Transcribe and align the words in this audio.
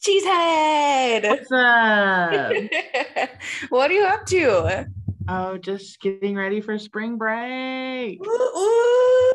Cheesehead. 0.00 1.28
What's 1.28 1.52
up? 1.52 3.30
what 3.70 3.90
are 3.90 3.94
you 3.94 4.04
up 4.04 4.26
to? 4.26 4.86
oh, 5.28 5.58
just 5.58 6.00
getting 6.00 6.36
ready 6.36 6.60
for 6.60 6.78
spring 6.78 7.18
break. 7.18 8.24
Ooh, 8.24 8.30
ooh. 8.30 9.32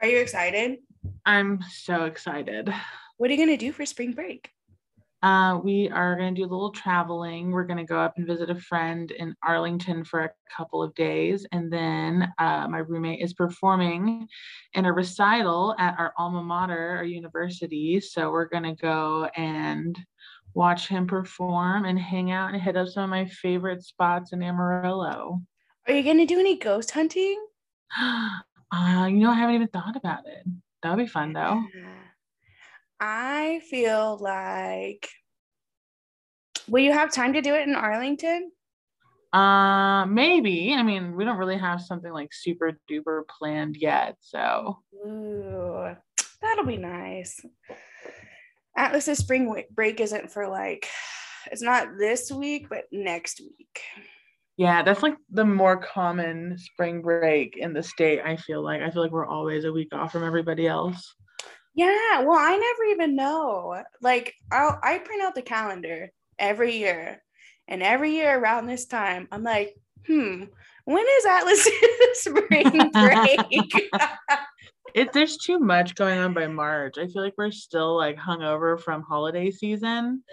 Are 0.00 0.08
you 0.08 0.18
excited? 0.18 0.78
I'm 1.26 1.62
so 1.70 2.04
excited. 2.04 2.72
What 3.16 3.30
are 3.30 3.32
you 3.34 3.38
gonna 3.38 3.56
do 3.56 3.72
for 3.72 3.84
spring 3.86 4.12
break? 4.12 4.50
Uh, 5.22 5.60
we 5.62 5.88
are 5.90 6.16
going 6.16 6.34
to 6.34 6.40
do 6.40 6.46
a 6.46 6.50
little 6.50 6.70
traveling. 6.70 7.50
We're 7.50 7.64
going 7.64 7.78
to 7.78 7.84
go 7.84 7.98
up 7.98 8.14
and 8.16 8.26
visit 8.26 8.48
a 8.48 8.54
friend 8.54 9.10
in 9.10 9.34
Arlington 9.42 10.04
for 10.04 10.20
a 10.20 10.30
couple 10.56 10.82
of 10.82 10.94
days. 10.94 11.46
And 11.52 11.70
then 11.70 12.32
uh, 12.38 12.66
my 12.68 12.78
roommate 12.78 13.20
is 13.20 13.34
performing 13.34 14.26
in 14.72 14.86
a 14.86 14.92
recital 14.92 15.74
at 15.78 15.98
our 15.98 16.14
alma 16.16 16.42
mater, 16.42 16.96
our 16.96 17.04
university. 17.04 18.00
So 18.00 18.30
we're 18.30 18.48
going 18.48 18.62
to 18.62 18.74
go 18.74 19.28
and 19.36 19.98
watch 20.54 20.88
him 20.88 21.06
perform 21.06 21.84
and 21.84 21.98
hang 21.98 22.30
out 22.30 22.52
and 22.52 22.62
hit 22.62 22.76
up 22.76 22.88
some 22.88 23.04
of 23.04 23.10
my 23.10 23.26
favorite 23.26 23.82
spots 23.82 24.32
in 24.32 24.42
Amarillo. 24.42 25.40
Are 25.86 25.94
you 25.94 26.02
gonna 26.02 26.26
do 26.26 26.38
any 26.38 26.56
ghost 26.56 26.90
hunting? 26.90 27.44
Uh, 28.72 29.08
you 29.10 29.18
know, 29.18 29.32
I 29.32 29.34
haven't 29.34 29.56
even 29.56 29.66
thought 29.66 29.96
about 29.96 30.28
it. 30.28 30.46
That 30.84 30.90
would 30.90 31.02
be 31.02 31.08
fun 31.08 31.32
though. 31.32 31.60
I 33.00 33.62
feel 33.70 34.18
like 34.20 35.08
will 36.68 36.82
you 36.82 36.92
have 36.92 37.12
time 37.12 37.32
to 37.32 37.42
do 37.42 37.54
it 37.54 37.66
in 37.66 37.74
Arlington? 37.74 38.52
Uh, 39.32 40.06
maybe. 40.06 40.74
I 40.74 40.82
mean, 40.82 41.14
we 41.16 41.24
don't 41.24 41.38
really 41.38 41.58
have 41.58 41.80
something 41.80 42.12
like 42.12 42.30
super 42.32 42.72
duper 42.90 43.22
planned 43.38 43.76
yet. 43.76 44.16
So, 44.20 44.78
Ooh, 45.06 45.94
that'll 46.42 46.66
be 46.66 46.76
nice. 46.76 47.40
Atlas's 48.76 49.18
spring 49.18 49.64
break 49.72 50.00
isn't 50.00 50.30
for 50.30 50.48
like 50.48 50.88
it's 51.50 51.62
not 51.62 51.96
this 51.98 52.30
week, 52.30 52.68
but 52.68 52.84
next 52.92 53.40
week. 53.40 53.80
yeah, 54.56 54.82
that's 54.82 55.02
like 55.02 55.16
the 55.30 55.44
more 55.44 55.76
common 55.76 56.56
spring 56.58 57.02
break 57.02 57.56
in 57.56 57.72
the 57.72 57.82
state. 57.82 58.20
I 58.24 58.36
feel 58.36 58.62
like 58.62 58.82
I 58.82 58.90
feel 58.90 59.02
like 59.02 59.12
we're 59.12 59.26
always 59.26 59.64
a 59.64 59.72
week 59.72 59.92
off 59.92 60.12
from 60.12 60.24
everybody 60.24 60.66
else. 60.66 61.14
Yeah, 61.74 62.22
well, 62.22 62.38
I 62.38 62.56
never 62.56 62.84
even 62.90 63.16
know. 63.16 63.82
Like, 64.00 64.34
I'll, 64.50 64.78
I 64.82 64.98
print 64.98 65.22
out 65.22 65.34
the 65.34 65.42
calendar 65.42 66.10
every 66.38 66.76
year, 66.76 67.22
and 67.68 67.82
every 67.82 68.12
year 68.12 68.38
around 68.38 68.66
this 68.66 68.86
time, 68.86 69.28
I'm 69.30 69.44
like, 69.44 69.74
hmm, 70.06 70.44
when 70.84 71.04
is 71.18 71.26
Atlas's 71.26 71.72
spring 72.14 72.90
break? 72.92 73.90
It 74.92 75.12
there's 75.12 75.36
too 75.36 75.60
much 75.60 75.94
going 75.94 76.18
on 76.18 76.34
by 76.34 76.48
March. 76.48 76.98
I 76.98 77.06
feel 77.06 77.22
like 77.22 77.34
we're 77.38 77.52
still 77.52 77.96
like 77.96 78.16
hungover 78.16 78.80
from 78.80 79.02
holiday 79.02 79.52
season, 79.52 80.24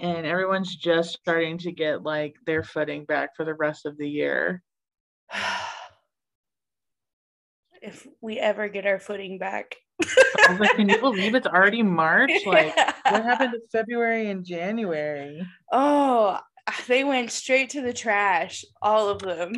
and 0.00 0.26
everyone's 0.26 0.74
just 0.76 1.18
starting 1.20 1.58
to 1.58 1.72
get 1.72 2.02
like 2.02 2.36
their 2.46 2.62
footing 2.62 3.04
back 3.04 3.36
for 3.36 3.44
the 3.44 3.54
rest 3.54 3.84
of 3.84 3.98
the 3.98 4.08
year. 4.08 4.62
if 7.82 8.06
we 8.20 8.38
ever 8.38 8.68
get 8.68 8.86
our 8.86 8.98
footing 8.98 9.38
back. 9.38 9.76
I 10.02 10.46
was 10.52 10.60
like, 10.60 10.70
can 10.76 10.88
you 10.88 10.98
believe 10.98 11.34
it's 11.34 11.46
already 11.46 11.82
March? 11.82 12.30
Like, 12.46 12.74
what 12.76 13.24
happened 13.24 13.52
to 13.52 13.60
February 13.70 14.30
and 14.30 14.44
January? 14.44 15.46
Oh, 15.72 16.38
they 16.88 17.04
went 17.04 17.30
straight 17.30 17.70
to 17.70 17.82
the 17.82 17.92
trash, 17.92 18.64
all 18.80 19.08
of 19.08 19.20
them. 19.20 19.52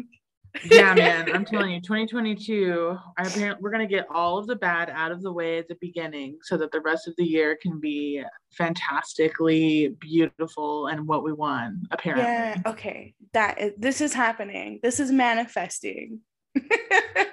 Yeah, 0.70 0.94
man, 0.94 1.34
I'm 1.34 1.44
telling 1.46 1.70
you, 1.70 1.80
2022. 1.80 2.96
I 3.16 3.22
apparently 3.22 3.62
we're 3.62 3.70
gonna 3.70 3.86
get 3.86 4.06
all 4.12 4.36
of 4.38 4.46
the 4.46 4.56
bad 4.56 4.90
out 4.90 5.10
of 5.12 5.22
the 5.22 5.32
way 5.32 5.58
at 5.58 5.68
the 5.68 5.76
beginning, 5.80 6.38
so 6.42 6.56
that 6.58 6.72
the 6.72 6.80
rest 6.80 7.08
of 7.08 7.14
the 7.16 7.24
year 7.24 7.56
can 7.60 7.80
be 7.80 8.22
fantastically 8.56 9.96
beautiful 10.00 10.88
and 10.88 11.06
what 11.06 11.24
we 11.24 11.32
want. 11.32 11.86
Apparently, 11.90 12.24
Yeah, 12.24 12.56
okay. 12.66 13.14
that 13.32 13.58
this 13.78 14.00
is 14.00 14.12
happening. 14.12 14.80
This 14.82 15.00
is 15.00 15.10
manifesting. 15.10 16.20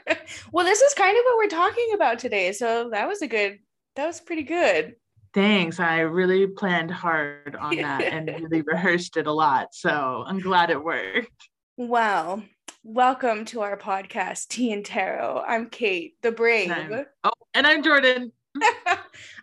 well, 0.51 0.65
this 0.65 0.81
is 0.81 0.93
kind 0.93 1.17
of 1.17 1.23
what 1.25 1.37
we're 1.37 1.47
talking 1.47 1.91
about 1.93 2.19
today. 2.19 2.51
So 2.51 2.89
that 2.91 3.07
was 3.07 3.21
a 3.21 3.27
good 3.27 3.59
that 3.95 4.05
was 4.07 4.19
pretty 4.21 4.43
good. 4.43 4.95
thanks. 5.33 5.79
I 5.79 5.99
really 6.01 6.47
planned 6.47 6.91
hard 6.91 7.55
on 7.59 7.75
that 7.81 8.01
and 8.03 8.27
really 8.27 8.61
rehearsed 8.61 9.17
it 9.17 9.27
a 9.27 9.31
lot. 9.31 9.69
So 9.73 10.23
I'm 10.25 10.39
glad 10.39 10.69
it 10.69 10.83
worked. 10.83 11.29
Well, 11.77 12.43
welcome 12.83 13.45
to 13.45 13.61
our 13.61 13.77
podcast, 13.77 14.47
Tea 14.49 14.71
and 14.73 14.85
Tarot. 14.85 15.43
I'm 15.47 15.69
Kate, 15.69 16.15
the 16.21 16.31
brave. 16.31 16.71
I'm- 16.71 17.05
Oh, 17.23 17.31
and 17.53 17.65
I'm 17.67 17.83
Jordan. 17.83 18.31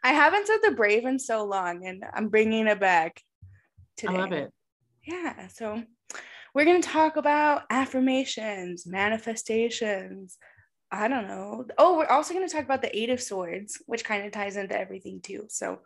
I 0.03 0.12
haven't 0.12 0.47
said 0.47 0.59
the 0.62 0.72
brave 0.72 1.04
in 1.06 1.19
so 1.19 1.44
long, 1.44 1.87
and 1.87 2.04
I'm 2.15 2.28
bringing 2.28 2.66
it 2.66 2.81
back 2.81 3.22
today. 3.97 4.15
I 4.15 4.19
love 4.19 4.33
it. 4.33 4.50
Yeah. 5.04 5.48
So 5.48 5.83
we're 6.54 6.65
going 6.65 6.83
to 6.83 6.88
talk 6.88 7.16
about 7.16 7.62
affirmations, 7.71 8.87
manifestations. 8.87 10.38
I 10.91 11.08
don't 11.08 11.26
know. 11.26 11.66
Oh, 11.78 11.98
we're 11.98 12.06
also 12.06 12.32
going 12.32 12.47
to 12.47 12.52
talk 12.52 12.64
about 12.64 12.82
the 12.82 12.97
Eight 12.97 13.10
of 13.10 13.20
Swords, 13.20 13.82
which 13.86 14.04
kind 14.04 14.24
of 14.24 14.32
ties 14.32 14.56
into 14.56 14.78
everything 14.78 15.20
too. 15.20 15.47
So 15.48 15.80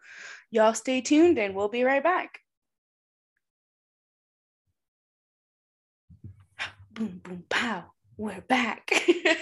y'all 0.51 0.75
stay 0.75 1.01
tuned 1.01 1.39
and 1.39 1.55
we'll 1.55 1.69
be 1.69 1.85
right 1.85 2.03
back. 2.03 2.41
Boom, 6.93 7.21
boom, 7.25 7.45
pow. 7.49 7.85
We're 8.19 8.43
back. 8.43 8.91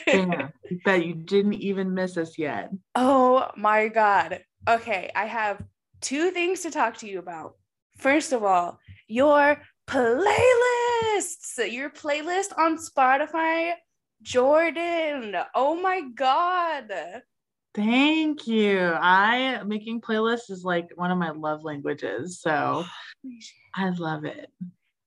You 0.06 0.48
bet 0.84 1.04
you 1.04 1.14
didn't 1.14 1.54
even 1.54 1.92
miss 1.94 2.16
us 2.16 2.38
yet. 2.38 2.70
Oh 2.94 3.50
my 3.56 3.88
God. 3.88 4.44
Okay, 4.68 5.10
I 5.16 5.26
have 5.26 5.60
two 6.00 6.30
things 6.30 6.60
to 6.60 6.70
talk 6.70 6.98
to 6.98 7.08
you 7.08 7.18
about. 7.18 7.56
First 7.96 8.32
of 8.32 8.44
all, 8.44 8.78
your 9.08 9.60
playlists, 9.88 11.72
your 11.72 11.90
playlist 11.90 12.56
on 12.56 12.76
Spotify. 12.78 13.72
Jordan, 14.22 15.36
oh 15.54 15.80
my 15.80 16.02
God. 16.14 16.92
Thank 17.74 18.46
you. 18.46 18.80
I 18.80 19.62
making 19.64 20.00
playlists 20.00 20.50
is 20.50 20.64
like 20.64 20.88
one 20.96 21.10
of 21.10 21.18
my 21.18 21.30
love 21.30 21.62
languages. 21.62 22.40
So 22.40 22.84
I 23.74 23.90
love 23.90 24.24
it. 24.24 24.50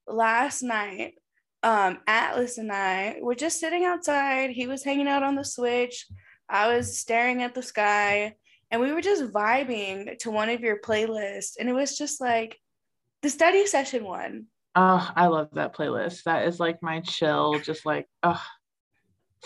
Last 0.06 0.62
night, 0.62 1.14
um, 1.62 1.98
Atlas 2.06 2.58
and 2.58 2.72
I 2.72 3.18
were 3.20 3.34
just 3.34 3.60
sitting 3.60 3.84
outside. 3.84 4.50
He 4.50 4.66
was 4.66 4.82
hanging 4.82 5.08
out 5.08 5.22
on 5.22 5.34
the 5.34 5.44
switch. 5.44 6.06
I 6.48 6.74
was 6.74 6.98
staring 6.98 7.42
at 7.42 7.54
the 7.54 7.62
sky, 7.62 8.34
and 8.70 8.80
we 8.80 8.92
were 8.92 9.00
just 9.00 9.32
vibing 9.32 10.18
to 10.18 10.30
one 10.30 10.48
of 10.48 10.60
your 10.60 10.80
playlists. 10.80 11.52
And 11.58 11.68
it 11.68 11.74
was 11.74 11.96
just 11.96 12.20
like 12.20 12.58
the 13.22 13.30
study 13.30 13.66
session 13.66 14.04
one. 14.04 14.46
Oh, 14.74 15.10
I 15.14 15.26
love 15.26 15.50
that 15.52 15.76
playlist. 15.76 16.24
That 16.24 16.48
is 16.48 16.58
like 16.58 16.82
my 16.82 17.00
chill, 17.00 17.58
just 17.60 17.84
like, 17.84 18.06
oh, 18.22 18.42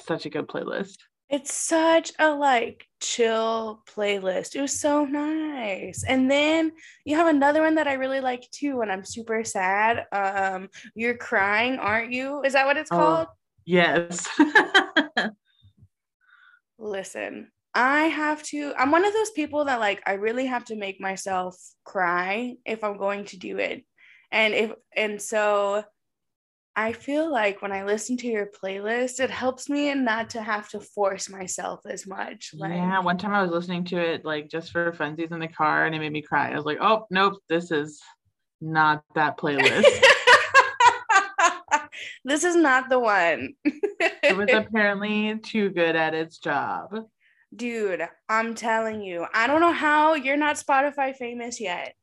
such 0.05 0.27
a 0.27 0.31
good 0.31 0.47
playlist. 0.49 0.97
It's 1.29 1.53
such 1.53 2.13
a 2.21 2.31
like 2.31 2.87
chill 3.01 3.83
playlist. 3.93 4.55
It 4.55 4.61
was 4.61 4.79
so 4.79 5.05
nice. 5.05 6.05
And 6.07 6.31
then 6.31 6.71
you 7.05 7.17
have 7.17 7.27
another 7.27 7.63
one 7.63 7.75
that 7.77 7.89
I 7.89 7.95
really 7.95 8.21
like 8.21 8.49
too 8.53 8.77
when 8.79 8.91
I'm 8.91 9.05
super 9.05 9.43
sad. 9.43 10.05
Um, 10.13 10.69
you're 10.95 11.17
crying, 11.17 11.79
aren't 11.79 12.13
you? 12.13 12.43
Is 12.43 12.53
that 12.53 12.67
what 12.67 12.77
it's 12.77 12.93
Oh. 12.93 12.97
called? 12.97 13.29
Yes. 13.65 14.29
Listen, 16.79 17.51
I 17.75 18.05
have 18.05 18.43
to, 18.45 18.73
I'm 18.79 18.91
one 18.91 19.05
of 19.05 19.13
those 19.13 19.31
people 19.31 19.65
that 19.65 19.81
like 19.81 20.03
I 20.07 20.13
really 20.13 20.47
have 20.47 20.65
to 20.67 20.77
make 20.77 21.01
myself 21.01 21.57
cry 21.85 22.55
if 22.65 22.85
I'm 22.85 22.99
going 22.99 23.25
to 23.27 23.39
do 23.39 23.59
it. 23.59 23.85
And 24.31 24.55
if 24.55 24.73
and 24.95 25.21
so 25.21 25.85
I 26.79 26.93
feel 26.93 27.33
like 27.33 27.63
when 27.63 27.73
I 27.73 27.85
listen 27.85 28.19
to 28.19 28.27
your 28.27 28.51
playlist, 28.63 29.19
it 29.19 29.31
helps 29.31 29.71
me 29.71 29.95
not 29.95 30.29
to 30.31 30.43
have 30.43 30.69
to 30.71 30.81
force 30.81 31.31
myself 31.31 31.81
as 31.87 32.07
much. 32.07 32.51
Like 32.53 32.73
yeah. 32.73 32.99
One 32.99 33.17
time 33.17 33.33
I 33.33 33.41
was 33.41 33.51
listening 33.51 33.85
to 33.87 33.97
it 33.97 34.27
like 34.27 34.51
just 34.51 34.73
for 34.73 34.93
funsies 34.93 35.33
in 35.33 35.41
the 35.41 35.49
car 35.49 35.87
and 35.87 35.95
it 35.95 36.01
made 36.01 36.13
me 36.13 36.21
cry. 36.21 36.53
I 36.53 36.57
was 36.57 36.67
like, 36.67 36.77
oh, 36.83 37.07
nope, 37.11 37.39
this 37.49 37.71
is 37.71 38.03
not 38.61 39.03
that 39.15 39.39
playlist. 39.39 39.85
this 42.27 42.45
is 42.45 42.57
not 42.57 42.91
the 42.91 42.99
one. 42.99 43.55
it 43.65 44.37
was 44.37 44.51
apparently 44.53 45.39
too 45.39 45.71
good 45.71 45.97
at 45.97 46.13
its 46.13 46.37
job. 46.37 46.95
Dude, 47.55 48.07
I'm 48.29 48.55
telling 48.55 49.01
you, 49.01 49.25
I 49.33 49.47
don't 49.47 49.63
know 49.63 49.73
how 49.73 50.13
you're 50.13 50.37
not 50.37 50.57
Spotify 50.57 51.17
famous 51.17 51.59
yet. 51.59 51.95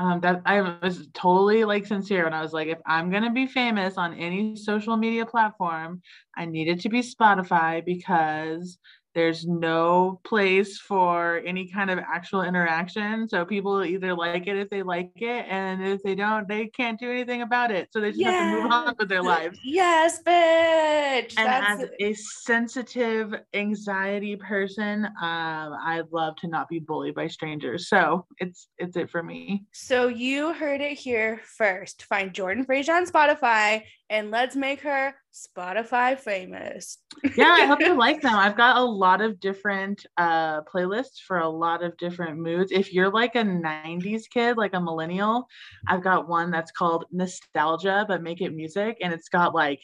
Um, 0.00 0.20
that 0.20 0.42
I 0.46 0.60
was 0.80 1.08
totally 1.12 1.64
like 1.64 1.84
sincere 1.84 2.22
when 2.24 2.32
I 2.32 2.40
was 2.40 2.52
like, 2.52 2.68
if 2.68 2.78
I'm 2.86 3.10
gonna 3.10 3.32
be 3.32 3.48
famous 3.48 3.98
on 3.98 4.14
any 4.14 4.54
social 4.54 4.96
media 4.96 5.26
platform, 5.26 6.02
I 6.36 6.44
need 6.46 6.68
it 6.68 6.80
to 6.82 6.88
be 6.88 7.00
Spotify 7.00 7.84
because 7.84 8.78
there's 9.18 9.48
no 9.48 10.20
place 10.22 10.78
for 10.78 11.42
any 11.44 11.66
kind 11.66 11.90
of 11.90 11.98
actual 11.98 12.42
interaction. 12.42 13.28
So 13.28 13.44
people 13.44 13.82
either 13.82 14.14
like 14.14 14.46
it 14.46 14.56
if 14.56 14.70
they 14.70 14.84
like 14.84 15.10
it, 15.16 15.44
and 15.48 15.84
if 15.84 16.04
they 16.04 16.14
don't, 16.14 16.46
they 16.46 16.68
can't 16.68 17.00
do 17.00 17.10
anything 17.10 17.42
about 17.42 17.72
it. 17.72 17.88
So 17.90 18.00
they 18.00 18.12
just 18.12 18.22
have 18.22 18.54
to 18.54 18.62
move 18.62 18.70
on 18.70 18.94
with 18.96 19.08
their 19.08 19.24
lives. 19.24 19.58
Yes, 19.64 20.22
bitch. 20.22 21.34
And 21.36 21.48
That's 21.48 21.82
as 21.82 21.88
a 21.98 22.14
sensitive 22.14 23.34
anxiety 23.54 24.36
person, 24.36 25.06
um, 25.06 25.12
I'd 25.20 26.04
love 26.12 26.36
to 26.36 26.46
not 26.46 26.68
be 26.68 26.78
bullied 26.78 27.16
by 27.16 27.26
strangers. 27.26 27.88
So 27.88 28.24
it's 28.38 28.68
it's 28.78 28.96
it 28.96 29.10
for 29.10 29.24
me. 29.24 29.64
so 29.72 30.06
you 30.06 30.52
heard 30.52 30.80
it 30.80 30.96
here 30.96 31.40
first. 31.56 32.04
Find 32.04 32.32
Jordan 32.32 32.64
Fraizer 32.64 32.94
on 32.94 33.04
Spotify 33.04 33.82
and 34.10 34.30
let's 34.30 34.56
make 34.56 34.80
her 34.80 35.14
Spotify 35.32 36.18
famous. 36.18 36.98
yeah, 37.36 37.54
I 37.58 37.66
hope 37.66 37.80
you 37.80 37.94
like 37.98 38.22
them. 38.22 38.34
I've 38.34 38.56
got 38.56 38.76
a 38.76 38.82
lot 38.82 39.20
of 39.20 39.38
different 39.40 40.04
uh, 40.16 40.62
playlists 40.62 41.20
for 41.26 41.38
a 41.38 41.48
lot 41.48 41.82
of 41.82 41.96
different 41.98 42.38
moods. 42.38 42.72
If 42.72 42.92
you're 42.92 43.10
like 43.10 43.34
a 43.34 43.42
90s 43.42 44.22
kid, 44.30 44.56
like 44.56 44.74
a 44.74 44.80
millennial, 44.80 45.46
I've 45.86 46.02
got 46.02 46.28
one 46.28 46.50
that's 46.50 46.72
called 46.72 47.04
Nostalgia, 47.12 48.06
but 48.08 48.22
make 48.22 48.40
it 48.40 48.54
music. 48.54 48.96
And 49.02 49.12
it's 49.12 49.28
got 49.28 49.54
like 49.54 49.80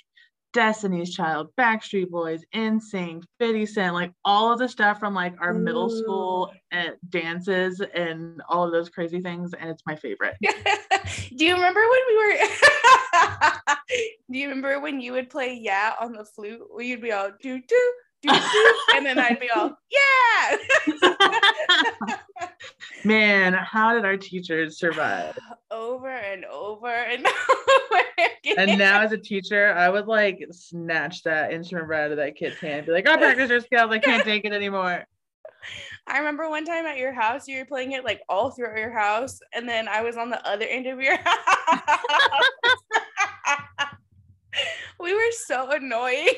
Destiny's 0.55 1.12
Child, 1.12 1.49
Backstreet 1.59 2.09
Boys, 2.09 2.44
NSYNC, 2.55 3.25
50 3.41 3.67
Cent, 3.67 3.94
like 3.94 4.12
all 4.25 4.53
of 4.53 4.61
the 4.61 4.69
stuff 4.69 5.00
from 5.00 5.12
like 5.12 5.35
our 5.41 5.53
middle 5.53 5.91
school 5.91 6.53
dances 7.11 7.82
and 7.93 8.41
all 8.49 8.65
of 8.65 8.73
those 8.73 8.88
crazy 8.88 9.21
things. 9.21 9.53
And 9.53 9.69
it's 9.69 9.82
my 9.85 9.97
favorite. 9.97 10.37
Do 11.37 11.44
you 11.44 11.55
remember 11.55 11.81
when 11.81 12.00
we 12.09 12.17
were? 12.17 12.38
Do 14.34 14.40
you 14.40 14.48
remember 14.48 14.81
when 14.81 15.00
you 15.00 15.12
would 15.12 15.31
play 15.31 15.54
"Yeah" 15.54 15.92
on 16.00 16.10
the 16.10 16.25
flute? 16.25 16.60
Where 16.69 16.84
you'd 16.84 17.00
be 17.00 17.12
all 17.12 17.31
do 17.40 17.60
do 17.60 17.92
do 18.20 18.31
do, 18.32 18.75
and 18.96 19.06
then 19.06 19.16
I'd 19.16 19.38
be 19.38 19.48
all 19.48 19.78
"Yeah." 19.92 20.56
Man, 23.04 23.52
how 23.52 23.94
did 23.94 24.04
our 24.04 24.16
teachers 24.16 24.76
survive? 24.76 25.38
over 25.70 26.08
and 26.08 26.44
over 26.46 26.88
and 26.88 27.25
over 27.92 28.02
again. 28.19 28.56
And 28.58 28.76
now 28.76 29.02
as 29.02 29.12
a 29.12 29.19
teacher, 29.19 29.72
I 29.72 29.88
would 29.88 30.08
like 30.08 30.44
snatch 30.50 31.22
that 31.22 31.52
instrument 31.52 31.87
right 31.87 32.06
out 32.06 32.10
of 32.10 32.16
that 32.16 32.34
kid's 32.34 32.58
hand 32.58 32.87
be 32.87 32.92
like, 32.92 33.06
oh, 33.08 33.16
practice 33.16 33.50
your 33.50 33.60
skills. 33.60 33.92
I 33.92 34.00
can't 34.00 34.25
take 34.25 34.44
it 34.44 34.52
anymore. 34.52 35.06
I 36.08 36.19
remember 36.19 36.50
one 36.50 36.64
time 36.64 36.87
at 36.87 36.98
your 36.98 37.12
house, 37.12 37.46
you 37.46 37.60
were 37.60 37.66
playing 37.66 37.92
it 37.92 38.04
like 38.04 38.22
all 38.28 38.50
throughout 38.50 38.78
your 38.78 38.90
house, 38.90 39.38
and 39.52 39.69
then 39.69 39.87
I 39.87 40.02
was 40.02 40.16
on 40.16 40.28
the 40.28 40.44
other 40.44 40.64
end 40.64 40.88
of 40.88 41.00
your 41.00 41.19
house. 41.19 41.80
we 45.00 45.14
were 45.14 45.32
so 45.46 45.70
annoying. 45.70 46.28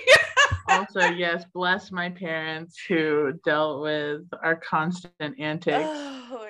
Also, 0.69 1.01
yes, 1.17 1.45
bless 1.53 1.91
my 1.93 2.11
parents 2.11 2.79
who 2.89 3.33
dealt 3.45 3.83
with 3.83 4.23
our 4.43 4.57
constant 4.57 5.39
antics. 5.39 5.89
oh, 5.89 6.49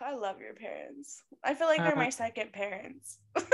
I 0.00 0.14
love 0.14 0.40
your 0.40 0.54
parents. 0.54 1.22
I 1.42 1.54
feel 1.54 1.68
like 1.68 1.78
they're 1.78 1.92
Uh, 1.92 1.96
my 1.96 2.10
second 2.10 2.52
parents. 2.52 3.18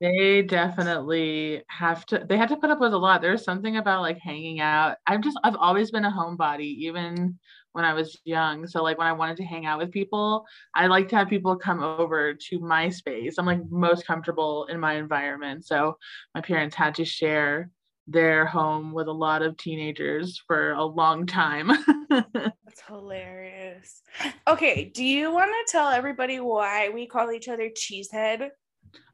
They 0.00 0.42
definitely 0.42 1.64
have 1.66 2.06
to, 2.06 2.24
they 2.28 2.36
had 2.36 2.50
to 2.50 2.56
put 2.56 2.70
up 2.70 2.78
with 2.78 2.92
a 2.92 2.98
lot. 2.98 3.20
There's 3.20 3.42
something 3.42 3.78
about 3.78 4.02
like 4.02 4.18
hanging 4.18 4.60
out. 4.60 4.96
I've 5.08 5.22
just, 5.22 5.36
I've 5.42 5.56
always 5.56 5.90
been 5.90 6.04
a 6.04 6.10
homebody, 6.10 6.76
even 6.76 7.36
when 7.78 7.86
I 7.86 7.94
was 7.94 8.18
young. 8.24 8.66
So, 8.66 8.82
like, 8.82 8.98
when 8.98 9.06
I 9.06 9.12
wanted 9.12 9.36
to 9.36 9.44
hang 9.44 9.64
out 9.64 9.78
with 9.78 9.92
people, 9.92 10.44
I 10.74 10.88
like 10.88 11.08
to 11.10 11.16
have 11.16 11.28
people 11.28 11.56
come 11.56 11.80
over 11.80 12.34
to 12.34 12.58
my 12.58 12.88
space. 12.88 13.36
I'm 13.38 13.46
like 13.46 13.60
most 13.70 14.04
comfortable 14.04 14.66
in 14.66 14.80
my 14.80 14.94
environment. 14.94 15.64
So, 15.64 15.96
my 16.34 16.40
parents 16.40 16.74
had 16.74 16.96
to 16.96 17.04
share 17.04 17.70
their 18.08 18.46
home 18.46 18.92
with 18.92 19.06
a 19.06 19.12
lot 19.12 19.42
of 19.42 19.56
teenagers 19.56 20.42
for 20.46 20.72
a 20.72 20.84
long 20.84 21.24
time. 21.24 21.70
That's 22.10 22.82
hilarious. 22.86 24.02
Okay, 24.48 24.90
do 24.92 25.04
you 25.04 25.32
want 25.32 25.50
to 25.50 25.72
tell 25.72 25.88
everybody 25.88 26.40
why 26.40 26.88
we 26.88 27.06
call 27.06 27.30
each 27.30 27.48
other 27.48 27.70
cheesehead? 27.70 28.50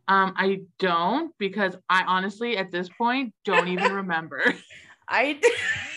um, 0.08 0.34
I 0.36 0.60
don't 0.78 1.32
because 1.38 1.76
I 1.88 2.04
honestly, 2.04 2.56
at 2.56 2.70
this 2.70 2.88
point, 2.88 3.34
don't 3.44 3.68
even 3.68 3.92
remember. 3.92 4.42
I 5.08 5.38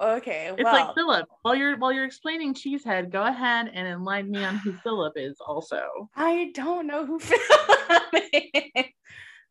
Okay, 0.00 0.50
It's 0.52 0.64
well, 0.64 0.72
like 0.86 0.94
Philip. 0.94 1.28
While 1.42 1.54
you're 1.54 1.76
while 1.76 1.92
you're 1.92 2.06
explaining 2.06 2.54
Cheesehead, 2.54 3.10
go 3.10 3.22
ahead 3.22 3.70
and 3.74 3.86
enlighten 3.86 4.30
me 4.30 4.42
on 4.42 4.56
who 4.56 4.72
Philip 4.72 5.12
is. 5.16 5.36
Also, 5.46 6.08
I 6.16 6.52
don't 6.54 6.86
know 6.86 7.04
who 7.04 7.18
Philip 7.20 8.24
is. 8.32 8.84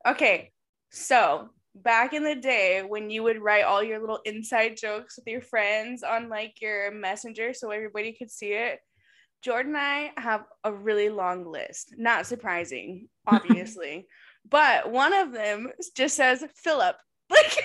Okay, 0.07 0.51
so 0.91 1.49
back 1.75 2.13
in 2.13 2.23
the 2.23 2.35
day 2.35 2.83
when 2.87 3.09
you 3.09 3.21
would 3.23 3.41
write 3.41 3.63
all 3.63 3.83
your 3.83 3.99
little 3.99 4.19
inside 4.25 4.75
jokes 4.75 5.17
with 5.17 5.27
your 5.27 5.41
friends 5.41 6.01
on 6.03 6.29
like 6.29 6.61
your 6.61 6.91
messenger 6.91 7.53
so 7.53 7.69
everybody 7.69 8.13
could 8.13 8.31
see 8.31 8.53
it, 8.53 8.79
Jordan 9.43 9.75
and 9.75 9.81
I 9.81 10.11
have 10.17 10.45
a 10.63 10.73
really 10.73 11.09
long 11.09 11.45
list. 11.45 11.93
Not 11.97 12.25
surprising, 12.25 13.07
obviously, 13.27 14.07
but 14.49 14.91
one 14.91 15.13
of 15.13 15.31
them 15.31 15.69
just 15.95 16.15
says 16.15 16.43
Philip. 16.55 16.95
Like, 17.31 17.63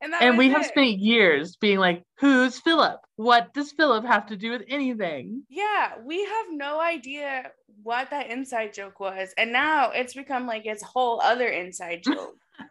and 0.00 0.14
and 0.14 0.38
we 0.38 0.48
was 0.48 0.56
have 0.56 0.66
spent 0.66 0.98
years 0.98 1.56
being 1.56 1.78
like, 1.78 2.04
"Who's 2.18 2.58
Philip? 2.58 3.00
What 3.16 3.52
does 3.52 3.72
Philip 3.72 4.04
have 4.04 4.26
to 4.26 4.36
do 4.36 4.50
with 4.50 4.62
anything?" 4.68 5.44
Yeah, 5.48 5.92
we 6.04 6.24
have 6.24 6.46
no 6.50 6.80
idea 6.80 7.50
what 7.82 8.10
that 8.10 8.30
inside 8.30 8.74
joke 8.74 9.00
was. 9.00 9.32
And 9.36 9.52
now 9.52 9.90
it's 9.90 10.14
become 10.14 10.46
like 10.46 10.66
its 10.66 10.82
whole 10.82 11.20
other 11.20 11.48
inside 11.48 12.02
joke. 12.04 12.36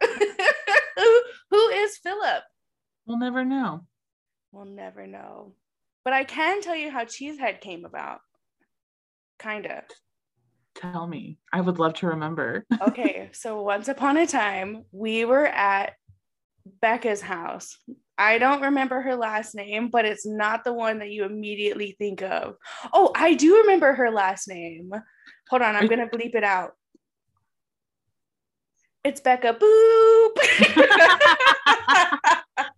who, 0.96 1.22
who 1.50 1.68
is 1.68 1.96
Philip? 1.98 2.42
We'll 3.06 3.18
never 3.18 3.44
know. 3.44 3.86
We'll 4.52 4.66
never 4.66 5.06
know. 5.06 5.54
But 6.04 6.12
I 6.12 6.24
can 6.24 6.62
tell 6.62 6.76
you 6.76 6.90
how 6.90 7.04
Cheesehead 7.04 7.60
came 7.60 7.84
about. 7.84 8.20
Kind 9.38 9.66
of. 9.66 9.82
Tell 10.74 11.06
me. 11.06 11.38
I 11.52 11.60
would 11.60 11.78
love 11.78 11.94
to 11.94 12.08
remember. 12.08 12.64
Okay, 12.80 13.30
so 13.32 13.62
once 13.62 13.88
upon 13.88 14.16
a 14.16 14.26
time, 14.26 14.84
we 14.90 15.24
were 15.24 15.46
at 15.46 15.94
Becca's 16.80 17.20
house. 17.20 17.78
I 18.18 18.38
don't 18.38 18.62
remember 18.62 19.00
her 19.00 19.16
last 19.16 19.54
name, 19.54 19.88
but 19.88 20.04
it's 20.04 20.26
not 20.26 20.64
the 20.64 20.74
one 20.74 20.98
that 20.98 21.10
you 21.10 21.24
immediately 21.24 21.96
think 21.98 22.22
of. 22.22 22.56
Oh, 22.92 23.12
I 23.14 23.34
do 23.34 23.58
remember 23.58 23.94
her 23.94 24.10
last 24.10 24.46
name. 24.46 24.92
Hold 25.48 25.62
on, 25.62 25.74
I'm 25.74 25.86
going 25.86 26.06
to 26.06 26.16
bleep 26.16 26.34
it 26.34 26.44
out. 26.44 26.72
It's 29.02 29.20
Becca 29.20 29.54
Boop. 29.54 30.36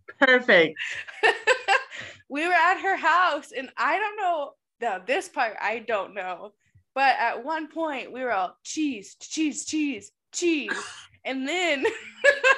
Perfect. 0.20 0.78
we 2.28 2.46
were 2.46 2.52
at 2.54 2.80
her 2.80 2.96
house, 2.96 3.50
and 3.56 3.68
I 3.76 3.98
don't 3.98 4.16
know. 4.16 4.52
Now, 4.80 5.00
this 5.04 5.28
part 5.28 5.56
I 5.60 5.80
don't 5.80 6.14
know. 6.14 6.52
But 6.94 7.16
at 7.18 7.44
one 7.44 7.68
point, 7.68 8.12
we 8.12 8.22
were 8.22 8.32
all 8.32 8.56
cheese, 8.62 9.16
cheese, 9.20 9.64
cheese, 9.64 10.12
cheese. 10.32 10.72
And 11.24 11.48
then 11.48 11.84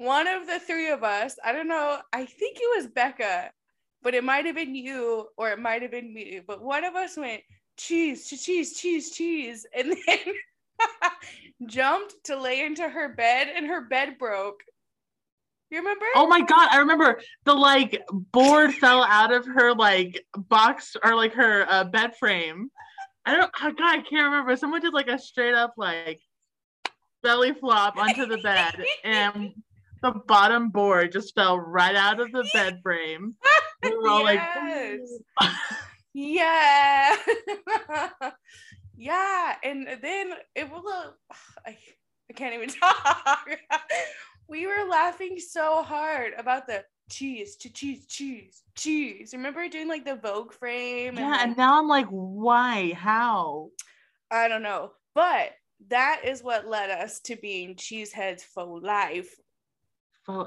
one 0.00 0.26
of 0.26 0.46
the 0.46 0.58
three 0.58 0.90
of 0.90 1.04
us, 1.04 1.36
I 1.44 1.52
don't 1.52 1.68
know, 1.68 1.98
I 2.14 2.24
think 2.24 2.56
it 2.58 2.76
was 2.76 2.86
Becca, 2.86 3.50
but 4.02 4.14
it 4.14 4.24
might 4.24 4.46
have 4.46 4.54
been 4.54 4.74
you 4.74 5.26
or 5.36 5.50
it 5.50 5.58
might 5.58 5.82
have 5.82 5.90
been 5.90 6.14
me. 6.14 6.40
But 6.44 6.62
one 6.62 6.84
of 6.84 6.94
us 6.94 7.18
went 7.18 7.42
cheese, 7.76 8.26
cheese, 8.26 8.78
cheese, 8.78 9.10
cheese, 9.10 9.66
and 9.76 9.94
then 10.06 10.34
jumped 11.66 12.14
to 12.24 12.40
lay 12.40 12.64
into 12.64 12.88
her 12.88 13.10
bed, 13.10 13.48
and 13.54 13.66
her 13.66 13.82
bed 13.82 14.16
broke. 14.18 14.60
You 15.70 15.78
remember? 15.78 16.06
Oh 16.16 16.26
my 16.26 16.40
god, 16.40 16.68
I 16.70 16.78
remember 16.78 17.20
the 17.44 17.54
like 17.54 18.02
board 18.32 18.72
fell 18.80 19.04
out 19.04 19.34
of 19.34 19.44
her 19.44 19.74
like 19.74 20.24
box 20.34 20.96
or 21.04 21.14
like 21.14 21.34
her 21.34 21.66
uh, 21.68 21.84
bed 21.84 22.16
frame. 22.16 22.70
I 23.26 23.36
don't 23.36 23.50
oh 23.62 23.72
god, 23.72 23.98
I 23.98 24.02
can't 24.02 24.24
remember. 24.24 24.56
Someone 24.56 24.80
did 24.80 24.94
like 24.94 25.08
a 25.08 25.18
straight 25.18 25.54
up 25.54 25.74
like 25.76 26.22
belly 27.22 27.52
flop 27.52 27.98
onto 27.98 28.24
the 28.24 28.38
bed 28.38 28.82
and 29.04 29.52
the 30.02 30.12
bottom 30.26 30.70
board 30.70 31.12
just 31.12 31.34
fell 31.34 31.58
right 31.58 31.94
out 31.94 32.20
of 32.20 32.32
the 32.32 32.48
bed 32.52 32.80
frame. 32.82 33.34
We 33.82 33.96
were 33.96 34.08
all 34.08 34.24
Yes. 34.30 34.98
like 35.40 35.50
yeah. 36.12 37.16
yeah. 38.96 39.54
And 39.64 39.88
then 40.02 40.32
it 40.54 40.70
was 40.70 40.82
a, 40.84 41.34
I, 41.70 41.78
I 42.28 42.32
can't 42.34 42.54
even 42.54 42.68
talk. 42.68 43.48
we 44.48 44.66
were 44.66 44.86
laughing 44.88 45.38
so 45.38 45.82
hard 45.82 46.32
about 46.36 46.66
the 46.66 46.84
cheese, 47.10 47.56
ch- 47.56 47.72
cheese, 47.72 48.06
cheese, 48.06 48.62
cheese. 48.76 49.30
Remember 49.32 49.66
doing 49.68 49.88
like 49.88 50.04
the 50.04 50.16
Vogue 50.16 50.52
frame? 50.52 51.16
Yeah, 51.16 51.30
like- 51.30 51.40
and 51.40 51.56
now 51.56 51.78
I'm 51.78 51.88
like, 51.88 52.08
why? 52.08 52.92
How? 52.92 53.70
I 54.30 54.48
don't 54.48 54.62
know. 54.62 54.92
But 55.14 55.52
that 55.88 56.20
is 56.26 56.42
what 56.42 56.68
led 56.68 56.90
us 56.90 57.20
to 57.20 57.36
being 57.36 57.74
Cheeseheads 57.76 58.42
for 58.42 58.78
life. 58.80 59.34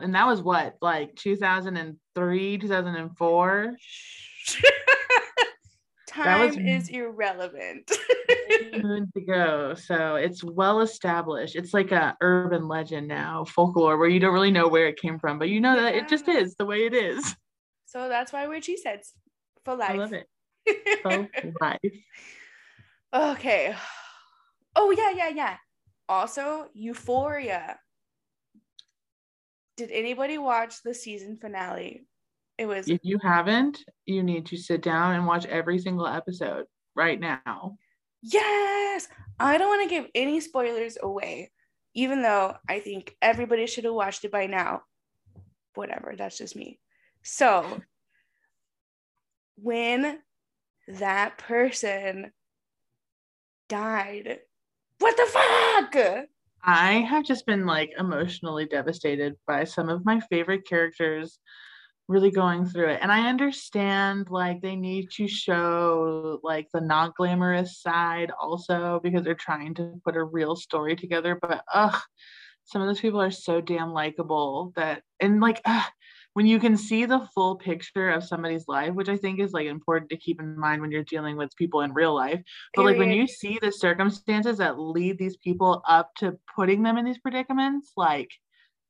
And 0.02 0.16
that 0.16 0.28
was 0.28 0.42
what, 0.42 0.76
like 0.82 1.16
2003, 1.16 2.58
2004? 2.58 3.76
Time 6.08 6.60
is 6.60 6.90
irrelevant. 6.90 7.92
moons 8.84 9.10
ago, 9.16 9.74
so 9.76 10.16
it's 10.16 10.44
well 10.44 10.82
established. 10.82 11.56
It's 11.56 11.74
like 11.74 11.92
a 11.92 12.16
urban 12.22 12.68
legend 12.68 13.08
now, 13.08 13.46
folklore, 13.46 13.98
where 13.98 14.10
you 14.10 14.20
don't 14.20 14.34
really 14.34 14.52
know 14.52 14.68
where 14.68 14.88
it 14.88 15.00
came 15.00 15.20
from, 15.20 15.40
but 15.40 15.50
you 15.50 15.62
know 15.62 15.76
that 15.76 15.96
it 15.96 16.08
just 16.08 16.28
is 16.28 16.56
the 16.56 16.66
way 16.66 16.86
it 16.86 16.94
is. 16.94 17.36
So 17.86 18.10
that's 18.10 18.34
why 18.34 18.48
we're 18.48 18.62
cheese 18.62 18.84
heads 18.84 19.14
for 19.64 19.76
life. 19.76 19.92
I 19.92 19.96
love 19.96 20.14
it. 20.14 20.28
For 21.04 21.28
life. 21.60 21.80
Okay. 23.14 23.76
Oh 24.76 24.92
yeah, 24.92 25.12
yeah, 25.12 25.28
yeah. 25.28 25.58
Also, 26.08 26.70
Euphoria. 26.74 27.78
Did 29.76 29.90
anybody 29.92 30.38
watch 30.38 30.84
the 30.84 30.94
season 30.94 31.38
finale? 31.38 32.06
It 32.58 32.68
was 32.68 32.88
If 32.88 33.00
you 33.04 33.18
haven't, 33.22 33.84
you 34.06 34.22
need 34.22 34.46
to 34.48 34.58
sit 34.58 34.82
down 34.82 35.16
and 35.16 35.26
watch 35.26 35.46
every 35.46 35.80
single 35.80 36.06
episode 36.06 36.66
right 36.96 37.20
now. 37.20 37.78
Yes. 38.22 39.08
I 39.40 39.58
don't 39.58 39.70
want 39.70 39.90
to 39.90 39.96
give 39.96 40.10
any 40.14 40.40
spoilers 40.40 40.98
away, 41.02 41.52
even 41.96 42.22
though 42.22 42.56
I 42.70 42.80
think 42.80 43.16
everybody 43.22 43.66
should 43.66 43.86
have 43.86 43.94
watched 43.94 44.24
it 44.24 44.32
by 44.32 44.46
now. 44.46 44.84
Whatever, 45.74 46.14
that's 46.16 46.38
just 46.38 46.56
me. 46.56 46.80
So, 47.24 47.82
when 49.56 50.20
that 50.88 51.40
person 51.40 52.32
died, 53.68 54.40
what 55.00 55.18
the 55.18 55.26
fuck? 55.26 56.28
I 56.64 56.94
have 57.02 57.26
just 57.26 57.46
been 57.46 57.66
like 57.66 57.92
emotionally 57.98 58.66
devastated 58.66 59.36
by 59.46 59.66
some 59.66 59.90
of 59.90 60.06
my 60.06 60.20
favorite 60.22 60.66
characters 60.68 61.40
really 62.08 62.32
going 62.32 62.66
through 62.66 62.90
it. 62.90 63.00
And 63.02 63.12
I 63.12 63.30
understand 63.30 64.30
like 64.30 64.62
they 64.62 64.76
need 64.76 65.10
to 65.12 65.28
show 65.28 66.40
like 66.44 66.68
the 66.74 66.82
not 66.82 67.16
glamorous 67.16 67.82
side 67.82 68.32
also 68.40 69.00
because 69.04 69.24
they're 69.24 69.36
trying 69.36 69.74
to 69.76 69.94
put 70.06 70.16
a 70.16 70.24
real 70.24 70.56
story 70.56 70.96
together. 70.96 71.38
But 71.42 71.64
ugh, 71.74 72.00
some 72.66 72.82
of 72.82 72.88
those 72.88 73.00
people 73.00 73.22
are 73.22 73.32
so 73.32 73.62
damn 73.62 73.92
likable 73.92 74.74
that 74.76 75.04
and 75.20 75.42
like 75.42 75.62
ugh, 75.66 75.84
when 76.34 76.48
you 76.48 76.60
can 76.60 76.76
see 76.76 77.06
the 77.06 77.28
full 77.34 77.56
picture 77.56 78.10
of 78.10 78.24
somebody's 78.24 78.68
life, 78.68 78.94
which 78.94 79.10
I 79.10 79.18
think 79.18 79.40
is 79.40 79.54
like 79.54 79.68
important 79.68 80.10
to 80.10 80.18
keep 80.18 80.40
in 80.40 80.58
mind 80.58 80.82
when 80.82 80.92
you're 80.92 81.04
dealing 81.04 81.38
with 81.38 81.56
people 81.56 81.82
in 81.82 81.94
real 81.94 82.14
life. 82.14 82.42
But 82.76 82.86
like 82.86 82.98
when 82.98 83.12
you 83.12 83.28
see 83.28 83.60
the 83.62 83.72
circumstances 83.72 84.58
that 84.58 84.80
lead 84.80 85.18
these 85.18 85.38
people 85.38 85.84
up 85.88 86.10
to 86.18 86.38
putting 86.56 86.82
them 86.84 86.98
in 86.98 87.06
these 87.06 87.20
predicaments, 87.20 87.92
like 87.96 88.30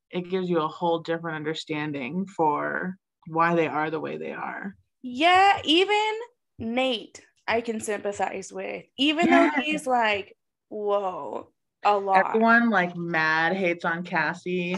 it 0.09 0.29
gives 0.29 0.49
you 0.49 0.61
a 0.61 0.67
whole 0.67 0.99
different 0.99 1.35
understanding 1.35 2.25
for 2.25 2.95
why 3.27 3.55
they 3.55 3.67
are 3.67 3.89
the 3.89 3.99
way 3.99 4.17
they 4.17 4.31
are. 4.31 4.75
Yeah, 5.01 5.59
even 5.65 6.13
Nate, 6.59 7.25
I 7.47 7.59
can 7.59 7.81
sympathize 7.81 8.53
with, 8.53 8.85
even 8.97 9.27
yeah. 9.27 9.51
though 9.55 9.61
he's 9.63 9.85
like, 9.85 10.37
whoa, 10.69 11.49
a 11.83 11.97
lot. 11.97 12.25
Everyone 12.29 12.69
like 12.69 12.95
mad 12.95 13.57
hates 13.57 13.83
on 13.83 14.03
Cassie 14.03 14.77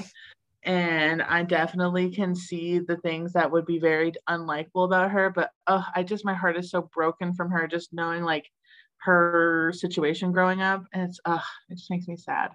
and 0.65 1.21
I 1.21 1.43
definitely 1.43 2.11
can 2.11 2.35
see 2.35 2.79
the 2.79 2.97
things 2.97 3.33
that 3.33 3.51
would 3.51 3.65
be 3.65 3.79
very 3.79 4.13
unlikable 4.27 4.85
about 4.85 5.11
her. 5.11 5.29
But 5.29 5.51
oh, 5.67 5.85
I 5.95 6.03
just 6.03 6.25
my 6.25 6.33
heart 6.33 6.57
is 6.57 6.71
so 6.71 6.81
broken 6.93 7.33
from 7.33 7.51
her 7.51 7.67
just 7.67 7.93
knowing 7.93 8.23
like 8.23 8.49
her 8.97 9.71
situation 9.75 10.31
growing 10.31 10.61
up, 10.61 10.83
and 10.91 11.09
it's 11.09 11.19
uh 11.23 11.39
it 11.69 11.75
just 11.75 11.91
makes 11.91 12.07
me 12.07 12.17
sad. 12.17 12.51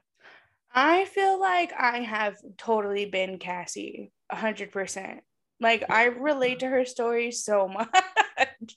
I 0.73 1.05
feel 1.07 1.41
like 1.41 1.73
I 1.79 2.01
have 2.01 2.37
totally 2.59 3.07
been 3.07 3.39
Cassie 3.39 4.13
a 4.29 4.37
hundred 4.37 4.73
percent. 4.73 5.21
Like 5.61 5.85
I 5.91 6.05
relate 6.07 6.61
to 6.61 6.69
her 6.69 6.85
story 6.85 7.31
so 7.31 7.69
much. 7.69 8.77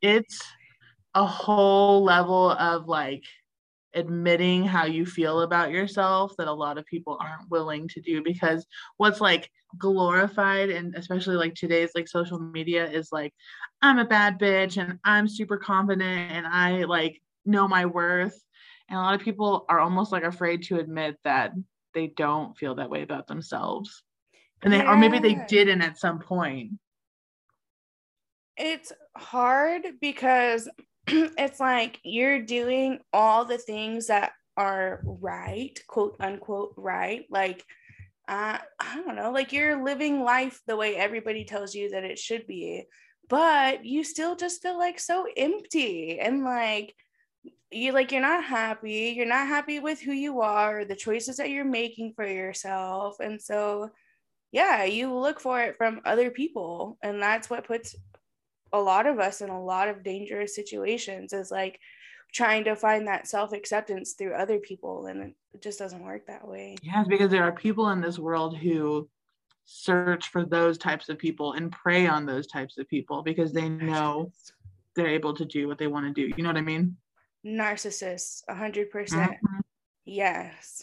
it's 0.00 0.42
a 1.14 1.26
whole 1.26 2.02
level 2.04 2.50
of 2.50 2.88
like 2.88 3.24
admitting 3.94 4.64
how 4.64 4.84
you 4.84 5.04
feel 5.04 5.40
about 5.40 5.70
yourself 5.70 6.32
that 6.38 6.48
a 6.48 6.52
lot 6.52 6.78
of 6.78 6.86
people 6.86 7.18
aren't 7.20 7.50
willing 7.50 7.88
to 7.88 8.00
do 8.00 8.22
because 8.22 8.66
what's 8.96 9.20
like 9.20 9.50
glorified 9.78 10.70
and 10.70 10.94
especially 10.96 11.36
like 11.36 11.54
today's 11.54 11.90
like 11.94 12.08
social 12.08 12.38
media 12.38 12.88
is 12.88 13.10
like 13.12 13.32
I'm 13.82 13.98
a 13.98 14.04
bad 14.04 14.38
bitch 14.38 14.80
and 14.80 14.98
I'm 15.04 15.28
super 15.28 15.56
confident 15.56 16.30
and 16.32 16.46
I 16.46 16.84
like 16.84 17.20
know 17.44 17.68
my 17.68 17.86
worth. 17.86 18.40
And 18.88 18.98
a 18.98 19.02
lot 19.02 19.14
of 19.14 19.20
people 19.20 19.66
are 19.68 19.80
almost 19.80 20.12
like 20.12 20.24
afraid 20.24 20.64
to 20.64 20.78
admit 20.78 21.16
that 21.24 21.52
they 21.94 22.08
don't 22.08 22.56
feel 22.56 22.76
that 22.76 22.90
way 22.90 23.02
about 23.02 23.26
themselves. 23.26 24.02
And 24.62 24.72
they 24.72 24.78
yeah. 24.78 24.92
or 24.92 24.96
maybe 24.96 25.18
they 25.18 25.42
didn't 25.48 25.82
at 25.82 25.98
some 25.98 26.18
point. 26.18 26.72
It's 28.56 28.92
hard 29.16 29.82
because 30.00 30.68
it's 31.38 31.60
like 31.60 31.98
you're 32.04 32.40
doing 32.40 33.00
all 33.12 33.44
the 33.44 33.58
things 33.58 34.06
that 34.08 34.32
are 34.56 35.00
right, 35.04 35.78
quote 35.86 36.16
unquote, 36.20 36.74
right. 36.76 37.24
Like, 37.30 37.64
uh, 38.28 38.58
I 38.78 38.94
don't 38.96 39.16
know, 39.16 39.32
like 39.32 39.52
you're 39.52 39.84
living 39.84 40.22
life 40.22 40.60
the 40.66 40.76
way 40.76 40.96
everybody 40.96 41.44
tells 41.44 41.74
you 41.74 41.90
that 41.90 42.04
it 42.04 42.18
should 42.18 42.46
be, 42.46 42.84
but 43.28 43.84
you 43.84 44.04
still 44.04 44.36
just 44.36 44.62
feel 44.62 44.78
like 44.78 45.00
so 45.00 45.26
empty 45.36 46.20
and 46.20 46.44
like, 46.44 46.94
you 47.72 47.92
like 47.92 48.10
you're 48.10 48.20
not 48.20 48.42
happy 48.44 49.14
you're 49.16 49.26
not 49.26 49.46
happy 49.46 49.78
with 49.78 50.00
who 50.00 50.12
you 50.12 50.40
are 50.40 50.84
the 50.84 50.96
choices 50.96 51.36
that 51.36 51.50
you're 51.50 51.64
making 51.64 52.12
for 52.14 52.26
yourself 52.26 53.20
and 53.20 53.40
so 53.40 53.88
yeah 54.52 54.84
you 54.84 55.14
look 55.14 55.38
for 55.38 55.60
it 55.60 55.76
from 55.76 56.00
other 56.04 56.30
people 56.30 56.98
and 57.02 57.22
that's 57.22 57.48
what 57.48 57.66
puts 57.66 57.94
a 58.72 58.78
lot 58.78 59.06
of 59.06 59.18
us 59.18 59.40
in 59.40 59.50
a 59.50 59.62
lot 59.62 59.88
of 59.88 60.04
dangerous 60.04 60.54
situations 60.54 61.32
is 61.32 61.50
like 61.50 61.78
trying 62.32 62.64
to 62.64 62.76
find 62.76 63.06
that 63.08 63.26
self 63.26 63.52
acceptance 63.52 64.12
through 64.12 64.34
other 64.34 64.58
people 64.58 65.06
and 65.06 65.34
it 65.52 65.62
just 65.62 65.78
doesn't 65.78 66.04
work 66.04 66.26
that 66.26 66.46
way. 66.46 66.76
Yeah, 66.82 67.04
because 67.08 67.30
there 67.30 67.44
are 67.44 67.52
people 67.52 67.90
in 67.90 68.00
this 68.00 68.18
world 68.18 68.56
who 68.56 69.08
search 69.64 70.28
for 70.28 70.44
those 70.44 70.78
types 70.78 71.08
of 71.08 71.18
people 71.18 71.52
and 71.52 71.70
prey 71.70 72.06
on 72.06 72.26
those 72.26 72.46
types 72.46 72.78
of 72.78 72.88
people 72.88 73.22
because 73.22 73.52
they 73.52 73.68
know 73.68 74.32
they're 74.96 75.06
able 75.06 75.34
to 75.34 75.44
do 75.44 75.68
what 75.68 75.78
they 75.78 75.86
want 75.86 76.06
to 76.06 76.12
do. 76.12 76.32
You 76.36 76.42
know 76.42 76.48
what 76.50 76.56
I 76.56 76.62
mean? 76.62 76.96
Narcissists, 77.44 78.42
100%. 78.48 78.90
percent 78.90 79.32
mm 79.32 79.38
hmm 79.40 79.60
Yes. 80.06 80.82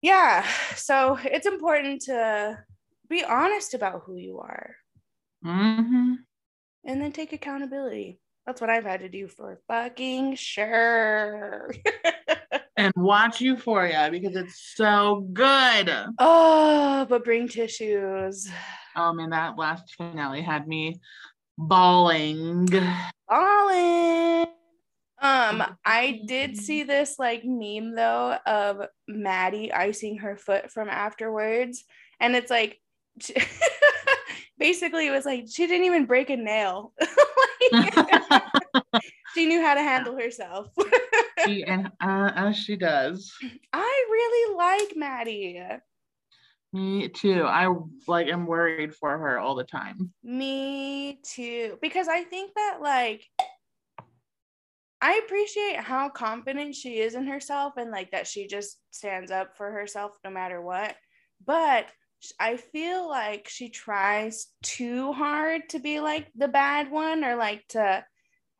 Yeah, 0.00 0.46
so 0.76 1.18
it's 1.24 1.46
important 1.46 2.02
to 2.02 2.58
be 3.08 3.24
honest 3.24 3.74
about 3.74 4.02
who 4.04 4.16
you 4.16 4.38
are. 4.38 4.76
Mm-hmm. 5.44 6.14
And 6.86 7.00
then 7.00 7.12
take 7.12 7.32
accountability. 7.32 8.20
That's 8.46 8.60
what 8.60 8.70
I've 8.70 8.84
had 8.84 9.00
to 9.00 9.08
do 9.08 9.26
for 9.26 9.60
fucking 9.68 10.36
sure. 10.36 11.74
and 12.76 12.92
watch 12.96 13.40
Euphoria 13.40 14.08
because 14.10 14.36
it's 14.36 14.72
so 14.74 15.26
good. 15.32 15.90
Oh, 16.18 17.06
but 17.08 17.24
bring 17.24 17.48
tissues. 17.48 18.48
Oh 18.96 19.12
man, 19.12 19.30
that 19.30 19.58
last 19.58 19.94
finale 19.96 20.42
had 20.42 20.68
me 20.68 21.00
bawling. 21.56 22.68
Bawling. 23.28 24.46
Um, 25.20 25.64
I 25.86 26.20
did 26.26 26.58
see 26.58 26.82
this 26.82 27.18
like 27.18 27.42
meme 27.44 27.94
though 27.94 28.36
of 28.46 28.86
Maddy 29.08 29.72
icing 29.72 30.18
her 30.18 30.36
foot 30.36 30.70
from 30.70 30.90
afterwards, 30.90 31.84
and 32.20 32.36
it's 32.36 32.50
like 32.50 32.78
basically 34.58 35.06
it 35.06 35.10
was 35.10 35.24
like 35.24 35.46
she 35.50 35.66
didn't 35.66 35.86
even 35.86 36.06
break 36.06 36.30
a 36.30 36.36
nail. 36.36 36.92
she 39.34 39.46
knew 39.46 39.62
how 39.62 39.74
to 39.74 39.82
handle 39.82 40.16
herself. 40.16 40.68
she, 41.44 41.64
and 41.64 41.90
uh, 42.00 42.30
as 42.34 42.56
she 42.56 42.76
does. 42.76 43.32
I 43.72 44.04
really 44.10 44.56
like 44.56 44.96
Maddy. 44.96 45.62
Me 46.72 47.08
too. 47.08 47.44
I 47.44 47.72
like 48.08 48.26
am 48.26 48.46
worried 48.46 48.94
for 48.94 49.16
her 49.16 49.38
all 49.38 49.54
the 49.54 49.64
time. 49.64 50.12
Me 50.24 51.20
too. 51.24 51.78
Because 51.80 52.08
I 52.08 52.24
think 52.24 52.52
that 52.54 52.78
like 52.80 53.24
I 55.00 55.20
appreciate 55.24 55.76
how 55.76 56.08
confident 56.08 56.74
she 56.74 56.98
is 56.98 57.14
in 57.14 57.26
herself 57.26 57.74
and 57.76 57.90
like 57.90 58.10
that 58.12 58.26
she 58.26 58.46
just 58.46 58.78
stands 58.90 59.30
up 59.30 59.56
for 59.56 59.70
herself 59.70 60.16
no 60.24 60.30
matter 60.30 60.60
what. 60.62 60.96
But 61.46 61.86
I 62.38 62.56
feel 62.56 63.08
like 63.08 63.48
she 63.48 63.68
tries 63.68 64.48
too 64.62 65.12
hard 65.12 65.68
to 65.70 65.78
be 65.78 66.00
like 66.00 66.28
the 66.34 66.48
bad 66.48 66.90
one 66.90 67.24
or 67.24 67.36
like 67.36 67.66
to 67.70 68.04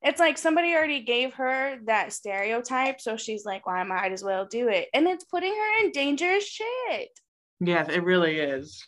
it's 0.03 0.21
like 0.21 0.37
somebody 0.37 0.75
already 0.75 1.01
gave 1.01 1.33
her 1.35 1.79
that 1.87 2.13
stereotype 2.13 3.01
so 3.01 3.17
she's 3.17 3.45
like 3.45 3.67
well 3.67 3.77
I 3.77 3.85
might 3.85 4.13
as 4.13 4.23
well 4.23 4.47
do 4.47 4.69
it 4.69 4.89
and 4.93 5.07
it's 5.07 5.25
putting 5.25 5.53
her 5.53 5.85
in 5.85 5.93
dangerous 5.93 6.47
shit. 6.47 7.11
Yes, 7.61 7.89
it 7.89 8.05
really 8.05 8.39
is. 8.39 8.85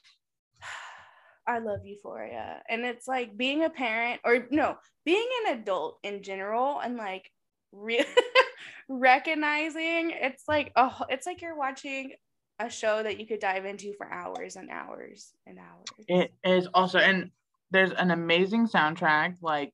I 1.47 1.59
love 1.59 1.81
Euphoria. 1.85 2.63
And 2.69 2.85
it's 2.85 3.07
like 3.07 3.37
being 3.37 3.65
a 3.65 3.71
parent 3.71 4.21
or 4.25 4.47
no, 4.51 4.77
being 5.05 5.29
an 5.45 5.59
adult 5.59 5.99
in 6.03 6.23
general 6.23 6.81
and 6.81 6.97
like 6.97 7.31
re- 7.73 8.05
recognizing 8.89 10.13
it's 10.13 10.45
like 10.47 10.73
oh 10.77 10.97
it's 11.09 11.27
like 11.27 11.43
you're 11.43 11.59
watching 11.59 12.13
a 12.59 12.71
show 12.71 13.03
that 13.03 13.21
you 13.21 13.27
could 13.27 13.41
dive 13.41 13.65
into 13.65 13.93
for 13.95 14.11
hours 14.11 14.57
and 14.57 14.71
hours 14.71 15.33
and 15.47 15.59
hours. 15.59 16.07
It 16.09 16.33
is 16.45 16.69
also, 16.75 16.99
and 16.99 17.31
there's 17.71 17.93
an 17.93 18.11
amazing 18.11 18.69
soundtrack. 18.69 19.37
Like 19.43 19.73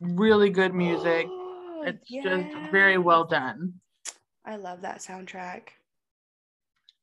really 0.00 0.50
good 0.50 0.74
music. 0.74 1.26
it's 1.84 2.10
yes. 2.10 2.24
just 2.24 2.70
very 2.70 2.98
well 2.98 3.24
done. 3.24 3.74
I 4.44 4.56
love 4.56 4.82
that 4.82 4.98
soundtrack. 4.98 5.62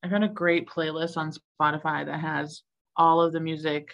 I 0.03 0.09
found 0.09 0.23
a 0.23 0.29
great 0.29 0.67
playlist 0.67 1.17
on 1.17 1.31
Spotify 1.31 2.05
that 2.05 2.19
has 2.19 2.61
all 2.95 3.21
of 3.21 3.33
the 3.33 3.39
music 3.39 3.89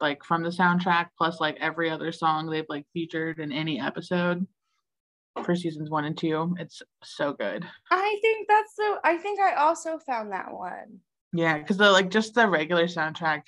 like 0.00 0.22
from 0.24 0.42
the 0.42 0.50
soundtrack 0.50 1.06
plus 1.16 1.40
like 1.40 1.56
every 1.60 1.90
other 1.90 2.12
song 2.12 2.48
they've 2.48 2.66
like 2.68 2.86
featured 2.92 3.38
in 3.38 3.50
any 3.50 3.80
episode 3.80 4.46
for 5.44 5.54
seasons 5.54 5.90
one 5.90 6.04
and 6.04 6.16
two. 6.16 6.54
It's 6.58 6.82
so 7.02 7.32
good. 7.32 7.64
I 7.90 8.18
think 8.22 8.48
that's 8.48 8.74
the 8.74 9.00
I 9.04 9.16
think 9.16 9.40
I 9.40 9.54
also 9.54 9.98
found 9.98 10.32
that 10.32 10.52
one. 10.52 11.00
Yeah, 11.32 11.58
because 11.58 11.76
the 11.76 11.90
like 11.90 12.10
just 12.10 12.34
the 12.34 12.48
regular 12.48 12.84
soundtrack 12.86 13.42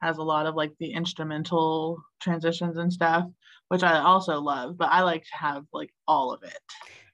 has 0.00 0.18
a 0.18 0.22
lot 0.22 0.46
of 0.46 0.54
like 0.54 0.72
the 0.78 0.92
instrumental 0.92 2.02
transitions 2.20 2.76
and 2.76 2.92
stuff, 2.92 3.26
which 3.68 3.82
I 3.82 3.98
also 4.00 4.40
love, 4.40 4.76
but 4.76 4.90
I 4.90 5.02
like 5.02 5.24
to 5.24 5.36
have 5.36 5.64
like 5.72 5.92
all 6.06 6.32
of 6.32 6.42
it. 6.42 6.58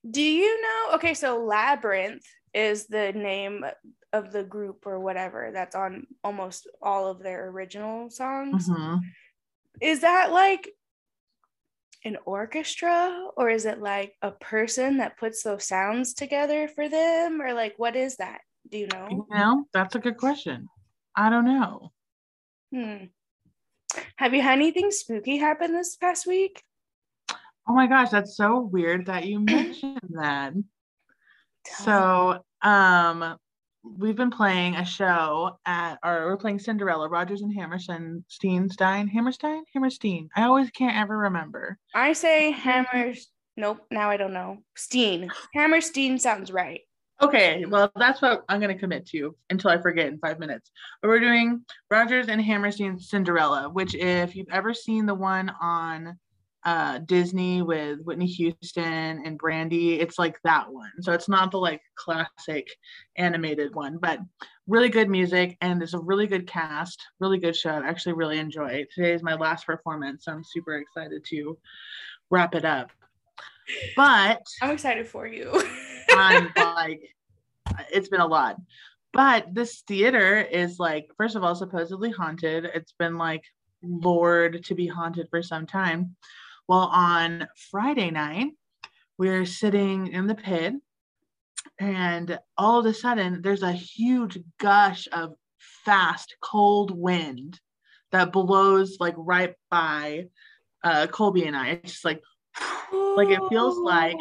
Do 0.09 0.23
you 0.23 0.61
know? 0.63 0.95
Okay, 0.95 1.15
so 1.15 1.41
Labrinth 1.41 2.25
is 2.55 2.87
the 2.87 3.13
name 3.13 3.65
of 4.13 4.33
the 4.33 4.43
group 4.43 4.87
or 4.87 4.99
whatever 4.99 5.51
that's 5.53 5.77
on 5.77 6.07
almost 6.25 6.69
all 6.83 7.07
of 7.07 7.23
their 7.23 7.49
original 7.49 8.11
songs. 8.11 8.69
Mhm. 8.69 9.01
Is 9.81 10.01
that 10.01 10.33
like 10.33 10.69
an 12.05 12.17
orchestra 12.25 13.29
or 13.37 13.51
is 13.51 13.67
it 13.67 13.81
like 13.81 14.15
a 14.23 14.31
person 14.31 14.99
that 14.99 15.19
puts 15.19 15.43
those 15.43 15.65
sounds 15.65 16.15
together 16.15 16.69
for 16.69 16.89
them 16.89 17.41
or 17.41 17.53
like 17.53 17.75
what 17.77 17.97
is 17.97 18.17
that? 18.17 18.41
Do 18.71 18.79
you 18.79 18.89
know? 18.89 19.09
You 19.11 19.27
know, 19.31 19.65
that's 19.73 19.95
a 19.95 19.99
good 19.99 20.17
question. 20.17 20.69
I 21.17 21.31
don't 21.31 21.45
know. 21.45 21.93
Hmm. 22.73 23.05
Have 24.17 24.35
you 24.35 24.43
had 24.43 24.53
anything 24.53 24.91
spooky 24.91 25.39
happen 25.39 25.73
this 25.73 25.97
past 25.97 26.27
week? 26.27 26.63
Oh 27.69 27.75
my 27.75 27.87
gosh, 27.87 28.11
that's 28.11 28.37
so 28.37 28.61
weird 28.61 29.07
that 29.07 29.27
you 29.27 29.41
mentioned 29.41 30.01
that. 30.11 30.55
So, 31.67 32.43
um, 32.63 33.37
we've 33.83 34.17
been 34.17 34.31
playing 34.31 34.77
a 34.77 34.85
show 34.85 35.59
at, 35.67 35.99
or 36.05 36.27
we're 36.27 36.37
playing 36.37 36.59
Cinderella, 36.59 37.09
Rodgers 37.09 37.43
and 37.43 37.55
Hammerstein, 37.55 38.25
Steenstein, 38.31 39.09
Hammerstein, 39.09 39.65
Hammerstein. 39.75 40.29
I 40.37 40.45
always 40.45 40.71
can't 40.71 40.97
ever 40.97 41.17
remember. 41.17 41.79
I 41.95 42.13
say 42.13 42.51
Hammers. 42.51 43.29
Nope, 43.57 43.85
now 43.91 44.11
I 44.11 44.17
don't 44.17 44.33
know. 44.33 44.59
Steen. 44.77 45.31
Hammerstein 45.55 46.19
sounds 46.19 46.51
right. 46.53 46.81
Okay, 47.23 47.67
well, 47.67 47.93
that's 47.97 48.23
what 48.23 48.45
I'm 48.49 48.61
going 48.61 48.73
to 48.73 48.81
commit 48.81 49.07
to 49.09 49.37
until 49.51 49.71
I 49.71 49.83
forget 49.83 50.07
in 50.07 50.19
five 50.19 50.39
minutes. 50.39 50.71
But 51.03 51.09
we're 51.09 51.21
doing 51.21 51.63
Rodgers 51.91 52.29
and 52.29 52.41
Hammerstein's 52.41 53.11
Cinderella, 53.11 53.69
which, 53.69 53.95
if 53.95 54.35
you've 54.35 54.49
ever 54.51 54.73
seen 54.73 55.05
the 55.05 55.15
one 55.15 55.53
on 55.61 56.19
uh, 56.65 56.99
Disney 56.99 57.63
with 57.63 58.01
Whitney 58.03 58.27
Houston 58.27 59.23
and 59.25 59.39
Brandy, 59.39 59.99
it's 60.01 60.19
like 60.19 60.39
that 60.45 60.71
one. 60.71 60.91
So 61.01 61.13
it's 61.13 61.29
not 61.29 61.51
the 61.51 61.59
like 61.59 61.81
classic 61.95 62.69
animated 63.17 63.75
one, 63.75 63.99
but 63.99 64.21
really 64.67 64.89
good 64.89 65.09
music 65.09 65.57
and 65.61 65.81
there's 65.81 65.95
a 65.95 65.99
really 65.99 66.27
good 66.27 66.47
cast, 66.47 67.01
really 67.19 67.39
good 67.39 67.57
show. 67.57 67.71
I 67.71 67.89
actually 67.89 68.13
really 68.13 68.39
enjoy 68.39 68.69
it. 68.69 68.89
Today 68.95 69.13
is 69.13 69.23
my 69.23 69.35
last 69.35 69.67
performance, 69.67 70.25
so 70.25 70.33
I'm 70.33 70.45
super 70.45 70.77
excited 70.77 71.25
to 71.31 71.59
wrap 72.31 72.55
it 72.55 72.65
up. 72.65 72.91
But 73.97 74.43
I'm 74.63 74.71
excited 74.71 75.07
for 75.07 75.27
you. 75.27 75.51
I'm 76.11 76.53
like, 76.57 77.01
it's 77.93 78.09
been 78.09 78.21
a 78.21 78.27
lot. 78.27 78.57
But 79.13 79.55
this 79.55 79.83
theater 79.89 80.41
is 80.41 80.79
like, 80.79 81.09
first 81.17 81.35
of 81.35 81.43
all, 81.43 81.55
supposedly 81.55 82.11
haunted. 82.11 82.69
It's 82.75 82.93
been 82.93 83.17
like 83.17 83.43
lured 83.83 84.63
to 84.65 84.75
be 84.75 84.87
haunted 84.87 85.29
for 85.31 85.43
some 85.43 85.67
time. 85.67 86.17
Well, 86.71 86.89
on 86.93 87.49
Friday 87.73 88.13
night, 88.13 88.53
we're 89.19 89.45
sitting 89.45 90.07
in 90.07 90.29
the 90.29 90.37
pit, 90.37 90.73
and 91.81 92.39
all 92.57 92.79
of 92.79 92.87
a 92.87 92.95
sudden, 92.95 93.43
there's 93.43 93.65
a 93.65 93.73
huge 93.73 94.39
gush 94.61 95.09
of 95.11 95.35
fast, 95.85 96.37
cold 96.41 96.97
wind 96.97 97.59
that 98.13 98.31
blows 98.31 98.99
like 99.01 99.17
right 99.17 99.57
by 99.69 100.29
uh, 100.85 101.09
Colby 101.09 101.45
and 101.47 101.57
I. 101.57 101.71
It's 101.71 101.95
just 101.95 102.05
like, 102.05 102.23
like 102.93 103.31
it 103.31 103.41
feels 103.49 103.77
like 103.77 104.15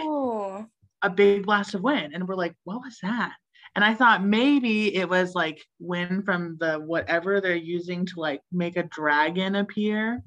a 1.03 1.09
big 1.13 1.45
blast 1.45 1.75
of 1.75 1.83
wind. 1.83 2.15
And 2.15 2.27
we're 2.27 2.33
like 2.33 2.55
what 2.63 2.81
was 2.81 2.97
that 3.03 3.33
and 3.75 3.83
i 3.83 3.93
thought 3.93 4.23
maybe 4.23 4.95
it 4.95 5.07
was 5.07 5.35
like 5.35 5.65
wind 5.79 6.25
from 6.25 6.57
the 6.59 6.75
whatever 6.75 7.39
they're 7.39 7.55
using 7.55 8.05
to 8.05 8.19
like 8.19 8.41
make 8.51 8.77
a 8.77 8.83
dragon 8.83 9.55
appear 9.55 10.21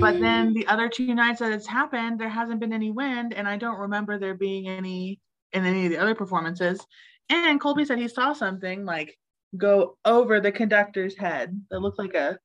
but 0.00 0.18
then 0.20 0.52
the 0.54 0.66
other 0.66 0.88
two 0.88 1.14
nights 1.14 1.40
that 1.40 1.52
it's 1.52 1.66
happened 1.66 2.18
there 2.18 2.28
hasn't 2.28 2.60
been 2.60 2.72
any 2.72 2.90
wind 2.90 3.32
and 3.34 3.48
i 3.48 3.56
don't 3.56 3.78
remember 3.78 4.18
there 4.18 4.34
being 4.34 4.68
any 4.68 5.20
in 5.52 5.64
any 5.64 5.86
of 5.86 5.90
the 5.90 5.98
other 5.98 6.14
performances 6.14 6.84
and 7.28 7.60
colby 7.60 7.84
said 7.84 7.98
he 7.98 8.08
saw 8.08 8.32
something 8.32 8.84
like 8.84 9.16
go 9.56 9.96
over 10.04 10.40
the 10.40 10.52
conductor's 10.52 11.16
head 11.16 11.60
that 11.70 11.80
looked 11.80 11.98
like 11.98 12.14
a 12.14 12.38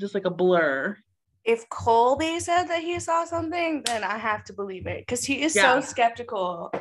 just 0.00 0.14
like 0.14 0.24
a 0.24 0.30
blur 0.30 0.96
if 1.44 1.68
Colby 1.68 2.40
said 2.40 2.64
that 2.68 2.82
he 2.82 2.98
saw 2.98 3.24
something, 3.24 3.82
then 3.82 4.02
I 4.02 4.16
have 4.16 4.44
to 4.44 4.52
believe 4.52 4.86
it 4.86 5.00
because 5.06 5.24
he 5.24 5.42
is 5.42 5.54
Yeah. 5.54 5.78
so 5.78 5.86
skeptical. 5.86 6.72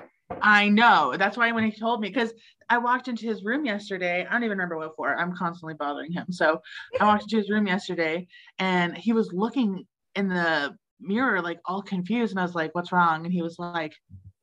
I 0.41 0.69
know. 0.69 1.15
That's 1.17 1.37
why 1.37 1.51
when 1.51 1.63
he 1.63 1.77
told 1.77 2.01
me, 2.01 2.09
because 2.09 2.33
I 2.69 2.77
walked 2.77 3.07
into 3.07 3.25
his 3.25 3.43
room 3.43 3.65
yesterday, 3.65 4.25
I 4.25 4.31
don't 4.31 4.43
even 4.43 4.57
remember 4.57 4.77
what 4.77 4.95
for. 4.95 5.15
I'm 5.15 5.35
constantly 5.35 5.75
bothering 5.75 6.11
him. 6.11 6.25
So 6.31 6.61
I 6.99 7.05
walked 7.05 7.23
into 7.23 7.37
his 7.37 7.49
room 7.49 7.67
yesterday 7.67 8.27
and 8.59 8.97
he 8.97 9.13
was 9.13 9.31
looking 9.33 9.85
in 10.15 10.27
the 10.27 10.75
mirror, 10.99 11.41
like 11.41 11.59
all 11.65 11.81
confused. 11.81 12.31
And 12.31 12.39
I 12.39 12.43
was 12.43 12.55
like, 12.55 12.73
what's 12.73 12.91
wrong? 12.91 13.25
And 13.25 13.33
he 13.33 13.41
was 13.41 13.59
like, 13.59 13.93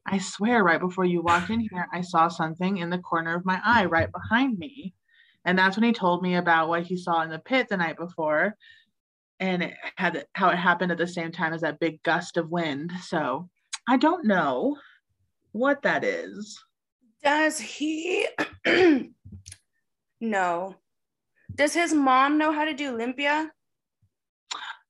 I 0.07 0.18
swear, 0.18 0.64
right 0.64 0.81
before 0.81 1.05
you 1.05 1.22
walked 1.22 1.50
in 1.50 1.61
here, 1.61 1.87
I 1.92 2.00
saw 2.00 2.29
something 2.29 2.79
in 2.79 2.90
the 2.90 2.98
corner 2.98 3.35
of 3.35 3.44
my 3.44 3.61
eye 3.64 3.85
right 3.85 4.11
behind 4.11 4.59
me. 4.59 4.94
And 5.44 5.59
that's 5.59 5.76
when 5.76 5.85
he 5.85 5.92
told 5.92 6.22
me 6.22 6.37
about 6.37 6.68
what 6.68 6.83
he 6.83 6.96
saw 6.96 7.22
in 7.22 7.31
the 7.31 7.38
pit 7.38 7.68
the 7.68 7.76
night 7.76 7.96
before. 7.96 8.57
And 9.38 9.62
it 9.62 9.74
had 9.96 10.26
how 10.35 10.50
it 10.50 10.57
happened 10.57 10.92
at 10.92 10.98
the 10.98 11.07
same 11.07 11.33
time 11.33 11.53
as 11.53 11.62
that 11.62 11.81
big 11.81 12.03
gust 12.03 12.37
of 12.37 12.50
wind. 12.50 12.92
So 13.05 13.48
I 13.88 13.96
don't 13.96 14.26
know 14.26 14.76
what 15.52 15.82
that 15.82 16.04
is. 16.04 16.62
Does 17.22 17.58
he? 17.58 18.26
no. 20.20 20.76
Does 21.54 21.74
his 21.74 21.92
mom 21.92 22.38
know 22.38 22.52
how 22.52 22.64
to 22.64 22.74
do 22.74 22.94
a 22.94 22.98
limpia? 22.98 23.50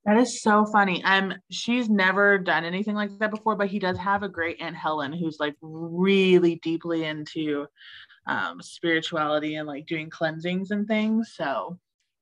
That 0.04 0.16
is 0.16 0.40
so 0.40 0.64
funny. 0.64 1.04
Um, 1.04 1.34
she's 1.50 1.90
never 1.90 2.38
done 2.38 2.64
anything 2.64 2.94
like 2.94 3.10
that 3.18 3.30
before, 3.30 3.54
but 3.54 3.68
he 3.68 3.78
does 3.78 3.98
have 3.98 4.22
a 4.22 4.28
great 4.28 4.60
aunt 4.60 4.76
Helen 4.76 5.12
who's 5.12 5.38
like 5.38 5.56
really 5.60 6.56
deeply 6.56 7.04
into 7.04 7.66
um 8.26 8.60
spirituality 8.60 9.56
and 9.56 9.66
like 9.66 9.86
doing 9.86 10.10
cleansings 10.10 10.70
and 10.70 10.86
things. 10.86 11.32
So 11.34 11.78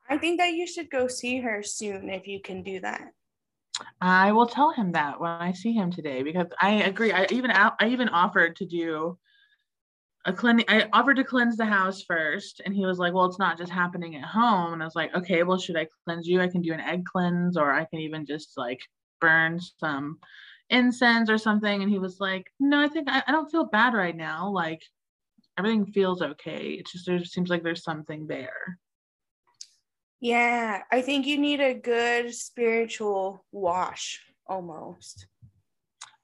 I 0.08 0.18
think 0.18 0.40
that 0.40 0.54
you 0.54 0.66
should 0.66 0.90
go 0.90 1.06
see 1.06 1.40
her 1.40 1.62
soon 1.62 2.08
if 2.08 2.26
you 2.26 2.40
can 2.40 2.62
do 2.62 2.80
that. 2.80 3.12
I 4.00 4.32
will 4.32 4.46
tell 4.46 4.72
him 4.72 4.92
that 4.92 5.20
when 5.20 5.30
I 5.30 5.52
see 5.52 5.72
him 5.72 5.90
today 5.90 6.22
because 6.22 6.48
I 6.60 6.82
agree. 6.82 7.12
I 7.12 7.26
even 7.30 7.50
I 7.50 7.72
even 7.88 8.08
offered 8.08 8.56
to 8.56 8.66
do 8.66 9.18
a 10.24 10.32
clean. 10.32 10.62
I 10.68 10.88
offered 10.92 11.16
to 11.16 11.24
cleanse 11.24 11.56
the 11.56 11.66
house 11.66 12.02
first, 12.02 12.60
and 12.64 12.74
he 12.74 12.86
was 12.86 12.98
like, 12.98 13.12
"Well, 13.14 13.26
it's 13.26 13.38
not 13.38 13.58
just 13.58 13.72
happening 13.72 14.16
at 14.16 14.24
home." 14.24 14.72
And 14.74 14.82
I 14.82 14.86
was 14.86 14.96
like, 14.96 15.14
"Okay, 15.14 15.42
well, 15.42 15.58
should 15.58 15.76
I 15.76 15.88
cleanse 16.04 16.26
you? 16.26 16.40
I 16.40 16.48
can 16.48 16.62
do 16.62 16.72
an 16.72 16.80
egg 16.80 17.04
cleanse, 17.04 17.56
or 17.56 17.72
I 17.72 17.84
can 17.84 18.00
even 18.00 18.26
just 18.26 18.56
like 18.56 18.80
burn 19.20 19.60
some 19.60 20.18
incense 20.70 21.30
or 21.30 21.38
something." 21.38 21.82
And 21.82 21.90
he 21.90 21.98
was 21.98 22.20
like, 22.20 22.46
"No, 22.60 22.80
I 22.80 22.88
think 22.88 23.08
I, 23.10 23.22
I 23.26 23.32
don't 23.32 23.50
feel 23.50 23.64
bad 23.66 23.94
right 23.94 24.16
now. 24.16 24.50
Like 24.50 24.82
everything 25.58 25.86
feels 25.86 26.22
okay. 26.22 26.72
It's 26.72 26.92
just 26.92 27.06
there 27.06 27.24
seems 27.24 27.50
like 27.50 27.62
there's 27.62 27.84
something 27.84 28.26
there." 28.26 28.78
Yeah, 30.20 30.82
I 30.90 31.00
think 31.00 31.26
you 31.26 31.38
need 31.38 31.60
a 31.60 31.74
good 31.74 32.34
spiritual 32.34 33.44
wash 33.52 34.20
almost. 34.46 35.26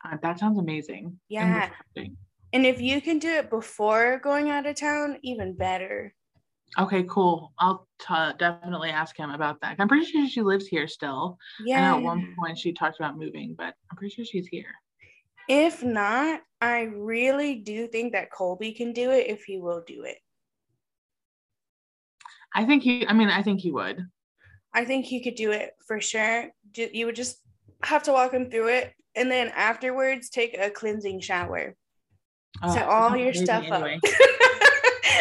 Uh, 0.04 0.16
that 0.22 0.38
sounds 0.38 0.58
amazing. 0.58 1.18
Yeah. 1.28 1.70
And 2.52 2.66
if 2.66 2.80
you 2.80 3.00
can 3.00 3.18
do 3.18 3.30
it 3.30 3.50
before 3.50 4.20
going 4.22 4.50
out 4.50 4.66
of 4.66 4.76
town, 4.76 5.18
even 5.22 5.56
better. 5.56 6.14
Okay, 6.78 7.04
cool. 7.08 7.52
I'll 7.58 7.86
t- 8.00 8.36
definitely 8.38 8.90
ask 8.90 9.16
him 9.16 9.30
about 9.30 9.60
that. 9.60 9.76
I'm 9.78 9.88
pretty 9.88 10.06
sure 10.06 10.28
she 10.28 10.42
lives 10.42 10.66
here 10.66 10.88
still. 10.88 11.38
Yeah. 11.64 11.94
at 11.94 12.02
one 12.02 12.34
point 12.38 12.58
she 12.58 12.72
talked 12.72 12.98
about 12.98 13.16
moving, 13.16 13.54
but 13.56 13.74
I'm 13.90 13.96
pretty 13.96 14.14
sure 14.14 14.24
she's 14.24 14.48
here. 14.48 14.74
If 15.48 15.84
not, 15.84 16.40
I 16.60 16.82
really 16.82 17.56
do 17.56 17.86
think 17.86 18.12
that 18.12 18.32
Colby 18.32 18.72
can 18.72 18.92
do 18.92 19.10
it 19.10 19.28
if 19.28 19.44
he 19.44 19.58
will 19.58 19.82
do 19.86 20.02
it. 20.02 20.18
I 22.54 22.64
think 22.64 22.82
he, 22.82 23.06
I 23.06 23.12
mean, 23.12 23.28
I 23.28 23.42
think 23.42 23.60
he 23.60 23.72
would. 23.72 24.06
I 24.72 24.84
think 24.84 25.06
he 25.06 25.22
could 25.22 25.34
do 25.34 25.52
it 25.52 25.72
for 25.86 26.00
sure. 26.00 26.50
You 26.74 27.06
would 27.06 27.16
just 27.16 27.38
have 27.82 28.02
to 28.04 28.12
walk 28.12 28.32
him 28.32 28.50
through 28.50 28.68
it 28.68 28.92
and 29.14 29.30
then 29.30 29.48
afterwards 29.48 30.30
take 30.30 30.56
a 30.58 30.70
cleansing 30.70 31.20
shower. 31.20 31.74
Oh, 32.62 32.72
Set 32.72 32.88
all 32.88 33.16
your 33.16 33.34
stuff 33.34 33.64
anyway. 33.64 33.98
up. 34.04 34.12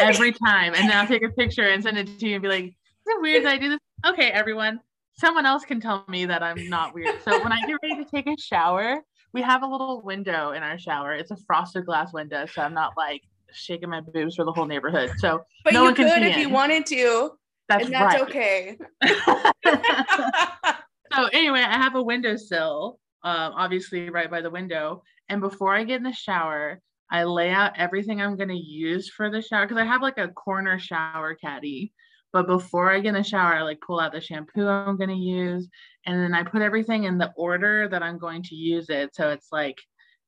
Every 0.00 0.32
time. 0.32 0.74
And 0.74 0.88
then 0.88 0.96
I'll 0.96 1.06
take 1.06 1.24
a 1.24 1.30
picture 1.30 1.68
and 1.68 1.82
send 1.82 1.98
it 1.98 2.18
to 2.18 2.28
you 2.28 2.34
and 2.34 2.42
be 2.42 2.48
like, 2.48 2.64
is 2.64 2.72
it 3.06 3.22
weird 3.22 3.44
that 3.44 3.52
I 3.52 3.58
do 3.58 3.68
this? 3.70 3.78
Okay, 4.06 4.30
everyone. 4.30 4.80
Someone 5.16 5.46
else 5.46 5.64
can 5.64 5.80
tell 5.80 6.04
me 6.08 6.26
that 6.26 6.42
I'm 6.42 6.68
not 6.68 6.94
weird. 6.94 7.22
So 7.22 7.42
when 7.42 7.52
I 7.52 7.60
get 7.66 7.78
ready 7.82 8.04
to 8.04 8.10
take 8.10 8.26
a 8.26 8.36
shower, 8.36 9.02
we 9.32 9.42
have 9.42 9.62
a 9.62 9.66
little 9.66 10.02
window 10.02 10.52
in 10.52 10.62
our 10.62 10.78
shower. 10.78 11.12
It's 11.12 11.30
a 11.30 11.36
frosted 11.46 11.86
glass 11.86 12.12
window, 12.12 12.46
so 12.46 12.62
I'm 12.62 12.74
not 12.74 12.92
like 12.96 13.22
shaking 13.54 13.90
my 13.90 14.00
boobs 14.00 14.36
for 14.36 14.44
the 14.44 14.52
whole 14.52 14.66
neighborhood. 14.66 15.12
So 15.18 15.44
but 15.64 15.72
no 15.72 15.80
you 15.80 15.84
one 15.86 15.94
can 15.94 16.08
could 16.08 16.22
if 16.22 16.36
you 16.36 16.48
wanted 16.48 16.86
to, 16.86 17.32
That's, 17.68 17.84
and 17.84 17.94
that's 17.94 18.14
right. 18.14 18.22
okay. 18.22 18.78
so 21.14 21.28
anyway, 21.32 21.60
I 21.60 21.76
have 21.76 21.94
a 21.94 22.02
windowsill, 22.02 22.98
um, 23.22 23.52
obviously 23.56 24.10
right 24.10 24.30
by 24.30 24.40
the 24.40 24.50
window. 24.50 25.02
And 25.28 25.40
before 25.40 25.74
I 25.74 25.84
get 25.84 25.96
in 25.96 26.02
the 26.02 26.12
shower, 26.12 26.80
I 27.10 27.24
lay 27.24 27.50
out 27.50 27.78
everything 27.78 28.20
I'm 28.20 28.36
gonna 28.36 28.54
use 28.54 29.10
for 29.10 29.30
the 29.30 29.42
shower 29.42 29.66
because 29.66 29.80
I 29.80 29.86
have 29.86 30.02
like 30.02 30.18
a 30.18 30.28
corner 30.28 30.78
shower 30.78 31.34
caddy. 31.34 31.92
But 32.32 32.48
before 32.48 32.90
I 32.90 32.98
get 32.98 33.10
in 33.10 33.14
the 33.14 33.22
shower, 33.22 33.54
I 33.54 33.62
like 33.62 33.80
pull 33.80 34.00
out 34.00 34.12
the 34.12 34.20
shampoo 34.20 34.66
I'm 34.66 34.96
gonna 34.96 35.14
use, 35.14 35.68
and 36.06 36.20
then 36.20 36.34
I 36.34 36.42
put 36.42 36.62
everything 36.62 37.04
in 37.04 37.18
the 37.18 37.32
order 37.36 37.88
that 37.88 38.02
I'm 38.02 38.18
going 38.18 38.42
to 38.44 38.56
use 38.56 38.90
it. 38.90 39.14
So 39.14 39.30
it's 39.30 39.48
like 39.52 39.78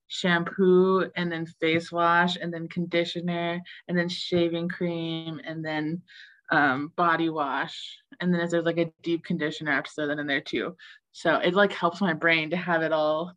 shampoo 0.09 1.11
and 1.17 1.31
then 1.31 1.47
face 1.61 1.91
wash 1.91 2.37
and 2.37 2.53
then 2.53 2.69
conditioner 2.69 3.61
and 3.89 3.99
then 3.99 4.09
shaving 4.09 4.69
cream 4.69 5.41
and 5.45 5.65
then 5.65 6.03
um, 6.51 6.93
body 6.97 7.29
wash. 7.29 7.99
And 8.21 8.33
then 8.33 8.41
if 8.41 8.51
there's 8.51 8.65
like 8.65 8.79
a 8.79 8.93
deep 9.03 9.25
conditioner, 9.25 9.73
I 9.73 9.77
have 9.77 9.85
to 9.85 9.91
throw 9.91 10.07
that 10.09 10.19
in 10.19 10.27
there 10.27 10.41
too. 10.41 10.77
So 11.13 11.37
it 11.37 11.55
like 11.55 11.73
helps 11.73 12.01
my 12.01 12.13
brain 12.13 12.51
to 12.51 12.57
have 12.57 12.83
it 12.83 12.93
all 12.93 13.33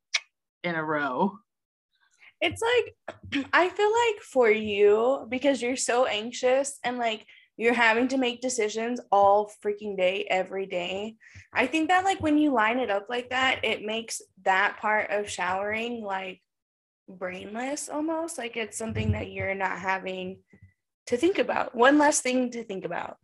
in 0.63 0.75
a 0.75 0.83
row. 0.83 1.37
it's 2.41 2.61
like 2.61 3.45
I 3.53 3.69
feel 3.69 3.91
like 3.91 4.21
for 4.21 4.49
you 4.49 5.25
because 5.29 5.61
you're 5.61 5.75
so 5.75 6.05
anxious 6.05 6.79
and 6.83 6.97
like 6.97 7.25
you're 7.57 7.73
having 7.73 8.07
to 8.07 8.17
make 8.17 8.39
decisions 8.39 9.01
all 9.11 9.51
freaking 9.63 9.97
day 9.97 10.25
every 10.29 10.65
day. 10.65 11.15
I 11.53 11.67
think 11.67 11.89
that 11.89 12.05
like 12.05 12.21
when 12.21 12.37
you 12.37 12.53
line 12.53 12.79
it 12.79 12.89
up 12.89 13.07
like 13.09 13.31
that, 13.31 13.65
it 13.65 13.83
makes 13.83 14.21
that 14.45 14.77
part 14.79 15.09
of 15.11 15.29
showering 15.29 16.01
like 16.01 16.41
brainless 17.09 17.89
almost 17.89 18.37
like 18.37 18.55
it's 18.55 18.77
something 18.77 19.11
that 19.13 19.31
you're 19.31 19.55
not 19.55 19.79
having 19.79 20.39
to 21.07 21.17
think 21.17 21.39
about. 21.39 21.75
One 21.75 21.97
less 21.97 22.21
thing 22.21 22.51
to 22.51 22.63
think 22.63 22.85
about. 22.85 23.17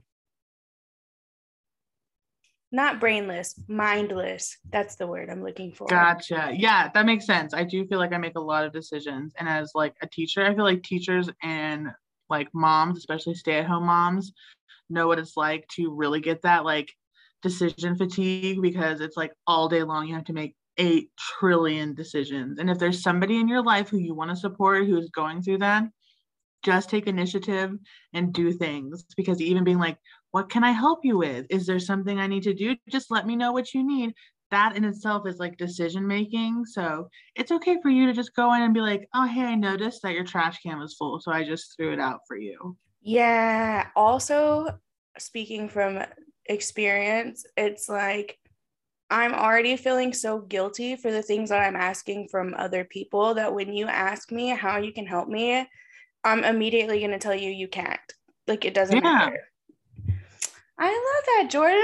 Not 2.71 2.99
brainless, 2.99 3.57
mindless. 3.67 4.57
That's 4.69 4.95
the 4.95 5.07
word 5.07 5.29
I'm 5.29 5.43
looking 5.43 5.71
for. 5.71 5.87
Gotcha. 5.87 6.51
Yeah, 6.53 6.89
that 6.93 7.05
makes 7.05 7.25
sense. 7.25 7.53
I 7.53 7.63
do 7.63 7.85
feel 7.85 7.99
like 7.99 8.11
I 8.11 8.17
make 8.17 8.35
a 8.35 8.41
lot 8.41 8.65
of 8.65 8.73
decisions. 8.73 9.33
And 9.37 9.47
as 9.47 9.71
like 9.75 9.95
a 10.01 10.07
teacher, 10.07 10.43
I 10.43 10.53
feel 10.53 10.65
like 10.65 10.83
teachers 10.83 11.29
and 11.41 11.89
like 12.29 12.49
moms, 12.53 12.97
especially 12.97 13.35
stay-at-home 13.35 13.85
moms, 13.85 14.33
know 14.89 15.07
what 15.07 15.19
it's 15.19 15.37
like 15.37 15.67
to 15.75 15.93
really 15.93 16.19
get 16.19 16.41
that 16.41 16.65
like 16.65 16.91
decision 17.41 17.95
fatigue 17.95 18.61
because 18.61 18.99
it's 18.99 19.15
like 19.15 19.31
all 19.45 19.69
day 19.69 19.83
long 19.83 20.07
you 20.07 20.15
have 20.15 20.25
to 20.25 20.33
make 20.33 20.55
eight 20.77 21.11
trillion 21.17 21.93
decisions. 21.93 22.59
And 22.59 22.69
if 22.69 22.79
there's 22.79 23.01
somebody 23.01 23.39
in 23.39 23.47
your 23.47 23.63
life 23.63 23.89
who 23.89 23.97
you 23.97 24.13
want 24.13 24.29
to 24.31 24.35
support 24.35 24.85
who's 24.85 25.09
going 25.09 25.41
through 25.41 25.59
that, 25.59 25.85
just 26.63 26.89
take 26.89 27.07
initiative 27.07 27.71
and 28.13 28.33
do 28.33 28.51
things 28.51 29.05
because 29.15 29.41
even 29.41 29.63
being 29.63 29.79
like, 29.79 29.97
what 30.31 30.49
can 30.49 30.63
I 30.63 30.71
help 30.71 30.99
you 31.03 31.17
with? 31.17 31.45
Is 31.49 31.65
there 31.65 31.79
something 31.79 32.19
I 32.19 32.27
need 32.27 32.43
to 32.43 32.53
do? 32.53 32.75
Just 32.89 33.11
let 33.11 33.27
me 33.27 33.35
know 33.35 33.51
what 33.51 33.73
you 33.73 33.87
need. 33.87 34.13
That 34.51 34.75
in 34.75 34.83
itself 34.83 35.27
is 35.27 35.37
like 35.37 35.57
decision 35.57 36.05
making. 36.05 36.65
So 36.65 37.07
it's 37.35 37.51
okay 37.51 37.77
for 37.81 37.89
you 37.89 38.07
to 38.07 38.13
just 38.13 38.35
go 38.35 38.53
in 38.53 38.61
and 38.61 38.73
be 38.73 38.81
like, 38.81 39.07
oh, 39.13 39.27
hey, 39.27 39.43
I 39.43 39.55
noticed 39.55 40.01
that 40.01 40.13
your 40.13 40.23
trash 40.23 40.59
can 40.61 40.79
was 40.79 40.95
full. 40.95 41.19
So 41.19 41.31
I 41.31 41.43
just 41.43 41.75
threw 41.77 41.93
it 41.93 41.99
out 41.99 42.19
for 42.27 42.37
you. 42.37 42.75
Yeah. 43.01 43.87
Also, 43.95 44.67
speaking 45.19 45.69
from 45.69 46.03
experience, 46.47 47.45
it's 47.55 47.87
like 47.87 48.39
I'm 49.09 49.33
already 49.33 49.77
feeling 49.77 50.13
so 50.13 50.39
guilty 50.39 50.95
for 50.95 51.11
the 51.11 51.21
things 51.21 51.49
that 51.49 51.61
I'm 51.61 51.75
asking 51.75 52.29
from 52.29 52.55
other 52.57 52.83
people 52.83 53.35
that 53.35 53.53
when 53.53 53.73
you 53.73 53.87
ask 53.87 54.31
me 54.31 54.49
how 54.49 54.77
you 54.77 54.91
can 54.91 55.05
help 55.05 55.29
me, 55.29 55.67
I'm 56.23 56.43
immediately 56.43 56.99
going 56.99 57.11
to 57.11 57.19
tell 57.19 57.35
you 57.35 57.51
you 57.51 57.67
can't. 57.67 57.99
Like 58.47 58.65
it 58.65 58.73
doesn't 58.73 58.97
Yeah. 58.97 59.13
matter. 59.13 59.51
I 60.77 60.87
love 60.87 61.25
that, 61.25 61.51
Jordan. 61.51 61.79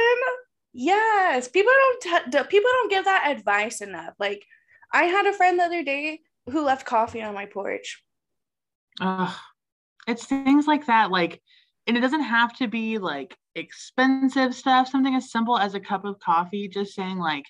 Yes, 0.73 1.47
people 1.47 1.71
don't 1.71 2.31
t- 2.31 2.43
people 2.49 2.69
don't 2.71 2.89
give 2.89 3.05
that 3.05 3.31
advice 3.35 3.81
enough. 3.81 4.13
Like 4.19 4.45
I 4.91 5.03
had 5.03 5.25
a 5.27 5.33
friend 5.33 5.59
the 5.59 5.63
other 5.63 5.83
day 5.83 6.21
who 6.49 6.63
left 6.63 6.85
coffee 6.85 7.21
on 7.21 7.33
my 7.33 7.45
porch. 7.45 8.03
Ugh. 8.99 9.33
It's 10.07 10.25
things 10.25 10.67
like 10.67 10.87
that. 10.87 11.11
Like, 11.11 11.41
and 11.87 11.95
it 11.95 12.01
doesn't 12.01 12.23
have 12.23 12.53
to 12.57 12.67
be 12.67 12.97
like 12.97 13.35
expensive 13.55 14.55
stuff, 14.55 14.87
something 14.87 15.15
as 15.15 15.31
simple 15.31 15.57
as 15.57 15.73
a 15.73 15.79
cup 15.79 16.05
of 16.05 16.19
coffee, 16.19 16.67
just 16.67 16.93
saying, 16.93 17.17
like, 17.17 17.45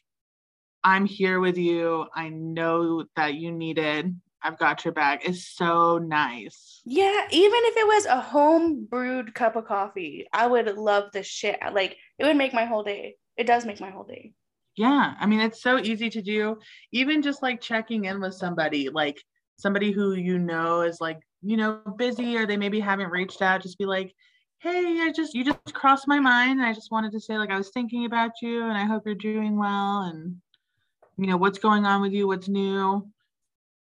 I'm 0.83 1.05
here 1.05 1.39
with 1.39 1.57
you. 1.57 2.05
I 2.15 2.29
know 2.29 3.05
that 3.15 3.35
you 3.35 3.51
need 3.51 3.77
it. 3.77 4.07
I've 4.43 4.57
got 4.57 4.83
your 4.83 4.93
back 4.93 5.27
is 5.27 5.47
so 5.47 5.99
nice. 5.99 6.81
Yeah, 6.83 7.27
even 7.29 7.59
if 7.63 7.77
it 7.77 7.87
was 7.87 8.05
a 8.05 8.19
home 8.19 8.85
brewed 8.89 9.35
cup 9.35 9.55
of 9.55 9.65
coffee, 9.65 10.25
I 10.33 10.47
would 10.47 10.75
love 10.77 11.11
the 11.13 11.21
shit. 11.21 11.59
Like 11.71 11.97
it 12.17 12.25
would 12.25 12.37
make 12.37 12.53
my 12.53 12.65
whole 12.65 12.83
day. 12.83 13.17
It 13.37 13.45
does 13.45 13.65
make 13.65 13.79
my 13.79 13.91
whole 13.91 14.03
day. 14.03 14.33
Yeah. 14.75 15.13
I 15.19 15.25
mean, 15.25 15.41
it's 15.41 15.61
so 15.61 15.77
easy 15.77 16.09
to 16.09 16.21
do. 16.21 16.57
Even 16.91 17.21
just 17.21 17.43
like 17.43 17.61
checking 17.61 18.05
in 18.05 18.19
with 18.19 18.33
somebody, 18.33 18.89
like 18.89 19.21
somebody 19.57 19.91
who 19.91 20.13
you 20.13 20.39
know 20.39 20.81
is 20.81 20.99
like, 20.99 21.19
you 21.43 21.57
know, 21.57 21.81
busy 21.97 22.37
or 22.37 22.47
they 22.47 22.57
maybe 22.57 22.79
haven't 22.79 23.11
reached 23.11 23.41
out, 23.41 23.61
just 23.61 23.77
be 23.77 23.85
like, 23.85 24.13
hey, 24.61 24.99
I 25.01 25.11
just, 25.11 25.33
you 25.33 25.43
just 25.43 25.73
crossed 25.73 26.07
my 26.07 26.19
mind. 26.19 26.59
And 26.59 26.67
I 26.67 26.73
just 26.73 26.91
wanted 26.91 27.11
to 27.13 27.19
say, 27.19 27.37
like, 27.37 27.49
I 27.49 27.57
was 27.57 27.69
thinking 27.69 28.05
about 28.05 28.31
you 28.41 28.63
and 28.63 28.77
I 28.77 28.85
hope 28.85 29.03
you're 29.05 29.15
doing 29.15 29.57
well. 29.57 30.03
And, 30.03 30.37
you 31.17 31.27
know, 31.27 31.37
what's 31.37 31.59
going 31.59 31.85
on 31.85 32.01
with 32.01 32.11
you? 32.11 32.27
What's 32.27 32.47
new? 32.47 33.07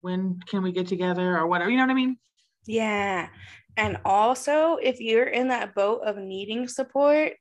When 0.01 0.41
can 0.49 0.63
we 0.63 0.73
get 0.73 0.89
together 0.89 1.39
or 1.39 1.47
whatever? 1.47 1.71
You 1.71 1.77
know 1.77 1.85
what 1.85 1.93
I 1.93 1.95
mean? 1.95 2.19
Yeah. 2.67 3.29
And 3.77 3.99
also, 4.05 4.77
if 4.77 5.01
you're 5.01 5.29
in 5.29 5.49
that 5.49 5.75
boat 5.75 6.01
of 6.05 6.17
needing 6.17 6.67
support, 6.67 7.35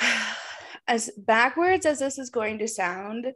as 0.88 1.10
backwards 1.16 1.86
as 1.86 2.00
this 2.00 2.18
is 2.18 2.30
going 2.30 2.58
to 2.58 2.66
sound, 2.66 3.32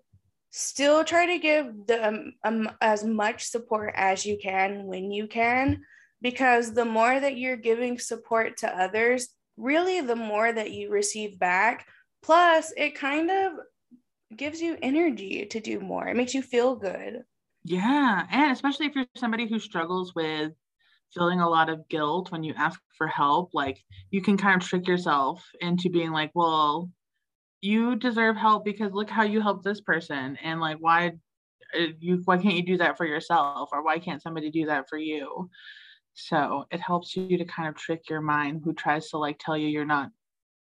still 0.50 1.04
try 1.04 1.26
to 1.26 1.38
give 1.38 1.86
the 1.86 2.08
um, 2.08 2.32
um, 2.44 2.70
as 2.80 3.04
much 3.04 3.44
support 3.44 3.92
as 3.96 4.26
you 4.26 4.38
can 4.42 4.86
when 4.86 5.12
you 5.12 5.28
can, 5.28 5.82
because 6.22 6.72
the 6.72 6.84
more 6.84 7.18
that 7.18 7.36
you're 7.36 7.56
giving 7.56 7.98
support 7.98 8.56
to 8.58 8.68
others, 8.68 9.28
really 9.56 10.00
the 10.00 10.16
more 10.16 10.52
that 10.52 10.72
you 10.72 10.90
receive 10.90 11.38
back. 11.38 11.86
Plus, 12.22 12.72
it 12.76 12.94
kind 12.94 13.30
of 13.30 13.52
gives 14.36 14.60
you 14.60 14.76
energy 14.82 15.46
to 15.46 15.60
do 15.60 15.80
more. 15.80 16.08
It 16.08 16.16
makes 16.16 16.34
you 16.34 16.42
feel 16.42 16.76
good. 16.76 17.22
Yeah. 17.64 18.26
And 18.30 18.52
especially 18.52 18.86
if 18.86 18.94
you're 18.94 19.06
somebody 19.16 19.48
who 19.48 19.58
struggles 19.58 20.14
with 20.14 20.52
feeling 21.14 21.40
a 21.40 21.48
lot 21.48 21.68
of 21.68 21.88
guilt 21.88 22.32
when 22.32 22.42
you 22.42 22.54
ask 22.56 22.80
for 22.96 23.06
help, 23.06 23.50
like 23.54 23.82
you 24.10 24.20
can 24.20 24.36
kind 24.36 24.60
of 24.60 24.66
trick 24.66 24.86
yourself 24.86 25.44
into 25.60 25.90
being 25.90 26.10
like, 26.10 26.30
well, 26.34 26.90
you 27.60 27.96
deserve 27.96 28.36
help 28.36 28.64
because 28.64 28.92
look 28.92 29.10
how 29.10 29.22
you 29.22 29.40
helped 29.40 29.64
this 29.64 29.80
person. 29.80 30.36
And 30.42 30.60
like, 30.60 30.78
why 30.80 31.12
uh, 31.76 31.86
you 31.98 32.22
why 32.24 32.38
can't 32.38 32.54
you 32.54 32.62
do 32.62 32.78
that 32.78 32.96
for 32.96 33.06
yourself 33.06 33.70
or 33.72 33.82
why 33.82 33.98
can't 33.98 34.22
somebody 34.22 34.50
do 34.50 34.66
that 34.66 34.88
for 34.88 34.98
you 34.98 35.50
so 36.16 36.64
it 36.70 36.80
helps 36.80 37.14
you 37.16 37.38
to 37.38 37.44
kind 37.44 37.68
of 37.68 37.76
trick 37.76 38.10
your 38.10 38.20
mind 38.20 38.62
who 38.64 38.72
tries 38.72 39.10
to 39.10 39.18
like 39.18 39.38
tell 39.38 39.56
you 39.56 39.68
you're 39.68 39.84
not 39.84 40.10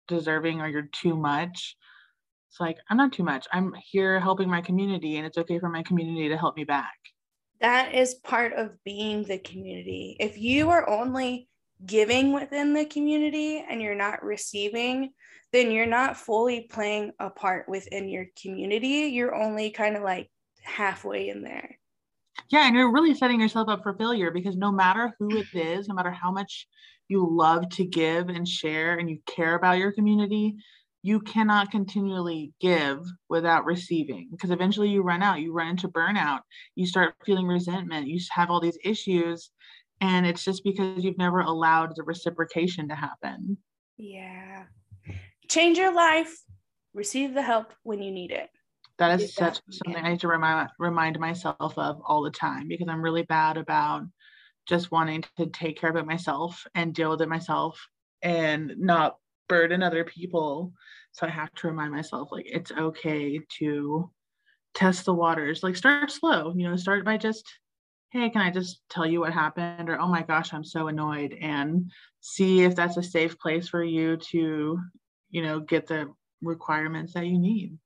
deserving 0.07 0.59
or 0.59 0.67
you're 0.67 0.89
too 0.91 1.15
much 1.15 1.77
it's 2.49 2.59
like 2.59 2.77
i'm 2.89 2.97
not 2.97 3.13
too 3.13 3.23
much 3.23 3.47
i'm 3.53 3.73
here 3.91 4.19
helping 4.19 4.49
my 4.49 4.61
community 4.61 5.17
and 5.17 5.25
it's 5.25 5.37
okay 5.37 5.59
for 5.59 5.69
my 5.69 5.83
community 5.83 6.27
to 6.27 6.37
help 6.37 6.57
me 6.57 6.63
back 6.63 6.95
that 7.63 7.95
is 7.95 8.15
part 8.15 8.51
of 8.53 8.71
being 8.83 9.23
the 9.23 9.39
community. 9.39 10.17
If 10.19 10.37
you 10.37 10.69
are 10.69 10.89
only 10.89 11.47
giving 11.85 12.33
within 12.33 12.73
the 12.73 12.83
community 12.83 13.63
and 13.67 13.81
you're 13.81 13.95
not 13.95 14.21
receiving, 14.21 15.11
then 15.53 15.71
you're 15.71 15.85
not 15.85 16.17
fully 16.17 16.67
playing 16.69 17.13
a 17.19 17.29
part 17.29 17.69
within 17.69 18.09
your 18.09 18.25
community. 18.41 19.07
You're 19.13 19.33
only 19.33 19.69
kind 19.71 19.95
of 19.95 20.03
like 20.03 20.29
halfway 20.61 21.29
in 21.29 21.41
there. 21.41 21.79
Yeah 22.53 22.67
and 22.67 22.75
you're 22.75 22.93
really 22.93 23.13
setting 23.13 23.41
yourself 23.41 23.67
up 23.67 23.83
for 23.83 23.93
failure 23.95 24.31
because 24.31 24.55
no 24.55 24.71
matter 24.71 25.13
who 25.19 25.35
it 25.35 25.47
is 25.53 25.87
no 25.87 25.95
matter 25.95 26.11
how 26.11 26.31
much 26.31 26.67
you 27.09 27.27
love 27.29 27.67
to 27.69 27.83
give 27.83 28.29
and 28.29 28.47
share 28.47 28.97
and 28.97 29.09
you 29.09 29.19
care 29.27 29.55
about 29.55 29.77
your 29.77 29.91
community 29.91 30.55
you 31.05 31.19
cannot 31.19 31.69
continually 31.69 32.53
give 32.61 32.99
without 33.27 33.65
receiving 33.65 34.29
because 34.31 34.51
eventually 34.51 34.89
you 34.89 35.01
run 35.01 35.21
out 35.21 35.41
you 35.41 35.51
run 35.51 35.67
into 35.67 35.89
burnout 35.89 36.39
you 36.75 36.85
start 36.85 37.13
feeling 37.25 37.47
resentment 37.47 38.07
you 38.07 38.19
have 38.31 38.49
all 38.49 38.61
these 38.61 38.77
issues 38.85 39.49
and 39.99 40.25
it's 40.25 40.45
just 40.45 40.63
because 40.63 41.03
you've 41.03 41.17
never 41.17 41.41
allowed 41.41 41.93
the 41.95 42.03
reciprocation 42.03 42.87
to 42.87 42.95
happen 42.95 43.57
Yeah. 43.97 44.63
Change 45.49 45.77
your 45.77 45.93
life, 45.93 46.35
receive 46.93 47.33
the 47.33 47.41
help 47.41 47.73
when 47.83 48.01
you 48.01 48.11
need 48.11 48.31
it. 48.31 48.49
That 48.99 49.19
is 49.19 49.33
such 49.33 49.59
something 49.69 50.03
i 50.03 50.09
need 50.09 50.19
to 50.19 50.27
remind 50.27 50.69
remind 50.79 51.19
myself 51.19 51.77
of 51.77 52.01
all 52.05 52.21
the 52.21 52.31
time 52.31 52.67
because 52.67 52.87
i'm 52.87 53.01
really 53.01 53.23
bad 53.23 53.57
about 53.57 54.03
just 54.67 54.91
wanting 54.91 55.23
to 55.37 55.45
take 55.47 55.79
care 55.79 55.89
of 55.89 55.95
it 55.95 56.05
myself 56.05 56.65
and 56.75 56.93
deal 56.93 57.09
with 57.09 57.21
it 57.21 57.29
myself 57.29 57.79
and 58.21 58.73
not 58.77 59.17
burden 59.49 59.83
other 59.83 60.03
people 60.03 60.71
so 61.11 61.27
i 61.27 61.29
have 61.29 61.53
to 61.53 61.67
remind 61.67 61.91
myself 61.91 62.29
like 62.31 62.45
it's 62.47 62.71
okay 62.71 63.39
to 63.49 64.09
test 64.73 65.05
the 65.05 65.13
waters. 65.13 65.63
Like 65.63 65.75
start 65.75 66.11
slow, 66.11 66.53
you 66.55 66.67
know, 66.67 66.75
start 66.75 67.05
by 67.05 67.17
just, 67.17 67.45
hey, 68.11 68.29
can 68.29 68.41
I 68.41 68.51
just 68.51 68.81
tell 68.89 69.05
you 69.05 69.19
what 69.19 69.33
happened? 69.33 69.89
Or, 69.89 69.99
oh 69.99 70.07
my 70.07 70.23
gosh, 70.23 70.53
I'm 70.53 70.63
so 70.63 70.87
annoyed. 70.87 71.37
And 71.39 71.91
see 72.21 72.63
if 72.63 72.75
that's 72.75 72.97
a 72.97 73.03
safe 73.03 73.37
place 73.39 73.67
for 73.67 73.83
you 73.83 74.17
to, 74.31 74.79
you 75.29 75.41
know, 75.41 75.59
get 75.59 75.87
the 75.87 76.11
requirements 76.41 77.13
that 77.13 77.27
you 77.27 77.39
need. 77.39 77.77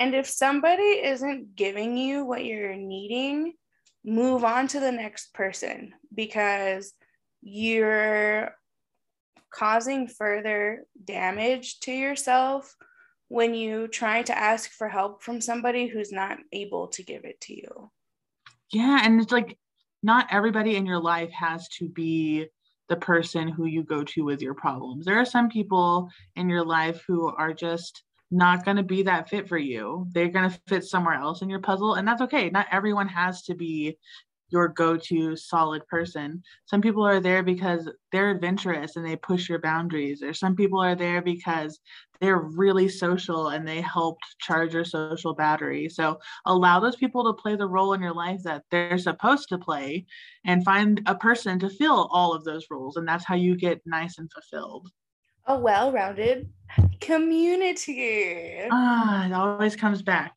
And 0.00 0.14
if 0.14 0.26
somebody 0.26 0.82
isn't 0.82 1.54
giving 1.54 1.98
you 1.98 2.24
what 2.24 2.46
you're 2.46 2.74
needing, 2.74 3.52
move 4.02 4.44
on 4.44 4.66
to 4.68 4.80
the 4.80 4.90
next 4.90 5.34
person 5.34 5.92
because 6.14 6.94
you're 7.42 8.54
causing 9.52 10.08
further 10.08 10.84
damage 11.04 11.80
to 11.80 11.92
yourself 11.92 12.74
when 13.28 13.54
you 13.54 13.88
try 13.88 14.22
to 14.22 14.36
ask 14.36 14.70
for 14.70 14.88
help 14.88 15.22
from 15.22 15.40
somebody 15.40 15.86
who's 15.86 16.12
not 16.12 16.38
able 16.50 16.88
to 16.88 17.02
give 17.02 17.26
it 17.26 17.38
to 17.42 17.54
you. 17.54 17.90
Yeah. 18.72 19.02
And 19.04 19.20
it's 19.20 19.32
like 19.32 19.58
not 20.02 20.28
everybody 20.30 20.76
in 20.76 20.86
your 20.86 21.00
life 21.00 21.30
has 21.32 21.68
to 21.78 21.90
be 21.90 22.46
the 22.88 22.96
person 22.96 23.48
who 23.48 23.66
you 23.66 23.84
go 23.84 24.02
to 24.02 24.24
with 24.24 24.40
your 24.40 24.54
problems. 24.54 25.04
There 25.04 25.20
are 25.20 25.26
some 25.26 25.50
people 25.50 26.08
in 26.36 26.48
your 26.48 26.64
life 26.64 27.04
who 27.06 27.28
are 27.28 27.52
just 27.52 28.02
not 28.30 28.64
going 28.64 28.76
to 28.76 28.82
be 28.82 29.02
that 29.02 29.28
fit 29.28 29.48
for 29.48 29.58
you. 29.58 30.06
They're 30.12 30.28
going 30.28 30.50
to 30.50 30.60
fit 30.68 30.84
somewhere 30.84 31.14
else 31.14 31.42
in 31.42 31.50
your 31.50 31.60
puzzle. 31.60 31.94
And 31.94 32.06
that's 32.06 32.22
okay. 32.22 32.50
Not 32.50 32.68
everyone 32.70 33.08
has 33.08 33.42
to 33.42 33.54
be 33.54 33.98
your 34.52 34.68
go-to 34.68 35.36
solid 35.36 35.86
person. 35.86 36.42
Some 36.66 36.80
people 36.80 37.06
are 37.06 37.20
there 37.20 37.42
because 37.42 37.88
they're 38.10 38.30
adventurous 38.30 38.96
and 38.96 39.06
they 39.06 39.16
push 39.16 39.48
your 39.48 39.60
boundaries. 39.60 40.22
Or 40.22 40.34
some 40.34 40.56
people 40.56 40.80
are 40.80 40.96
there 40.96 41.22
because 41.22 41.78
they're 42.20 42.38
really 42.38 42.88
social 42.88 43.48
and 43.48 43.66
they 43.66 43.80
help 43.80 44.18
charge 44.40 44.74
your 44.74 44.84
social 44.84 45.34
battery. 45.34 45.88
So 45.88 46.18
allow 46.46 46.80
those 46.80 46.96
people 46.96 47.24
to 47.24 47.40
play 47.40 47.56
the 47.56 47.68
role 47.68 47.92
in 47.92 48.02
your 48.02 48.12
life 48.12 48.42
that 48.42 48.64
they're 48.70 48.98
supposed 48.98 49.48
to 49.50 49.58
play 49.58 50.06
and 50.44 50.64
find 50.64 51.00
a 51.06 51.14
person 51.14 51.58
to 51.60 51.70
fill 51.70 52.08
all 52.12 52.34
of 52.34 52.44
those 52.44 52.66
roles. 52.70 52.96
And 52.96 53.06
that's 53.06 53.24
how 53.24 53.36
you 53.36 53.56
get 53.56 53.80
nice 53.86 54.18
and 54.18 54.30
fulfilled. 54.32 54.88
A 55.46 55.58
well-rounded 55.58 56.50
community. 57.00 58.68
Ah, 58.70 59.26
it 59.26 59.32
always 59.32 59.76
comes 59.76 60.02
back. 60.02 60.34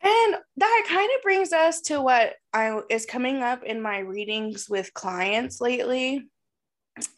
And 0.00 0.36
that 0.56 0.84
kind 0.88 1.10
of 1.16 1.22
brings 1.22 1.52
us 1.52 1.80
to 1.82 2.00
what 2.00 2.34
I 2.52 2.80
is 2.88 3.04
coming 3.04 3.42
up 3.42 3.64
in 3.64 3.82
my 3.82 3.98
readings 3.98 4.68
with 4.68 4.94
clients 4.94 5.60
lately. 5.60 6.28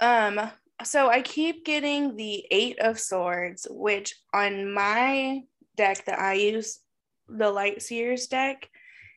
Um, 0.01 0.41
so 0.83 1.09
I 1.09 1.21
keep 1.21 1.65
getting 1.65 2.17
the 2.17 2.45
Eight 2.51 2.79
of 2.81 2.99
Swords, 2.99 3.67
which 3.71 4.15
on 4.33 4.73
my 4.73 5.43
deck 5.77 6.05
that 6.07 6.19
I 6.19 6.35
use, 6.35 6.81
the 7.29 7.51
Light 7.51 7.83
Seers 7.83 8.27
deck, 8.27 8.69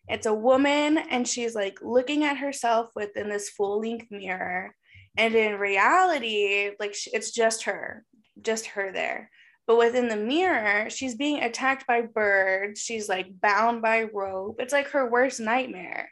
it's 0.08 0.26
a 0.26 0.34
woman 0.34 0.97
and 0.97 1.28
she's 1.28 1.56
like 1.56 1.80
looking 1.82 2.26
at 2.26 2.38
herself 2.38 2.89
within 2.95 3.30
this 3.30 3.49
full 3.49 3.80
length 3.80 4.08
mirror. 4.12 4.76
And 5.17 5.34
in 5.36 5.56
reality, 5.60 6.71
like 6.80 6.95
it's 7.13 7.32
just 7.32 7.63
her, 7.63 8.04
just 8.43 8.67
her 8.67 8.91
there. 8.91 9.29
But 9.65 9.77
within 9.77 10.10
the 10.10 10.17
mirror, 10.17 10.89
she's 10.89 11.15
being 11.15 11.41
attacked 11.41 11.88
by 11.88 12.01
birds. 12.01 12.82
She's 12.82 13.08
like 13.08 13.39
bound 13.39 13.82
by 13.82 14.03
rope. 14.03 14.58
It's 14.60 14.73
like 14.73 14.89
her 14.89 15.10
worst 15.10 15.39
nightmare. 15.39 16.10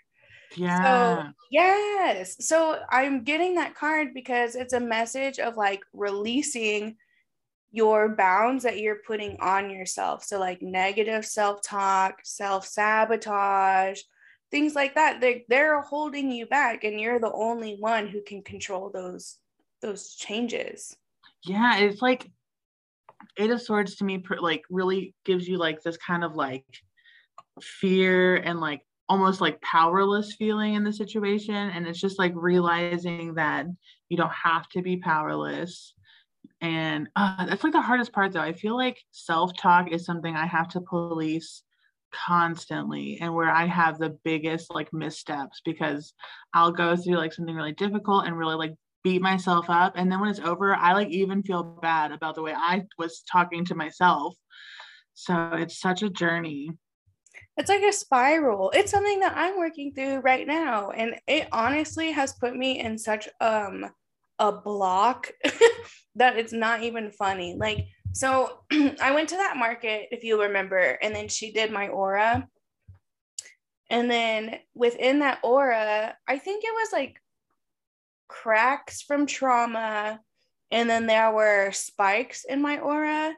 Yeah. 0.56 0.84
So, 0.84 1.34
yes. 1.50 2.46
So 2.46 2.80
I'm 2.90 3.24
getting 3.24 3.56
that 3.56 3.76
card 3.76 4.14
because 4.14 4.56
it's 4.56 4.74
a 4.74 4.80
message 4.80 5.40
of 5.40 5.58
like 5.58 5.82
releasing 5.94 6.96
your 7.72 8.10
bounds 8.10 8.64
that 8.64 8.80
you're 8.80 9.02
putting 9.08 9.38
on 9.40 9.70
yourself. 9.70 10.24
So, 10.24 10.40
like 10.40 10.62
negative 10.62 11.26
self 11.26 11.62
talk, 11.62 12.20
self 12.24 12.68
sabotage, 12.68 14.02
things 14.52 14.76
like 14.76 14.96
that. 14.96 15.22
They, 15.22 15.46
they're 15.48 15.82
holding 15.82 16.32
you 16.32 16.46
back, 16.46 16.84
and 16.84 17.00
you're 17.00 17.20
the 17.20 17.32
only 17.32 17.78
one 17.80 18.08
who 18.08 18.22
can 18.22 18.44
control 18.44 18.92
those 18.94 19.38
those 19.82 20.14
changes. 20.16 20.96
Yeah. 21.46 21.78
It's 21.78 22.02
like 22.02 22.30
Eight 23.38 23.52
of 23.52 23.62
Swords 23.62 23.96
to 23.98 24.04
me 24.04 24.24
like 24.40 24.64
really 24.70 25.16
gives 25.26 25.48
you 25.48 25.58
like 25.58 25.82
this 25.82 25.98
kind 25.98 26.24
of 26.24 26.36
like 26.36 26.66
fear 27.62 28.36
and 28.36 28.60
like 28.60 28.82
almost 29.10 29.42
like 29.42 29.62
powerless 29.62 30.36
feeling 30.36 30.76
in 30.76 30.84
the 30.84 30.94
situation 30.94 31.54
and 31.54 31.86
it's 31.86 32.00
just 32.00 32.18
like 32.18 32.32
realizing 32.34 33.34
that 33.36 33.66
you 34.10 34.16
don't 34.16 34.32
have 34.32 34.68
to 34.70 34.82
be 34.82 34.98
powerless 34.98 35.94
and 36.62 37.10
uh, 37.18 37.46
that's 37.46 37.64
like 37.64 37.74
the 37.74 37.82
hardest 37.82 38.14
part 38.14 38.32
though 38.32 38.40
i 38.40 38.54
feel 38.54 38.78
like 38.78 38.98
self-talk 39.12 39.92
is 39.92 40.06
something 40.06 40.36
i 40.36 40.46
have 40.46 40.70
to 40.70 40.80
police 40.80 41.64
constantly 42.14 43.18
and 43.20 43.34
where 43.34 43.50
i 43.50 43.66
have 43.66 43.98
the 43.98 44.18
biggest 44.24 44.74
like 44.74 44.92
missteps 44.94 45.62
because 45.66 46.14
i'll 46.54 46.72
go 46.72 46.96
through 46.96 47.18
like 47.18 47.34
something 47.34 47.56
really 47.56 47.74
difficult 47.74 48.26
and 48.26 48.38
really 48.38 48.56
like 48.56 48.74
beat 49.04 49.22
myself 49.22 49.70
up. 49.70 49.94
And 49.96 50.12
then 50.12 50.20
when 50.20 50.30
it's 50.30 50.40
over 50.40 50.76
i 50.76 50.94
like 50.94 51.10
even 51.10 51.44
feel 51.44 51.64
bad 51.64 52.12
about 52.12 52.36
the 52.36 52.42
way 52.42 52.54
i 52.56 52.84
was 52.98 53.24
talking 53.32 53.66
to 53.66 53.76
myself. 53.76 54.36
So 55.14 55.52
it's 55.54 55.80
such 55.80 56.04
a 56.04 56.10
journey. 56.10 56.72
It's 57.58 57.70
like 57.70 57.84
a 57.84 57.92
spiral. 57.92 58.72
It's 58.74 58.92
something 58.92 59.20
that 59.20 59.34
i'm 59.36 59.58
working 59.58 59.94
through 59.94 60.20
right 60.20 60.48
now 60.48 60.92
and 60.92 61.16
it 61.28 61.48
honestly 61.52 62.12
has 62.12 62.34
put 62.34 62.56
me 62.56 62.80
in 62.80 62.98
such 62.98 63.28
um 63.40 63.86
a 64.40 64.52
block 64.52 65.32
that 66.16 66.38
it's 66.38 66.54
not 66.54 66.84
even 66.84 67.12
funny. 67.12 67.56
Like 67.58 67.88
so 68.14 68.60
i 69.02 69.12
went 69.12 69.30
to 69.30 69.38
that 69.38 69.58
market 69.58 70.08
if 70.12 70.24
you 70.24 70.42
remember 70.42 70.98
and 71.02 71.16
then 71.16 71.28
she 71.28 71.52
did 71.52 71.72
my 71.72 71.88
aura 71.88 72.48
and 73.90 74.10
then 74.10 74.58
within 74.74 75.20
that 75.20 75.40
aura 75.44 76.16
i 76.28 76.38
think 76.38 76.64
it 76.64 76.74
was 76.74 76.90
like 76.92 77.21
cracks 78.32 79.02
from 79.02 79.26
trauma 79.26 80.20
and 80.72 80.90
then 80.90 81.06
there 81.06 81.32
were 81.32 81.72
spikes 81.72 82.46
in 82.46 82.62
my 82.62 82.80
aura. 82.80 83.36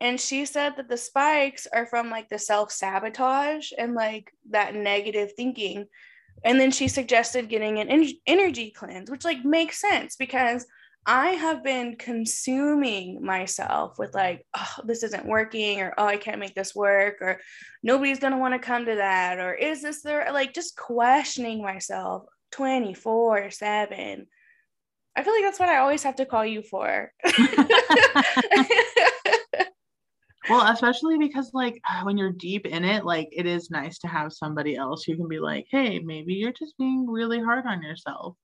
And 0.00 0.20
she 0.20 0.44
said 0.44 0.74
that 0.76 0.88
the 0.88 0.98
spikes 0.98 1.66
are 1.72 1.86
from 1.86 2.10
like 2.10 2.28
the 2.28 2.38
self-sabotage 2.38 3.72
and 3.78 3.94
like 3.94 4.30
that 4.50 4.74
negative 4.74 5.32
thinking. 5.34 5.86
And 6.44 6.60
then 6.60 6.70
she 6.70 6.88
suggested 6.88 7.48
getting 7.48 7.78
an 7.78 7.88
en- 7.88 8.20
energy 8.26 8.70
cleanse 8.70 9.10
which 9.10 9.24
like 9.24 9.44
makes 9.44 9.80
sense 9.80 10.16
because 10.16 10.66
i 11.06 11.28
have 11.30 11.62
been 11.62 11.96
consuming 11.96 13.22
myself 13.22 13.98
with 13.98 14.14
like 14.14 14.44
oh 14.54 14.74
this 14.84 15.02
isn't 15.02 15.26
working 15.26 15.80
or 15.80 15.94
oh 15.96 16.06
i 16.06 16.16
can't 16.16 16.38
make 16.40 16.54
this 16.54 16.74
work 16.74 17.16
or 17.20 17.40
nobody's 17.82 18.18
going 18.18 18.32
to 18.32 18.38
want 18.38 18.54
to 18.54 18.58
come 18.58 18.84
to 18.86 18.94
that 18.96 19.38
or 19.38 19.54
is 19.54 19.82
this 19.82 20.02
there 20.02 20.26
like 20.32 20.54
just 20.54 20.76
questioning 20.76 21.62
myself 21.62 22.24
24 22.54 23.50
7 23.50 24.26
I 25.16 25.22
feel 25.22 25.32
like 25.32 25.44
that's 25.44 25.60
what 25.60 25.68
I 25.68 25.78
always 25.78 26.02
have 26.02 26.16
to 26.16 26.26
call 26.26 26.44
you 26.44 26.60
for. 26.62 27.12
well, 30.50 30.66
especially 30.72 31.18
because 31.18 31.52
like 31.54 31.80
uh, 31.88 32.02
when 32.02 32.18
you're 32.18 32.32
deep 32.32 32.66
in 32.66 32.84
it, 32.84 33.04
like 33.04 33.28
it 33.30 33.46
is 33.46 33.70
nice 33.70 33.98
to 34.00 34.08
have 34.08 34.32
somebody 34.32 34.74
else 34.76 35.04
who 35.04 35.16
can 35.16 35.28
be 35.28 35.38
like, 35.38 35.66
"Hey, 35.70 36.00
maybe 36.00 36.34
you're 36.34 36.52
just 36.52 36.76
being 36.78 37.08
really 37.08 37.38
hard 37.38 37.64
on 37.66 37.80
yourself." 37.82 38.36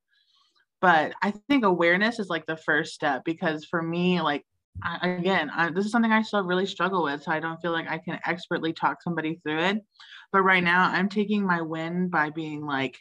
But 0.80 1.12
I 1.22 1.32
think 1.48 1.64
awareness 1.64 2.20
is 2.20 2.28
like 2.28 2.46
the 2.46 2.56
first 2.56 2.94
step 2.94 3.22
because 3.24 3.64
for 3.64 3.82
me, 3.82 4.20
like 4.20 4.44
I, 4.82 5.08
again, 5.08 5.50
I, 5.50 5.70
this 5.70 5.84
is 5.84 5.92
something 5.92 6.12
I 6.12 6.22
still 6.22 6.44
really 6.44 6.66
struggle 6.66 7.02
with, 7.02 7.24
so 7.24 7.32
I 7.32 7.40
don't 7.40 7.60
feel 7.60 7.72
like 7.72 7.90
I 7.90 7.98
can 7.98 8.20
expertly 8.24 8.72
talk 8.72 9.02
somebody 9.02 9.40
through 9.42 9.60
it. 9.60 9.84
But 10.32 10.42
right 10.42 10.62
now, 10.62 10.88
I'm 10.88 11.08
taking 11.08 11.44
my 11.44 11.60
win 11.62 12.08
by 12.08 12.30
being 12.30 12.64
like, 12.64 12.96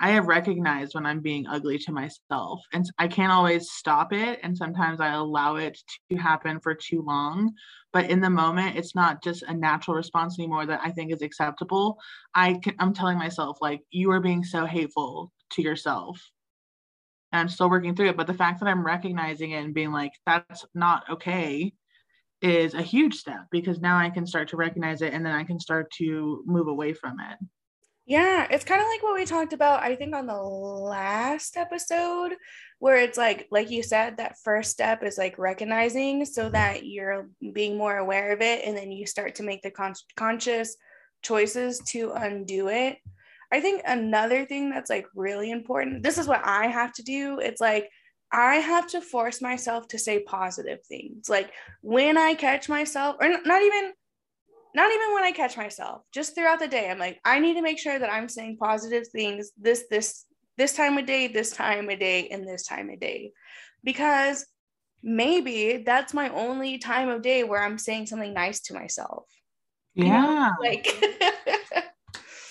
I 0.00 0.10
have 0.10 0.26
recognized 0.26 0.94
when 0.94 1.06
I'm 1.06 1.20
being 1.20 1.46
ugly 1.46 1.78
to 1.78 1.92
myself, 1.92 2.60
and 2.72 2.84
I 2.98 3.06
can't 3.06 3.32
always 3.32 3.70
stop 3.70 4.12
it. 4.12 4.40
And 4.42 4.56
sometimes 4.56 5.00
I 5.00 5.12
allow 5.12 5.56
it 5.56 5.78
to 6.10 6.16
happen 6.16 6.58
for 6.60 6.74
too 6.74 7.02
long. 7.02 7.52
But 7.92 8.10
in 8.10 8.20
the 8.20 8.30
moment, 8.30 8.76
it's 8.76 8.96
not 8.96 9.22
just 9.22 9.44
a 9.44 9.54
natural 9.54 9.96
response 9.96 10.38
anymore 10.38 10.66
that 10.66 10.80
I 10.82 10.90
think 10.90 11.12
is 11.12 11.22
acceptable. 11.22 11.98
I 12.34 12.54
can, 12.54 12.74
I'm 12.80 12.92
telling 12.92 13.18
myself, 13.18 13.58
like, 13.60 13.82
you 13.90 14.10
are 14.10 14.20
being 14.20 14.42
so 14.42 14.66
hateful 14.66 15.30
to 15.50 15.62
yourself. 15.62 16.20
And 17.30 17.40
I'm 17.40 17.48
still 17.48 17.70
working 17.70 17.94
through 17.94 18.08
it. 18.08 18.16
But 18.16 18.26
the 18.26 18.34
fact 18.34 18.60
that 18.60 18.68
I'm 18.68 18.84
recognizing 18.84 19.52
it 19.52 19.64
and 19.64 19.74
being 19.74 19.92
like, 19.92 20.12
that's 20.26 20.64
not 20.74 21.04
okay 21.08 21.72
is 22.42 22.74
a 22.74 22.82
huge 22.82 23.14
step 23.14 23.46
because 23.50 23.80
now 23.80 23.96
I 23.96 24.10
can 24.10 24.26
start 24.26 24.48
to 24.48 24.56
recognize 24.56 25.02
it 25.02 25.12
and 25.14 25.24
then 25.24 25.34
I 25.34 25.44
can 25.44 25.58
start 25.58 25.90
to 25.98 26.42
move 26.46 26.68
away 26.68 26.92
from 26.92 27.18
it. 27.20 27.38
Yeah, 28.06 28.46
it's 28.50 28.64
kind 28.64 28.82
of 28.82 28.86
like 28.86 29.02
what 29.02 29.14
we 29.14 29.24
talked 29.24 29.54
about, 29.54 29.82
I 29.82 29.96
think, 29.96 30.14
on 30.14 30.26
the 30.26 30.34
last 30.34 31.56
episode, 31.56 32.34
where 32.78 32.98
it's 32.98 33.16
like, 33.16 33.48
like 33.50 33.70
you 33.70 33.82
said, 33.82 34.18
that 34.18 34.36
first 34.44 34.70
step 34.70 35.02
is 35.02 35.16
like 35.16 35.38
recognizing 35.38 36.26
so 36.26 36.50
that 36.50 36.84
you're 36.84 37.30
being 37.54 37.78
more 37.78 37.96
aware 37.96 38.32
of 38.32 38.42
it. 38.42 38.66
And 38.66 38.76
then 38.76 38.92
you 38.92 39.06
start 39.06 39.36
to 39.36 39.42
make 39.42 39.62
the 39.62 39.70
con- 39.70 39.94
conscious 40.16 40.76
choices 41.22 41.78
to 41.86 42.12
undo 42.12 42.68
it. 42.68 42.98
I 43.50 43.60
think 43.60 43.80
another 43.86 44.44
thing 44.44 44.68
that's 44.68 44.90
like 44.90 45.06
really 45.14 45.50
important, 45.50 46.02
this 46.02 46.18
is 46.18 46.26
what 46.26 46.42
I 46.44 46.66
have 46.66 46.92
to 46.94 47.02
do. 47.02 47.38
It's 47.38 47.60
like, 47.60 47.88
I 48.30 48.56
have 48.56 48.88
to 48.88 49.00
force 49.00 49.40
myself 49.40 49.88
to 49.88 49.98
say 49.98 50.24
positive 50.24 50.80
things. 50.86 51.30
Like 51.30 51.52
when 51.80 52.18
I 52.18 52.34
catch 52.34 52.68
myself, 52.68 53.16
or 53.20 53.28
not 53.28 53.62
even 53.62 53.92
not 54.74 54.90
even 54.92 55.14
when 55.14 55.24
I 55.24 55.32
catch 55.32 55.56
myself, 55.56 56.02
just 56.12 56.34
throughout 56.34 56.58
the 56.58 56.68
day. 56.68 56.90
I'm 56.90 56.98
like, 56.98 57.20
I 57.24 57.38
need 57.38 57.54
to 57.54 57.62
make 57.62 57.78
sure 57.78 57.98
that 57.98 58.12
I'm 58.12 58.28
saying 58.28 58.58
positive 58.58 59.06
things 59.08 59.52
this, 59.56 59.84
this, 59.90 60.24
this 60.58 60.74
time 60.74 60.98
of 60.98 61.06
day, 61.06 61.28
this 61.28 61.52
time 61.52 61.88
of 61.88 61.98
day, 61.98 62.28
and 62.28 62.46
this 62.46 62.66
time 62.66 62.90
of 62.90 63.00
day. 63.00 63.32
Because 63.84 64.46
maybe 65.02 65.82
that's 65.84 66.14
my 66.14 66.30
only 66.30 66.78
time 66.78 67.08
of 67.08 67.22
day 67.22 67.44
where 67.44 67.62
I'm 67.62 67.78
saying 67.78 68.06
something 68.06 68.32
nice 68.32 68.60
to 68.62 68.74
myself. 68.74 69.26
Yeah. 69.94 70.04
You 70.04 70.10
know? 70.10 70.50
Like 70.60 71.04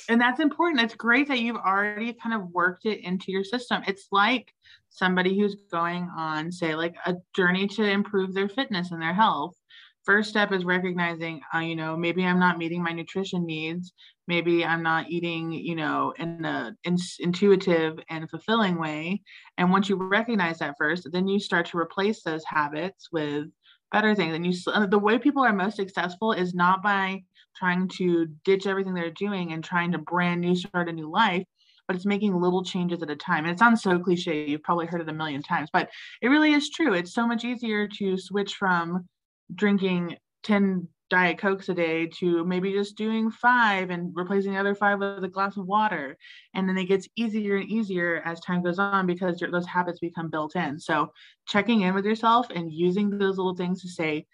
and 0.10 0.22
that's 0.22 0.40
important. 0.40 0.82
It's 0.82 0.96
great 0.96 1.28
that 1.28 1.40
you've 1.40 1.58
already 1.58 2.14
kind 2.14 2.36
of 2.36 2.50
worked 2.52 2.86
it 2.86 3.04
into 3.04 3.32
your 3.32 3.44
system. 3.44 3.84
It's 3.88 4.08
like 4.12 4.54
somebody 4.90 5.38
who's 5.38 5.56
going 5.72 6.10
on, 6.16 6.52
say, 6.52 6.76
like 6.76 6.96
a 7.06 7.16
journey 7.36 7.68
to 7.68 7.84
improve 7.84 8.34
their 8.34 8.50
fitness 8.50 8.92
and 8.92 9.02
their 9.02 9.14
health. 9.14 9.56
First 10.04 10.30
step 10.30 10.52
is 10.52 10.66
recognizing, 10.66 11.40
uh, 11.56 11.60
you 11.60 11.78
know, 11.78 11.96
maybe 11.96 12.26
I'm 12.26 12.40
not 12.40 12.58
meeting 12.58 12.84
my 12.84 12.92
nutrition 12.92 13.46
needs. 13.46 13.94
Maybe 14.28 14.66
I'm 14.66 14.84
not 14.84 15.10
eating, 15.10 15.52
you 15.54 15.76
know, 15.76 16.14
in 16.20 16.44
a 16.44 16.76
in, 16.84 16.98
intuitive 17.20 18.00
and 18.10 18.30
fulfilling 18.30 18.78
way. 18.78 19.22
And 19.58 19.72
once 19.72 19.88
you 19.88 19.96
recognize 19.96 20.60
that 20.60 20.76
first, 20.78 21.08
then 21.12 21.28
you 21.28 21.40
start 21.40 21.68
to 21.68 21.78
replace 21.78 22.22
those 22.22 22.44
habits 22.46 23.10
with 23.14 23.46
better 23.94 24.14
things. 24.14 24.36
And 24.36 24.46
you, 24.46 24.88
the 24.88 25.00
way 25.00 25.18
people 25.20 25.44
are 25.44 25.54
most 25.54 25.78
successful 25.78 26.34
is 26.34 26.54
not 26.54 26.84
by 26.84 27.24
trying 27.56 27.88
to 27.88 28.28
ditch 28.44 28.68
everything 28.68 28.94
they're 28.94 29.12
doing 29.12 29.54
and 29.54 29.64
trying 29.64 29.94
to 29.94 30.00
brand 30.00 30.42
new 30.42 30.56
start 30.56 30.90
a 30.90 30.92
new 30.92 31.10
life 31.10 31.44
but 31.88 31.98
it's 31.98 32.06
making 32.06 32.40
little 32.40 32.64
changes 32.64 33.04
at 33.04 33.10
a 33.10 33.16
time. 33.16 33.44
And 33.44 33.54
it 33.54 33.60
sounds 33.60 33.82
so 33.82 34.00
cliche, 34.00 34.46
you've 34.48 34.64
probably 34.64 34.86
heard 34.86 35.02
it 35.02 35.10
a 35.10 35.14
million 35.14 35.44
times, 35.44 35.70
but 35.74 35.90
it 36.22 36.30
really 36.30 36.54
is 36.54 36.70
true. 36.70 36.94
It's 36.94 37.14
so 37.14 37.28
much 37.28 37.44
easier 37.44 37.90
to 38.00 38.18
switch 38.18 38.56
from 38.56 39.06
drinking 39.54 40.18
10 40.44 40.88
Diet 41.10 41.38
Cokes 41.38 41.70
a 41.70 41.76
day 41.76 42.08
to 42.08 42.44
maybe 42.44 42.72
just 42.72 42.98
doing 42.98 43.30
five 43.30 43.92
and 43.92 44.12
replacing 44.16 44.54
the 44.54 44.60
other 44.60 44.74
five 44.74 45.00
with 45.00 45.24
a 45.24 45.28
glass 45.28 45.58
of 45.58 45.68
water. 45.68 46.18
And 46.56 46.68
then 46.68 46.78
it 46.78 46.86
gets 46.86 47.08
easier 47.16 47.58
and 47.58 47.70
easier 47.70 48.24
as 48.26 48.40
time 48.40 48.64
goes 48.64 48.80
on 48.80 49.06
because 49.06 49.40
those 49.52 49.68
habits 49.68 50.00
become 50.00 50.32
built 50.32 50.56
in. 50.56 50.80
So 50.80 51.12
checking 51.48 51.82
in 51.82 51.94
with 51.94 52.06
yourself 52.06 52.48
and 52.50 52.74
using 52.74 53.12
those 53.12 53.38
little 53.38 53.56
things 53.56 53.82
to 53.84 53.90
say, 53.90 54.26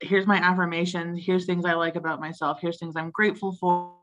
here's 0.00 0.26
my 0.26 0.36
affirmations, 0.36 1.24
here's 1.24 1.46
things 1.46 1.64
I 1.64 1.72
like 1.72 1.96
about 1.96 2.20
myself, 2.20 2.58
here's 2.60 2.78
things 2.78 2.96
I'm 2.96 3.10
grateful 3.10 3.56
for, 3.58 3.94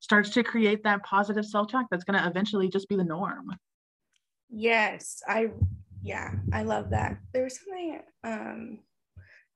starts 0.00 0.30
to 0.30 0.44
create 0.44 0.84
that 0.84 1.02
positive 1.04 1.46
self-talk 1.46 1.86
that's 1.90 2.04
going 2.04 2.20
to 2.20 2.28
eventually 2.28 2.68
just 2.68 2.88
be 2.88 2.96
the 2.96 3.04
norm. 3.04 3.48
Yes, 4.50 5.20
I 5.26 5.50
yeah, 6.02 6.32
I 6.52 6.62
love 6.62 6.90
that. 6.90 7.18
There 7.32 7.42
was 7.42 7.58
something 7.58 8.00
um 8.22 8.78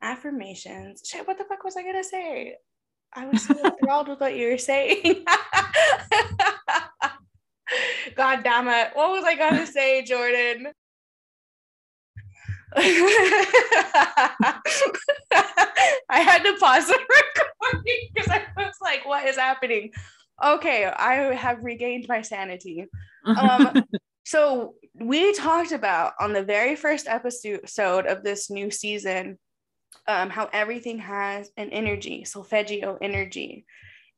affirmations. 0.02 1.02
Shit, 1.04 1.26
what 1.26 1.38
the 1.38 1.44
fuck 1.44 1.64
was 1.64 1.76
I 1.76 1.82
gonna 1.82 2.04
say? 2.04 2.56
I 3.12 3.26
was 3.26 3.42
so 3.44 3.54
enthralled 3.64 4.08
with 4.08 4.20
what 4.20 4.36
you 4.36 4.50
were 4.50 4.58
saying. 4.58 5.24
God 8.16 8.42
damn 8.42 8.68
it. 8.68 8.90
What 8.94 9.10
was 9.10 9.24
I 9.24 9.36
gonna 9.36 9.66
say, 9.66 10.02
Jordan? 10.02 10.68
I 16.08 16.20
had 16.20 16.44
to 16.44 16.56
pause 16.58 16.86
the 16.86 16.98
recording 16.98 18.10
because 18.14 18.30
I 18.30 18.42
was 18.56 18.74
like, 18.80 19.04
what 19.06 19.26
is 19.26 19.36
happening? 19.36 19.90
Okay, 20.42 20.84
I 20.84 21.34
have 21.34 21.64
regained 21.64 22.06
my 22.08 22.22
sanity. 22.22 22.86
Um, 23.26 23.84
so 24.24 24.74
we 24.94 25.32
talked 25.34 25.72
about 25.72 26.12
on 26.20 26.32
the 26.32 26.44
very 26.44 26.76
first 26.76 27.08
episode 27.08 28.06
of 28.06 28.22
this 28.22 28.50
new 28.50 28.70
season 28.70 29.38
um, 30.06 30.30
how 30.30 30.48
everything 30.52 30.98
has 30.98 31.50
an 31.56 31.70
energy, 31.70 32.24
solfeggio 32.24 32.98
energy. 33.00 33.64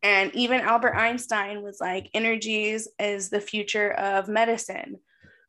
And 0.02 0.35
even 0.35 0.61
Albert 0.61 0.96
Einstein 0.96 1.62
was 1.62 1.80
like, 1.80 2.11
energies 2.12 2.88
is 2.98 3.30
the 3.30 3.40
future 3.40 3.92
of 3.92 4.28
medicine. 4.28 4.98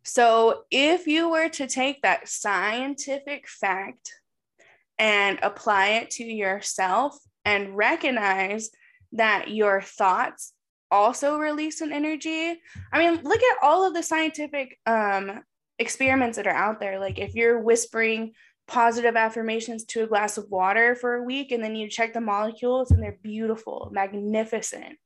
So, 0.04 0.64
if 0.70 1.08
you 1.08 1.30
were 1.30 1.50
to 1.50 1.66
take 1.66 2.02
that 2.02 2.28
scientific 2.28 3.48
fact 3.48 4.14
and 5.00 5.40
apply 5.42 5.88
it 5.90 6.12
to 6.12 6.24
yourself 6.26 7.18
and 7.46 7.76
recognize 7.76 8.70
that 9.14 9.50
your 9.50 9.82
thoughts 9.82 10.54
also 10.92 11.38
release 11.38 11.80
an 11.80 11.94
energy, 11.94 12.60
I 12.92 13.00
mean, 13.00 13.24
look 13.24 13.42
at 13.42 13.58
all 13.64 13.88
of 13.88 13.94
the 13.94 14.04
scientific 14.04 14.78
um, 14.86 15.42
experiments 15.80 16.36
that 16.36 16.48
are 16.48 16.54
out 16.54 16.82
there. 16.82 17.00
Like, 17.00 17.18
if 17.18 17.34
you're 17.34 17.62
whispering 17.62 18.34
positive 18.68 19.16
affirmations 19.16 19.84
to 19.86 20.04
a 20.04 20.08
glass 20.08 20.38
of 20.38 20.50
water 20.50 20.96
for 20.96 21.16
a 21.16 21.24
week 21.24 21.52
and 21.52 21.64
then 21.64 21.76
you 21.76 21.90
check 21.90 22.14
the 22.14 22.22
molecules 22.22 22.92
and 22.92 23.02
they're 23.02 23.20
beautiful, 23.22 23.90
magnificent 23.92 24.98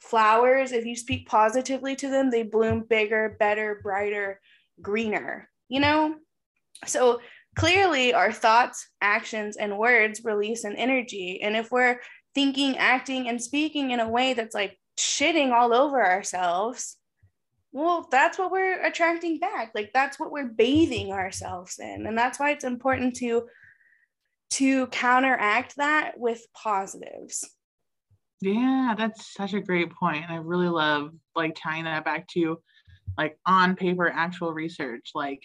flowers, 0.00 0.72
if 0.72 0.84
you 0.84 0.96
speak 0.96 1.28
positively 1.28 1.94
to 1.96 2.08
them, 2.08 2.30
they 2.30 2.42
bloom 2.42 2.84
bigger, 2.88 3.36
better, 3.38 3.80
brighter, 3.82 4.40
greener, 4.80 5.48
you 5.68 5.80
know? 5.80 6.16
So 6.86 7.20
clearly, 7.56 8.14
our 8.14 8.32
thoughts, 8.32 8.88
actions, 9.00 9.56
and 9.56 9.78
words 9.78 10.24
release 10.24 10.64
an 10.64 10.76
energy. 10.76 11.40
And 11.42 11.56
if 11.56 11.70
we're 11.70 12.00
thinking, 12.34 12.78
acting, 12.78 13.28
and 13.28 13.40
speaking 13.40 13.90
in 13.90 14.00
a 14.00 14.08
way 14.08 14.32
that's 14.32 14.54
like 14.54 14.78
shitting 14.98 15.52
all 15.52 15.74
over 15.74 16.04
ourselves, 16.04 16.96
well, 17.72 18.08
that's 18.10 18.38
what 18.38 18.50
we're 18.50 18.84
attracting 18.84 19.38
back. 19.38 19.72
Like 19.74 19.90
that's 19.94 20.18
what 20.18 20.32
we're 20.32 20.48
bathing 20.48 21.12
ourselves 21.12 21.78
in. 21.78 22.06
And 22.06 22.18
that's 22.18 22.40
why 22.40 22.50
it's 22.50 22.64
important 22.64 23.16
to 23.16 23.46
to 24.50 24.88
counteract 24.88 25.76
that 25.76 26.18
with 26.18 26.44
positives. 26.54 27.48
Yeah, 28.40 28.94
that's 28.98 29.32
such 29.32 29.54
a 29.54 29.60
great 29.60 29.92
point. 29.92 30.24
I 30.28 30.36
really 30.36 30.68
love 30.68 31.12
like 31.36 31.56
tying 31.56 31.84
that 31.84 32.04
back 32.04 32.26
to 32.28 32.60
like 33.16 33.38
on 33.46 33.76
paper 33.76 34.08
actual 34.08 34.52
research. 34.52 35.10
Like 35.14 35.42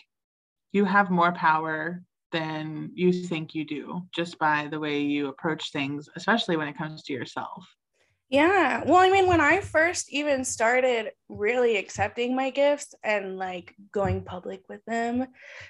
you 0.71 0.85
have 0.85 1.11
more 1.11 1.33
power 1.33 2.01
than 2.31 2.91
you 2.95 3.13
think 3.13 3.53
you 3.53 3.65
do 3.65 4.01
just 4.13 4.39
by 4.39 4.67
the 4.71 4.79
way 4.79 5.01
you 5.01 5.27
approach 5.27 5.71
things, 5.71 6.09
especially 6.15 6.57
when 6.57 6.67
it 6.67 6.77
comes 6.77 7.03
to 7.03 7.13
yourself. 7.13 7.65
Yeah. 8.29 8.83
Well, 8.85 8.97
I 8.97 9.09
mean, 9.09 9.27
when 9.27 9.39
I 9.39 9.61
first 9.61 10.11
even 10.11 10.43
started 10.43 11.11
really 11.29 11.77
accepting 11.77 12.35
my 12.35 12.49
gifts 12.49 12.95
and 13.03 13.37
like 13.37 13.75
going 13.91 14.23
public 14.23 14.61
with 14.67 14.83
them, 14.85 15.27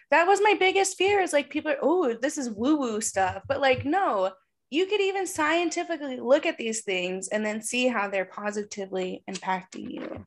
that 0.10 0.26
was 0.26 0.40
my 0.42 0.56
biggest 0.58 0.98
fear 0.98 1.20
is 1.20 1.34
like 1.34 1.50
people, 1.50 1.76
oh, 1.82 2.14
this 2.14 2.38
is 2.38 2.50
woo 2.50 2.78
woo 2.78 3.02
stuff. 3.02 3.44
But 3.48 3.60
like, 3.60 3.84
no, 3.84 4.32
you 4.70 4.86
could 4.88 5.02
even 5.02 5.28
scientifically 5.28 6.20
look 6.20 6.46
at 6.46 6.58
these 6.58 6.84
things 6.84 7.28
and 7.28 7.46
then 7.46 7.62
see 7.62 7.88
how 7.88 8.10
they're 8.10 8.26
positively 8.26 9.24
impacting 9.30 9.92
you. 9.92 10.26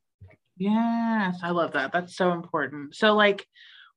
Yes, 0.59 1.39
I 1.43 1.51
love 1.51 1.73
that. 1.73 1.93
That's 1.93 2.17
so 2.17 2.33
important. 2.33 2.95
So, 2.95 3.15
like, 3.15 3.47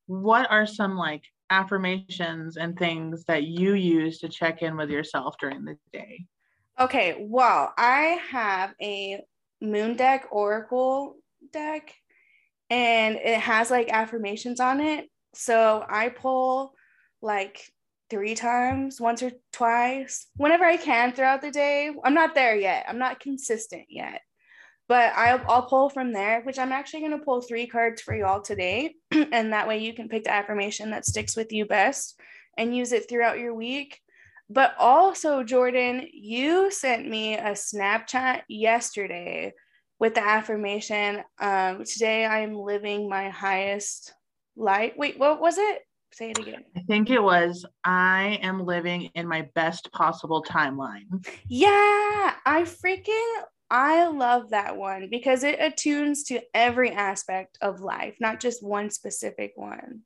what 0.08 0.50
are 0.50 0.66
some 0.66 0.96
like 0.96 1.24
affirmations 1.50 2.56
and 2.58 2.78
things 2.78 3.26
that 3.26 3.44
you 3.44 3.74
use 3.74 4.20
to 4.20 4.30
check 4.30 4.62
in 4.62 4.78
with 4.78 4.90
yourself 4.90 5.36
during 5.40 5.66
the 5.66 5.76
day? 5.92 6.26
Okay, 6.82 7.28
well, 7.30 7.72
I 7.78 8.20
have 8.32 8.74
a 8.82 9.22
moon 9.62 9.96
deck 9.96 10.26
oracle 10.32 11.16
deck 11.54 11.94
and 12.72 13.18
it 13.18 13.40
has 13.40 13.70
like 13.70 13.90
affirmations 13.92 14.60
on 14.60 14.82
it. 14.82 15.08
So 15.36 15.86
I 15.88 16.10
pull 16.10 16.74
like 17.22 17.62
three 18.10 18.34
times, 18.34 19.00
once 19.00 19.22
or 19.22 19.32
twice, 19.54 20.26
whenever 20.38 20.66
I 20.66 20.76
can 20.76 21.12
throughout 21.12 21.44
the 21.44 21.52
day. 21.52 21.92
I'm 22.04 22.16
not 22.16 22.34
there 22.34 22.56
yet. 22.56 22.86
I'm 22.88 22.98
not 22.98 23.20
consistent 23.20 23.86
yet. 23.88 24.22
But 24.88 25.14
I'll, 25.16 25.42
I'll 25.48 25.68
pull 25.68 25.92
from 25.92 26.12
there, 26.12 26.42
which 26.42 26.58
I'm 26.58 26.72
actually 26.72 27.02
going 27.02 27.12
to 27.12 27.24
pull 27.24 27.44
three 27.44 27.68
cards 27.68 28.02
for 28.02 28.16
y'all 28.16 28.42
today. 28.42 28.96
and 29.12 29.54
that 29.54 29.68
way 29.68 29.78
you 29.78 29.94
can 29.94 30.10
pick 30.10 30.24
the 30.24 30.34
affirmation 30.34 30.90
that 30.90 31.06
sticks 31.06 31.36
with 31.36 31.52
you 31.54 31.68
best 31.68 32.20
and 32.58 32.76
use 32.76 32.92
it 32.92 33.08
throughout 33.08 33.38
your 33.38 33.54
week. 33.54 34.01
But 34.54 34.76
also, 34.78 35.44
Jordan, 35.44 36.08
you 36.12 36.72
sent 36.72 37.08
me 37.08 37.36
a 37.36 37.52
Snapchat 37.52 38.42
yesterday 38.50 39.54
with 39.98 40.16
the 40.16 40.24
affirmation 40.24 41.24
um, 41.40 41.86
Today 41.86 42.26
I'm 42.26 42.56
living 42.56 43.08
my 43.08 43.30
highest 43.30 44.14
life. 44.58 44.92
Wait, 44.98 45.18
what 45.18 45.40
was 45.40 45.58
it? 45.58 45.84
Say 46.12 46.32
it 46.32 46.40
again. 46.40 46.66
I 46.76 46.82
think 46.82 47.10
it 47.10 47.24
was 47.24 47.66
I 47.86 48.40
am 48.42 48.66
living 48.66 49.04
in 49.16 49.26
my 49.26 49.48
best 49.56 49.90
possible 49.94 50.44
timeline. 50.44 51.06
Yeah, 51.48 52.34
I 52.46 52.64
freaking 52.64 53.44
I 53.70 54.08
love 54.08 54.50
that 54.50 54.76
one 54.76 55.08
because 55.10 55.46
it 55.46 55.62
attunes 55.62 56.26
to 56.26 56.42
every 56.54 56.92
aspect 56.92 57.58
of 57.62 57.80
life, 57.80 58.18
not 58.20 58.42
just 58.42 58.62
one 58.62 58.90
specific 58.90 59.54
one. 59.56 60.02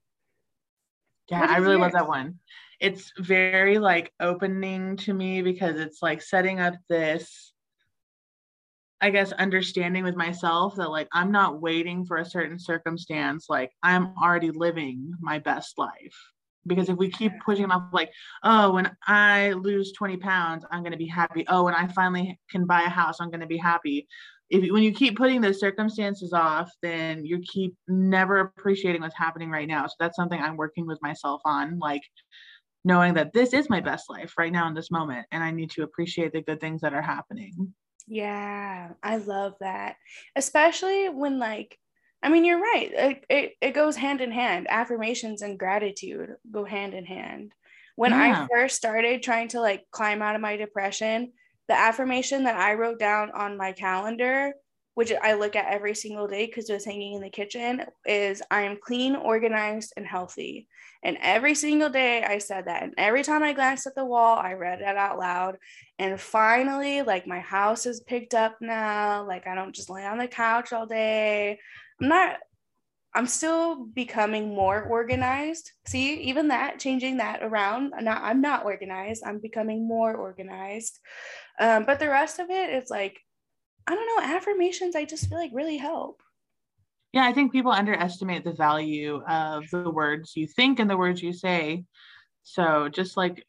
Yeah, 1.31 1.47
I 1.49 1.57
really 1.57 1.79
yours? 1.79 1.81
love 1.81 1.93
that 1.93 2.07
one. 2.07 2.39
It's 2.87 3.11
very 3.19 3.77
like 3.79 4.11
opening 4.19 4.97
to 4.97 5.13
me 5.13 5.41
because 5.41 5.79
it's 5.79 6.01
like 6.01 6.21
setting 6.21 6.59
up 6.59 6.75
this 6.89 7.53
I 9.01 9.09
guess 9.09 9.31
understanding 9.33 10.03
with 10.03 10.15
myself 10.15 10.75
that 10.77 10.89
like 10.89 11.07
I'm 11.11 11.31
not 11.31 11.61
waiting 11.61 12.05
for 12.05 12.17
a 12.17 12.25
certain 12.25 12.57
circumstance, 12.59 13.47
like 13.49 13.71
I'm 13.83 14.13
already 14.17 14.51
living 14.51 15.13
my 15.19 15.39
best 15.39 15.77
life. 15.77 16.15
because 16.67 16.89
if 16.89 16.97
we 16.97 17.09
keep 17.09 17.31
pushing 17.45 17.69
off 17.71 17.83
like 17.93 18.11
oh 18.43 18.73
when 18.73 18.87
i 19.07 19.51
lose 19.53 19.91
20 19.93 20.17
pounds 20.17 20.65
i'm 20.71 20.81
going 20.81 20.91
to 20.91 20.97
be 20.97 21.07
happy. 21.07 21.45
Oh 21.47 21.63
when 21.63 21.75
i 21.75 21.87
finally 21.87 22.39
can 22.49 22.65
buy 22.65 22.81
a 22.83 22.89
house 22.89 23.17
i'm 23.19 23.29
going 23.29 23.41
to 23.41 23.47
be 23.47 23.57
happy. 23.57 24.07
If 24.49 24.71
when 24.71 24.83
you 24.83 24.91
keep 24.93 25.17
putting 25.17 25.41
those 25.41 25.59
circumstances 25.59 26.33
off 26.33 26.71
then 26.81 27.25
you 27.25 27.37
keep 27.53 27.75
never 27.87 28.39
appreciating 28.39 29.01
what's 29.01 29.17
happening 29.17 29.49
right 29.49 29.67
now. 29.67 29.87
So 29.87 29.95
that's 29.99 30.15
something 30.15 30.39
i'm 30.41 30.57
working 30.57 30.85
with 30.87 31.01
myself 31.01 31.41
on 31.45 31.79
like 31.79 32.01
knowing 32.85 33.13
that 33.13 33.33
this 33.33 33.53
is 33.53 33.69
my 33.69 33.81
best 33.81 34.09
life 34.09 34.33
right 34.37 34.53
now 34.53 34.67
in 34.67 34.73
this 34.73 34.91
moment 34.91 35.25
and 35.31 35.43
i 35.43 35.51
need 35.51 35.69
to 35.69 35.83
appreciate 35.83 36.31
the 36.31 36.41
good 36.41 36.61
things 36.61 36.81
that 36.81 36.93
are 36.93 37.01
happening 37.01 37.73
yeah 38.07 38.89
i 39.03 39.17
love 39.17 39.53
that 39.59 39.95
especially 40.35 41.09
when 41.09 41.39
like 41.39 41.77
I 42.25 42.29
mean, 42.29 42.43
you're 42.43 42.59
right. 42.59 42.91
It, 42.91 43.25
it, 43.29 43.53
it 43.61 43.71
goes 43.73 43.95
hand 43.95 44.19
in 44.19 44.31
hand. 44.31 44.65
Affirmations 44.67 45.43
and 45.43 45.59
gratitude 45.59 46.35
go 46.51 46.65
hand 46.65 46.95
in 46.95 47.05
hand. 47.05 47.51
When 47.95 48.11
yeah. 48.11 48.43
I 48.43 48.47
first 48.51 48.75
started 48.75 49.21
trying 49.21 49.49
to 49.49 49.61
like 49.61 49.85
climb 49.91 50.23
out 50.23 50.33
of 50.33 50.41
my 50.41 50.57
depression, 50.57 51.33
the 51.67 51.77
affirmation 51.77 52.45
that 52.45 52.55
I 52.55 52.73
wrote 52.73 52.97
down 52.97 53.29
on 53.29 53.57
my 53.57 53.73
calendar, 53.73 54.53
which 54.95 55.11
I 55.21 55.33
look 55.33 55.55
at 55.55 55.71
every 55.71 55.93
single 55.93 56.27
day 56.27 56.47
because 56.47 56.67
it 56.67 56.73
was 56.73 56.83
hanging 56.83 57.13
in 57.13 57.21
the 57.21 57.29
kitchen, 57.29 57.83
is 58.07 58.41
I 58.49 58.61
am 58.63 58.79
clean, 58.81 59.15
organized, 59.15 59.93
and 59.95 60.05
healthy. 60.07 60.67
And 61.05 61.17
every 61.21 61.53
single 61.53 61.89
day 61.89 62.23
I 62.23 62.39
said 62.39 62.65
that. 62.65 62.81
And 62.81 62.93
every 62.97 63.21
time 63.21 63.43
I 63.43 63.53
glanced 63.53 63.85
at 63.85 63.93
the 63.93 64.03
wall, 64.03 64.37
I 64.37 64.53
read 64.53 64.81
it 64.81 64.97
out 64.97 65.19
loud. 65.19 65.57
And 65.99 66.19
finally, 66.19 67.03
like 67.03 67.27
my 67.27 67.39
house 67.39 67.85
is 67.85 68.01
picked 68.01 68.33
up 68.33 68.57
now. 68.59 69.25
Like 69.25 69.45
I 69.45 69.53
don't 69.53 69.75
just 69.75 69.89
lay 69.89 70.03
on 70.03 70.17
the 70.17 70.27
couch 70.27 70.73
all 70.73 70.87
day. 70.87 71.59
I'm 72.01 72.07
not 72.07 72.39
I'm 73.13 73.27
still 73.27 73.85
becoming 73.85 74.53
more 74.53 74.83
organized. 74.83 75.71
See, 75.85 76.15
even 76.15 76.49
that, 76.49 76.79
changing 76.79 77.17
that 77.17 77.41
around. 77.41 77.93
I'm 77.97 78.03
not, 78.03 78.21
I'm 78.21 78.41
not 78.41 78.65
organized. 78.65 79.23
I'm 79.25 79.39
becoming 79.39 79.87
more 79.87 80.13
organized. 80.13 80.99
Um, 81.57 81.85
but 81.85 81.99
the 81.99 82.09
rest 82.09 82.39
of 82.39 82.49
it, 82.49 82.71
it's 82.71 82.91
like, 82.91 83.21
I 83.87 83.95
don't 83.95 84.05
know, 84.05 84.35
affirmations, 84.35 84.97
I 84.97 85.05
just 85.05 85.29
feel 85.29 85.37
like 85.37 85.51
really 85.53 85.77
help. 85.77 86.21
Yeah, 87.15 87.25
I 87.25 87.31
think 87.31 87.53
people 87.53 87.71
underestimate 87.71 88.43
the 88.43 88.51
value 88.51 89.23
of 89.25 89.63
the 89.71 89.89
words 89.89 90.35
you 90.35 90.47
think 90.47 90.79
and 90.79 90.89
the 90.89 90.97
words 90.97 91.23
you 91.23 91.31
say. 91.31 91.85
So 92.43 92.89
just 92.89 93.15
like 93.15 93.45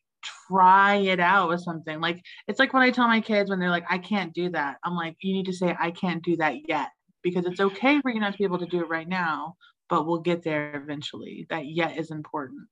try 0.49 0.97
it 0.99 1.19
out 1.19 1.49
with 1.49 1.63
something. 1.63 2.01
Like 2.01 2.23
it's 2.47 2.61
like 2.61 2.73
when 2.73 2.85
I 2.85 2.93
tell 2.93 3.09
my 3.09 3.21
kids 3.21 3.51
when 3.51 3.59
they're 3.59 3.69
like, 3.69 3.85
I 3.91 3.99
can't 3.99 4.33
do 4.33 4.51
that. 4.51 4.77
I'm 4.85 4.95
like, 4.95 5.17
you 5.21 5.33
need 5.33 5.47
to 5.47 5.53
say, 5.53 5.75
I 5.81 5.91
can't 5.91 6.23
do 6.23 6.37
that 6.37 6.69
yet 6.69 6.91
because 7.25 7.45
it's 7.45 7.59
okay 7.59 8.01
for 8.01 8.13
you 8.13 8.21
not 8.21 8.33
to 8.33 8.39
be 8.39 8.45
able 8.45 8.61
to 8.61 8.67
do 8.67 8.83
it 8.83 8.89
right 8.89 9.09
now, 9.09 9.57
but 9.91 10.07
we'll 10.07 10.21
get 10.21 10.45
there 10.45 10.81
eventually. 10.81 11.49
That 11.51 11.67
yet 11.67 11.99
is 11.99 12.13
important. 12.13 12.69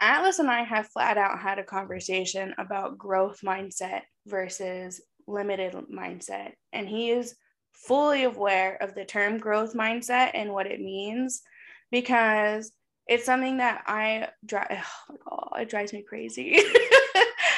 Atlas 0.00 0.40
and 0.40 0.50
I 0.50 0.64
have 0.64 0.88
flat 0.88 1.16
out 1.16 1.38
had 1.38 1.60
a 1.60 1.64
conversation 1.64 2.56
about 2.58 2.98
growth 2.98 3.38
mindset 3.44 4.00
versus 4.26 5.00
limited 5.28 5.76
mindset. 5.94 6.54
And 6.72 6.88
he 6.88 7.12
is 7.12 7.36
fully 7.72 8.24
aware 8.24 8.76
of 8.80 8.94
the 8.94 9.04
term 9.04 9.38
growth 9.38 9.74
mindset 9.74 10.30
and 10.34 10.52
what 10.52 10.66
it 10.66 10.80
means 10.80 11.42
because 11.90 12.72
it's 13.06 13.24
something 13.24 13.58
that 13.58 13.82
I 13.86 14.28
drive. 14.46 14.66
Oh 14.70 14.84
my 15.10 15.16
god, 15.28 15.60
it 15.62 15.70
drives 15.70 15.92
me 15.92 16.02
crazy. 16.02 16.56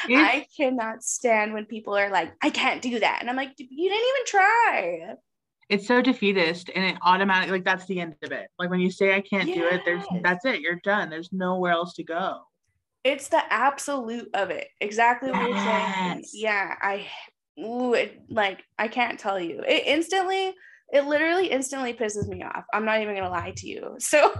I 0.07 0.45
cannot 0.55 1.03
stand 1.03 1.53
when 1.53 1.65
people 1.65 1.95
are 1.95 2.09
like, 2.09 2.33
"I 2.41 2.49
can't 2.49 2.81
do 2.81 2.99
that," 2.99 3.19
and 3.21 3.29
I'm 3.29 3.35
like, 3.35 3.53
"You 3.57 3.89
didn't 3.89 4.07
even 4.07 4.25
try." 4.25 5.15
it's 5.69 5.87
so 5.87 6.01
defeatist 6.01 6.69
and 6.75 6.85
it 6.85 6.97
automatically 7.01 7.53
like 7.53 7.65
that's 7.65 7.85
the 7.85 7.99
end 7.99 8.15
of 8.23 8.31
it 8.31 8.47
like 8.59 8.69
when 8.69 8.79
you 8.79 8.91
say 8.91 9.15
i 9.15 9.21
can't 9.21 9.47
yes. 9.47 9.57
do 9.57 9.65
it 9.65 9.81
there's 9.85 10.03
that's 10.21 10.45
it 10.45 10.61
you're 10.61 10.79
done 10.83 11.09
there's 11.09 11.31
nowhere 11.31 11.71
else 11.71 11.93
to 11.93 12.03
go 12.03 12.39
it's 13.03 13.27
the 13.29 13.41
absolute 13.51 14.29
of 14.33 14.49
it 14.49 14.67
exactly 14.79 15.31
what 15.31 15.49
you're 15.49 15.57
saying 15.57 16.23
yeah 16.33 16.75
i 16.81 17.05
ooh, 17.59 17.93
it, 17.93 18.21
like 18.29 18.63
i 18.77 18.87
can't 18.87 19.19
tell 19.19 19.39
you 19.39 19.61
it 19.67 19.83
instantly 19.85 20.53
it 20.93 21.05
literally 21.05 21.47
instantly 21.47 21.93
pisses 21.93 22.27
me 22.27 22.43
off 22.43 22.65
i'm 22.73 22.85
not 22.85 23.01
even 23.01 23.15
gonna 23.15 23.29
lie 23.29 23.53
to 23.55 23.67
you 23.67 23.95
so 23.99 24.33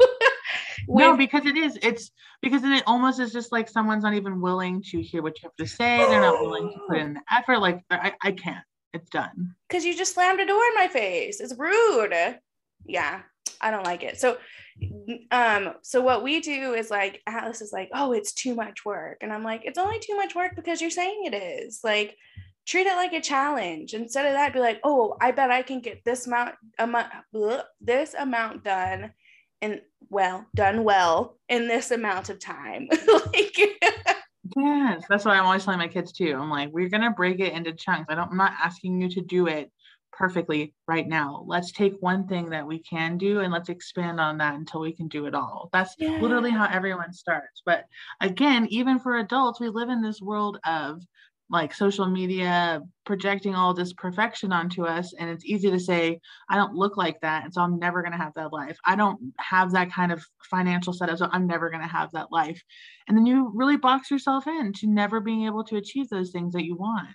with, 0.88 1.06
no 1.06 1.18
because 1.18 1.46
it 1.46 1.58
is 1.58 1.78
it's 1.82 2.12
because 2.42 2.64
it 2.64 2.84
almost 2.86 3.20
is 3.20 3.32
just 3.32 3.52
like 3.52 3.68
someone's 3.68 4.04
not 4.04 4.14
even 4.14 4.42
willing 4.42 4.82
to 4.82 5.02
hear 5.02 5.22
what 5.22 5.42
you 5.42 5.50
have 5.50 5.56
to 5.56 5.66
say 5.66 5.98
they're 6.10 6.22
not 6.22 6.42
willing 6.42 6.70
to 6.70 6.80
put 6.88 6.98
in 6.98 7.14
the 7.16 7.22
effort 7.32 7.60
like 7.60 7.84
i, 7.90 8.14
I 8.22 8.32
can't 8.32 8.64
it's 8.96 9.10
done. 9.10 9.56
Because 9.68 9.84
you 9.84 9.96
just 9.96 10.14
slammed 10.14 10.40
a 10.40 10.46
door 10.46 10.62
in 10.70 10.76
my 10.76 10.88
face. 10.88 11.42
It's 11.42 11.54
rude. 11.58 12.40
Yeah, 12.86 13.22
I 13.60 13.72
don't 13.72 13.84
like 13.84 14.04
it. 14.04 14.18
So, 14.18 14.38
um, 15.32 15.74
so 15.84 16.02
what 16.02 16.24
we 16.24 16.40
do 16.40 16.74
is 16.74 16.90
like 16.90 17.22
Atlas 17.28 17.62
is 17.62 17.74
like, 17.74 17.90
oh, 17.94 18.14
it's 18.14 18.34
too 18.34 18.56
much 18.56 18.86
work, 18.86 19.18
and 19.22 19.34
I'm 19.34 19.44
like, 19.44 19.62
it's 19.66 19.78
only 19.78 20.00
too 20.00 20.16
much 20.16 20.34
work 20.34 20.56
because 20.56 20.82
you're 20.82 20.90
saying 20.90 21.24
it 21.26 21.36
is. 21.36 21.82
Like, 21.84 22.16
treat 22.66 22.88
it 22.88 22.96
like 22.96 23.14
a 23.14 23.22
challenge. 23.22 23.94
Instead 23.94 24.26
of 24.26 24.34
that, 24.34 24.54
be 24.54 24.60
like, 24.60 24.80
oh, 24.84 25.16
I 25.22 25.32
bet 25.32 25.52
I 25.52 25.62
can 25.62 25.82
get 25.82 26.04
this 26.04 26.28
amount, 26.28 26.56
amount, 26.80 27.08
this 27.82 28.14
amount 28.14 28.64
done, 28.64 29.12
and 29.62 29.82
well, 30.10 30.46
done 30.56 30.84
well 30.84 31.38
in 31.50 31.68
this 31.68 31.92
amount 31.92 32.30
of 32.30 32.40
time. 32.40 32.88
like. 33.08 33.58
Yes, 34.56 35.04
that's 35.10 35.26
what 35.26 35.36
I'm 35.36 35.46
always 35.46 35.66
telling 35.66 35.80
my 35.80 35.88
kids 35.88 36.12
too. 36.12 36.38
I'm 36.40 36.50
like, 36.50 36.70
we're 36.72 36.90
gonna 36.90 37.12
break 37.12 37.40
it 37.40 37.54
into 37.54 37.74
chunks. 37.74 38.06
I 38.10 38.16
don't. 38.16 38.32
I'm 38.32 38.38
not 38.38 38.54
asking 38.64 39.02
you 39.02 39.10
to 39.10 39.22
do 39.22 39.48
it 39.48 39.72
perfectly 40.18 40.74
right 40.88 41.08
now. 41.08 41.44
Let's 41.48 41.72
take 41.72 41.96
one 42.00 42.28
thing 42.28 42.50
that 42.50 42.66
we 42.66 42.80
can 42.80 43.18
do 43.18 43.42
and 43.42 43.52
let's 43.52 43.70
expand 43.70 44.20
on 44.20 44.38
that 44.38 44.56
until 44.56 44.82
we 44.82 44.94
can 44.94 45.08
do 45.08 45.26
it 45.26 45.36
all. 45.36 45.70
That's 45.74 45.96
yeah. 45.98 46.20
literally 46.22 46.52
how 46.52 46.68
everyone 46.72 47.14
starts. 47.14 47.62
But 47.66 47.86
again, 48.22 48.68
even 48.70 49.00
for 49.00 49.18
adults, 49.18 49.60
we 49.60 49.70
live 49.70 49.90
in 49.90 50.02
this 50.02 50.22
world 50.22 50.58
of 50.66 51.02
like 51.50 51.74
social 51.74 52.08
media 52.08 52.82
projecting 53.06 53.54
all 53.54 53.74
this 53.74 53.94
perfection 53.94 54.52
onto 54.52 54.84
us 54.84 55.14
and 55.20 55.30
it's 55.30 55.46
easy 55.46 55.70
to 55.70 55.80
say 55.80 56.20
i 56.50 56.56
don't 56.56 56.74
look 56.74 56.98
like 56.98 57.20
that 57.22 57.44
and 57.44 57.54
so 57.54 57.62
i'm 57.62 57.78
never 57.78 58.02
going 58.02 58.12
to 58.12 58.18
have 58.18 58.34
that 58.34 58.52
life 58.52 58.78
i 58.86 58.96
don't 58.96 59.20
have 59.38 59.72
that 59.72 59.92
kind 59.92 60.12
of 60.12 60.26
financial 60.44 60.92
setup 60.92 61.18
so 61.18 61.28
i'm 61.32 61.46
never 61.46 61.70
going 61.70 61.82
to 61.82 61.88
have 61.88 62.12
that 62.12 62.32
life 62.32 62.62
and 63.08 63.16
then 63.16 63.26
you 63.26 63.52
really 63.54 63.78
box 63.78 64.10
yourself 64.10 64.48
in 64.48 64.74
to 64.74 64.88
never 64.88 65.20
being 65.20 65.46
able 65.46 65.64
to 65.64 65.78
achieve 65.78 66.10
those 66.10 66.32
things 66.32 66.54
that 66.54 66.66
you 66.66 66.76
want 66.76 67.10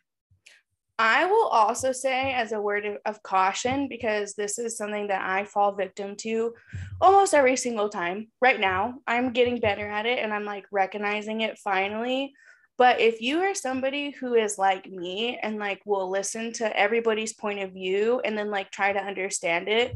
I 1.03 1.25
will 1.25 1.47
also 1.47 1.93
say, 1.93 2.35
as 2.35 2.53
a 2.53 2.61
word 2.61 2.85
of 3.07 3.23
caution, 3.23 3.89
because 3.89 4.35
this 4.35 4.59
is 4.59 4.77
something 4.77 5.07
that 5.07 5.23
I 5.23 5.47
fall 5.47 5.73
victim 5.73 6.15
to 6.17 6.53
almost 7.01 7.33
every 7.33 7.57
single 7.57 7.89
time. 7.89 8.29
Right 8.43 8.61
now, 8.61 8.97
I'm 9.07 9.33
getting 9.33 9.61
better 9.61 9.89
at 9.89 10.05
it 10.05 10.19
and 10.19 10.31
I'm 10.31 10.45
like 10.45 10.67
recognizing 10.71 11.41
it 11.41 11.59
finally. 11.59 12.35
But 12.81 12.99
if 12.99 13.21
you 13.21 13.41
are 13.41 13.55
somebody 13.55 14.09
who 14.09 14.33
is 14.33 14.57
like 14.57 14.91
me 14.91 15.39
and 15.43 15.59
like 15.59 15.83
will 15.85 16.09
listen 16.09 16.51
to 16.55 16.75
everybody's 16.75 17.35
point 17.35 17.61
of 17.61 17.73
view 17.73 18.23
and 18.25 18.39
then 18.39 18.51
like 18.51 18.71
try 18.71 18.91
to 18.91 18.99
understand 18.99 19.69
it, 19.69 19.95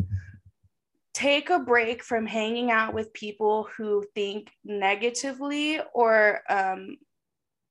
take 1.14 1.48
a 1.48 1.60
break 1.60 2.04
from 2.04 2.26
hanging 2.26 2.70
out 2.70 2.92
with 2.92 3.14
people 3.14 3.66
who 3.74 4.04
think 4.14 4.50
negatively 4.66 5.80
or 5.94 6.42
um, 6.50 6.98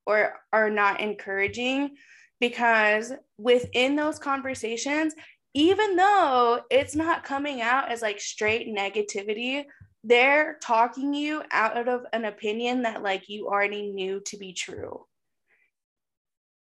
or 0.07 0.33
are 0.51 0.71
not 0.71 0.99
encouraging 0.99 1.91
because 2.39 3.13
within 3.37 3.95
those 3.95 4.17
conversations 4.17 5.13
even 5.53 5.95
though 5.95 6.61
it's 6.71 6.95
not 6.95 7.23
coming 7.23 7.61
out 7.61 7.91
as 7.91 8.01
like 8.01 8.19
straight 8.19 8.67
negativity 8.67 9.63
they're 10.03 10.57
talking 10.61 11.13
you 11.13 11.43
out 11.51 11.87
of 11.87 12.05
an 12.11 12.25
opinion 12.25 12.83
that 12.83 13.01
like 13.01 13.29
you 13.29 13.47
already 13.47 13.91
knew 13.91 14.21
to 14.25 14.37
be 14.37 14.53
true. 14.53 15.05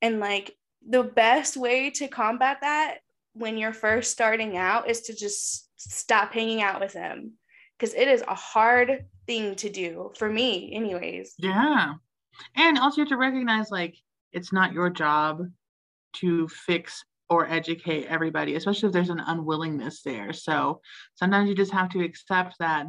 And 0.02 0.20
like 0.20 0.56
the 0.86 1.04
best 1.04 1.56
way 1.56 1.90
to 1.90 2.08
combat 2.08 2.58
that 2.62 2.98
when 3.34 3.56
you're 3.56 3.72
first 3.72 4.10
starting 4.10 4.56
out 4.56 4.90
is 4.90 5.02
to 5.02 5.14
just 5.14 5.68
stop 5.76 6.32
hanging 6.32 6.62
out 6.62 6.80
with 6.80 6.92
them 6.92 7.32
because 7.78 7.94
it 7.94 8.08
is 8.08 8.24
a 8.26 8.34
hard 8.34 9.06
thing 9.26 9.54
to 9.56 9.68
do 9.68 10.10
for 10.16 10.28
me 10.28 10.72
anyways. 10.74 11.34
Yeah. 11.38 11.94
And 12.56 12.78
also 12.78 12.96
you 12.96 13.02
have 13.02 13.10
to 13.10 13.16
recognize 13.16 13.70
like 13.70 13.96
it's 14.32 14.52
not 14.52 14.72
your 14.72 14.90
job 14.90 15.42
to 16.14 16.48
fix 16.48 17.04
or 17.30 17.46
educate 17.48 18.06
everybody, 18.06 18.54
especially 18.54 18.88
if 18.88 18.92
there's 18.92 19.10
an 19.10 19.20
unwillingness 19.20 20.02
there. 20.02 20.32
So 20.32 20.80
sometimes 21.14 21.48
you 21.48 21.54
just 21.54 21.72
have 21.72 21.90
to 21.90 22.02
accept 22.02 22.56
that 22.58 22.86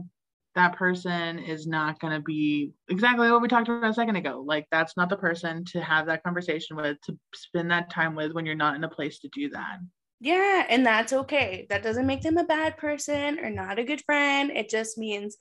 that 0.55 0.75
person 0.75 1.39
is 1.39 1.67
not 1.67 1.99
going 1.99 2.13
to 2.13 2.21
be 2.21 2.71
exactly 2.89 3.31
what 3.31 3.41
we 3.41 3.47
talked 3.47 3.69
about 3.69 3.89
a 3.89 3.93
second 3.93 4.15
ago. 4.15 4.43
Like, 4.45 4.67
that's 4.71 4.97
not 4.97 5.09
the 5.09 5.17
person 5.17 5.63
to 5.65 5.81
have 5.81 6.07
that 6.07 6.23
conversation 6.23 6.75
with, 6.75 6.99
to 7.05 7.17
spend 7.33 7.71
that 7.71 7.89
time 7.89 8.15
with 8.15 8.33
when 8.33 8.45
you're 8.45 8.55
not 8.55 8.75
in 8.75 8.83
a 8.83 8.89
place 8.89 9.19
to 9.19 9.29
do 9.29 9.49
that. 9.49 9.79
Yeah, 10.19 10.65
and 10.67 10.85
that's 10.85 11.13
okay. 11.13 11.65
That 11.69 11.83
doesn't 11.83 12.07
make 12.07 12.21
them 12.21 12.37
a 12.37 12.43
bad 12.43 12.77
person 12.77 13.39
or 13.39 13.49
not 13.49 13.79
a 13.79 13.83
good 13.83 14.01
friend. 14.05 14.51
It 14.51 14.69
just 14.69 14.97
means 14.97 15.37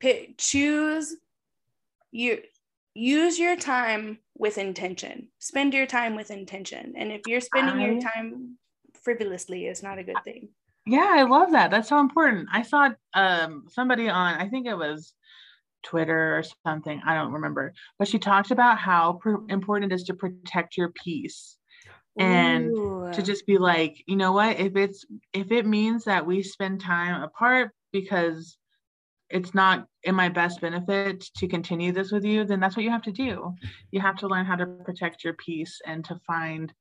pick, 0.00 0.38
choose 0.38 1.14
you 2.14 2.38
use 2.94 3.38
your 3.38 3.56
time 3.56 4.18
with 4.38 4.56
intention. 4.56 5.28
Spend 5.40 5.74
your 5.74 5.86
time 5.86 6.14
with 6.14 6.30
intention. 6.30 6.94
And 6.96 7.10
if 7.10 7.26
you're 7.26 7.40
spending 7.40 7.74
I, 7.74 7.90
your 7.90 8.00
time 8.00 8.56
frivolously, 9.02 9.66
it's 9.66 9.82
not 9.82 9.98
a 9.98 10.04
good 10.04 10.22
thing. 10.24 10.50
Yeah, 10.86 11.10
I 11.10 11.22
love 11.22 11.52
that. 11.52 11.70
That's 11.70 11.88
so 11.88 11.98
important. 11.98 12.48
I 12.52 12.62
saw 12.62 12.90
um 13.14 13.64
somebody 13.68 14.08
on, 14.08 14.34
I 14.34 14.48
think 14.48 14.66
it 14.66 14.76
was 14.76 15.14
Twitter 15.82 16.38
or 16.38 16.42
something. 16.66 17.00
I 17.06 17.14
don't 17.14 17.32
remember. 17.32 17.72
But 17.98 18.08
she 18.08 18.18
talked 18.18 18.50
about 18.50 18.78
how 18.78 19.14
pr- 19.14 19.44
important 19.48 19.92
it 19.92 19.94
is 19.94 20.04
to 20.04 20.14
protect 20.14 20.76
your 20.76 20.90
peace 20.90 21.56
and 22.18 22.70
Ooh. 22.70 23.10
to 23.12 23.22
just 23.22 23.46
be 23.46 23.58
like, 23.58 24.02
you 24.06 24.16
know 24.16 24.32
what, 24.32 24.58
if 24.58 24.76
it's 24.76 25.04
if 25.32 25.50
it 25.50 25.66
means 25.66 26.04
that 26.04 26.26
we 26.26 26.42
spend 26.42 26.80
time 26.80 27.22
apart 27.22 27.70
because 27.92 28.56
it's 29.30 29.54
not 29.54 29.86
in 30.02 30.14
my 30.14 30.28
best 30.28 30.60
benefit 30.60 31.24
to 31.36 31.48
continue 31.48 31.92
this 31.92 32.12
with 32.12 32.24
you, 32.24 32.44
then 32.44 32.60
that's 32.60 32.76
what 32.76 32.84
you 32.84 32.90
have 32.90 33.02
to 33.02 33.12
do. 33.12 33.54
You 33.90 34.00
have 34.00 34.16
to 34.16 34.28
learn 34.28 34.44
how 34.44 34.56
to 34.56 34.66
protect 34.66 35.24
your 35.24 35.32
peace 35.34 35.80
and 35.86 36.04
to 36.04 36.20
find 36.26 36.72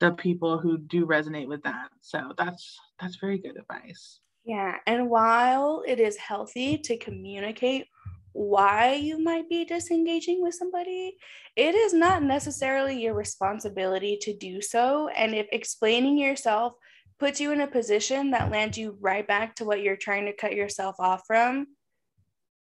the 0.00 0.12
people 0.12 0.58
who 0.58 0.78
do 0.78 1.06
resonate 1.06 1.48
with 1.48 1.62
that. 1.62 1.88
So 2.00 2.32
that's 2.36 2.78
that's 3.00 3.16
very 3.16 3.38
good 3.38 3.56
advice. 3.56 4.20
Yeah, 4.44 4.76
and 4.86 5.10
while 5.10 5.82
it 5.86 5.98
is 5.98 6.16
healthy 6.16 6.78
to 6.78 6.96
communicate 6.98 7.86
why 8.32 8.92
you 8.92 9.18
might 9.18 9.48
be 9.48 9.64
disengaging 9.64 10.42
with 10.42 10.54
somebody, 10.54 11.16
it 11.56 11.74
is 11.74 11.94
not 11.94 12.22
necessarily 12.22 13.00
your 13.00 13.14
responsibility 13.14 14.18
to 14.20 14.36
do 14.36 14.60
so. 14.60 15.08
And 15.08 15.34
if 15.34 15.46
explaining 15.52 16.18
yourself 16.18 16.74
puts 17.18 17.40
you 17.40 17.50
in 17.52 17.62
a 17.62 17.66
position 17.66 18.30
that 18.32 18.50
lands 18.50 18.76
you 18.76 18.98
right 19.00 19.26
back 19.26 19.56
to 19.56 19.64
what 19.64 19.80
you're 19.80 19.96
trying 19.96 20.26
to 20.26 20.36
cut 20.36 20.54
yourself 20.54 20.96
off 20.98 21.22
from, 21.26 21.66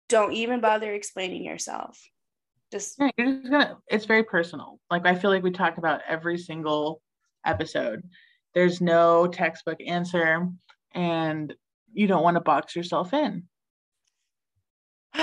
don't 0.09 0.33
even 0.33 0.59
bother 0.59 0.91
explaining 0.91 1.45
yourself. 1.45 2.01
Just, 2.71 2.95
yeah, 2.99 3.11
you're 3.15 3.27
just 3.27 3.51
gonna, 3.51 3.77
it's 3.87 4.05
very 4.05 4.23
personal. 4.23 4.79
Like 4.89 5.05
I 5.05 5.13
feel 5.13 5.29
like 5.29 5.43
we 5.43 5.51
talk 5.51 5.77
about 5.77 6.01
every 6.07 6.37
single 6.37 7.01
episode. 7.45 8.03
There's 8.53 8.81
no 8.81 9.27
textbook 9.27 9.77
answer, 9.85 10.47
and 10.93 11.53
you 11.93 12.07
don't 12.07 12.23
want 12.23 12.35
to 12.35 12.41
box 12.41 12.75
yourself 12.75 13.13
in. 13.13 13.43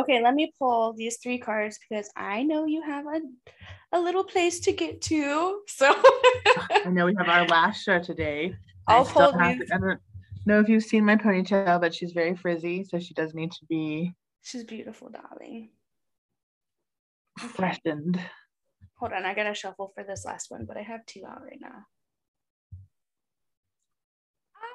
okay, 0.00 0.22
let 0.22 0.34
me 0.34 0.52
pull 0.58 0.92
these 0.94 1.18
three 1.22 1.38
cards 1.38 1.78
because 1.78 2.10
I 2.16 2.42
know 2.42 2.66
you 2.66 2.82
have 2.82 3.06
a, 3.06 3.20
a 3.92 4.00
little 4.00 4.24
place 4.24 4.60
to 4.60 4.72
get 4.72 5.00
to. 5.02 5.60
So 5.68 5.92
I 6.70 6.88
know 6.90 7.06
we 7.06 7.14
have 7.18 7.28
our 7.28 7.46
last 7.46 7.82
show 7.82 7.98
today. 7.98 8.54
I'll 8.86 9.04
pull 9.04 9.32
these. 9.32 9.68
To, 9.68 9.74
I 9.74 9.78
don't 9.78 10.00
know 10.46 10.60
if 10.60 10.68
you've 10.68 10.84
seen 10.84 11.04
my 11.04 11.16
ponytail, 11.16 11.80
but 11.80 11.94
she's 11.94 12.12
very 12.12 12.36
frizzy, 12.36 12.84
so 12.84 12.98
she 12.98 13.14
does 13.14 13.34
need 13.34 13.52
to 13.52 13.64
be. 13.68 14.14
She's 14.42 14.64
beautiful, 14.64 15.08
darling. 15.10 15.70
Freshened. 17.38 18.20
Hold 19.00 19.12
on, 19.14 19.24
I 19.24 19.34
gotta 19.34 19.54
shuffle 19.54 19.92
for 19.94 20.04
this 20.04 20.26
last 20.26 20.50
one, 20.50 20.66
but 20.66 20.76
I 20.76 20.82
have 20.82 21.04
two 21.06 21.24
out 21.26 21.42
right 21.42 21.58
now. 21.58 21.86
I 24.54 24.68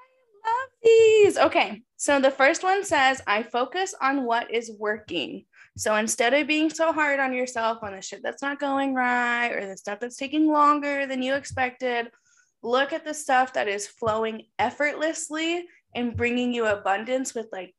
love 0.50 0.70
these. 0.84 1.38
Okay, 1.38 1.84
so 1.96 2.20
the 2.20 2.32
first 2.32 2.64
one 2.64 2.84
says, 2.84 3.22
I 3.28 3.44
focus 3.44 3.94
on 4.02 4.26
what 4.26 4.52
is 4.52 4.72
working. 4.80 5.46
So 5.78 5.96
instead 5.96 6.34
of 6.34 6.48
being 6.48 6.72
so 6.72 6.92
hard 6.92 7.20
on 7.20 7.34
yourself 7.34 7.84
on 7.84 7.94
the 7.94 8.02
shit 8.02 8.24
that's 8.24 8.42
not 8.42 8.60
going 8.60 8.96
right 8.96 9.52
or 9.52 9.68
the 9.68 9.78
stuff 9.78 10.00
that's 10.00 10.18
taking 10.18 10.48
longer 10.48 11.06
than 11.06 11.22
you 11.22 11.36
expected, 11.36 12.08
look 12.64 12.94
at 12.94 13.06
the 13.06 13.14
stuff 13.14 13.54
that 13.54 13.68
is 13.68 13.86
flowing 13.86 14.48
effortlessly 14.58 15.68
and 15.94 16.18
bringing 16.18 16.52
you 16.52 16.66
abundance 16.66 17.36
with 17.36 17.48
like 17.52 17.76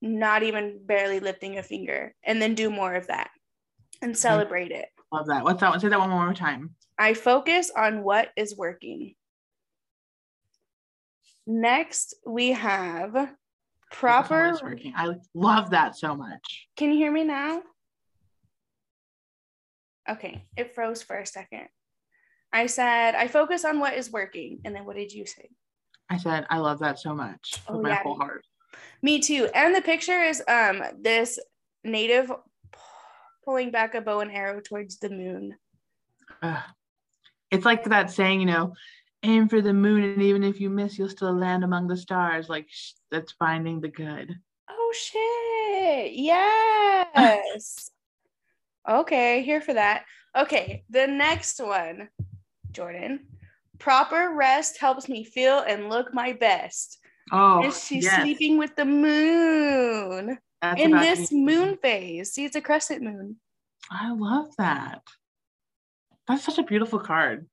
not 0.00 0.42
even 0.42 0.80
barely 0.86 1.20
lifting 1.20 1.58
a 1.58 1.62
finger, 1.62 2.14
and 2.24 2.40
then 2.40 2.54
do 2.54 2.70
more 2.70 2.94
of 2.94 3.08
that 3.08 3.30
and 4.00 4.12
mm-hmm. 4.12 4.16
celebrate 4.16 4.70
it. 4.72 4.88
Love 5.12 5.26
that. 5.26 5.44
What's 5.44 5.60
that 5.60 5.70
one? 5.70 5.80
Say 5.80 5.88
that 5.88 5.98
one 5.98 6.10
more 6.10 6.32
time. 6.32 6.74
I 6.98 7.12
focus 7.12 7.70
on 7.76 8.02
what 8.02 8.30
is 8.36 8.56
working. 8.56 9.14
Next, 11.46 12.14
we 12.26 12.52
have 12.52 13.34
proper. 13.90 14.58
I 14.96 15.14
love 15.34 15.70
that 15.70 15.96
so 15.96 16.14
much. 16.14 16.68
Can 16.76 16.90
you 16.90 16.96
hear 16.96 17.12
me 17.12 17.24
now? 17.24 17.62
Okay, 20.08 20.46
it 20.56 20.74
froze 20.74 21.02
for 21.02 21.18
a 21.18 21.26
second. 21.26 21.68
I 22.52 22.66
said, 22.66 23.14
I 23.14 23.28
focus 23.28 23.64
on 23.64 23.80
what 23.80 23.94
is 23.94 24.10
working. 24.10 24.60
And 24.64 24.74
then 24.74 24.84
what 24.84 24.96
did 24.96 25.12
you 25.12 25.26
say? 25.26 25.48
I 26.08 26.16
said, 26.16 26.46
I 26.50 26.58
love 26.58 26.80
that 26.80 26.98
so 26.98 27.14
much 27.14 27.62
with 27.68 27.78
oh, 27.78 27.82
my 27.82 27.90
yeah. 27.90 28.02
whole 28.02 28.16
heart. 28.16 28.44
Me 29.02 29.20
too. 29.20 29.48
And 29.54 29.74
the 29.74 29.82
picture 29.82 30.22
is 30.22 30.42
um 30.48 30.82
this 31.00 31.38
native 31.84 32.32
pulling 33.44 33.70
back 33.70 33.94
a 33.94 34.00
bow 34.00 34.20
and 34.20 34.32
arrow 34.32 34.60
towards 34.60 34.98
the 34.98 35.10
moon. 35.10 35.56
Uh, 36.42 36.62
it's 37.50 37.64
like 37.64 37.84
that 37.84 38.10
saying, 38.10 38.40
you 38.40 38.46
know, 38.46 38.72
aim 39.22 39.48
for 39.48 39.60
the 39.60 39.72
moon 39.72 40.02
and 40.02 40.22
even 40.22 40.42
if 40.42 40.60
you 40.60 40.68
miss 40.68 40.98
you'll 40.98 41.08
still 41.08 41.36
land 41.36 41.64
among 41.64 41.86
the 41.86 41.96
stars. 41.96 42.48
Like 42.48 42.66
sh- 42.68 42.92
that's 43.10 43.32
finding 43.32 43.80
the 43.80 43.88
good. 43.88 44.34
Oh 44.68 44.92
shit. 44.94 46.12
Yes. 46.12 47.90
Okay 48.88 49.42
here 49.42 49.60
for 49.60 49.74
that. 49.74 50.06
Okay 50.36 50.82
the 50.90 51.06
next 51.06 51.60
one 51.60 52.08
jordan. 52.72 53.20
Proper 53.78 54.34
rest 54.34 54.80
helps 54.80 55.08
me 55.08 55.22
feel 55.22 55.60
and 55.60 55.88
look 55.88 56.12
my 56.12 56.32
best. 56.32 56.98
Oh 57.30 57.62
and 57.62 57.72
she's 57.72 58.02
yes. 58.02 58.22
sleeping 58.22 58.58
with 58.58 58.74
the 58.74 58.84
moon 58.84 60.36
that's 60.62 60.80
in 60.80 60.92
this 60.92 61.30
moon 61.30 61.76
phase 61.76 62.32
see 62.32 62.44
it's 62.44 62.56
a 62.56 62.60
crescent 62.60 63.02
moon 63.02 63.36
i 63.90 64.10
love 64.12 64.48
that 64.56 65.02
that's 66.26 66.44
such 66.44 66.58
a 66.58 66.62
beautiful 66.62 66.98
card 66.98 67.46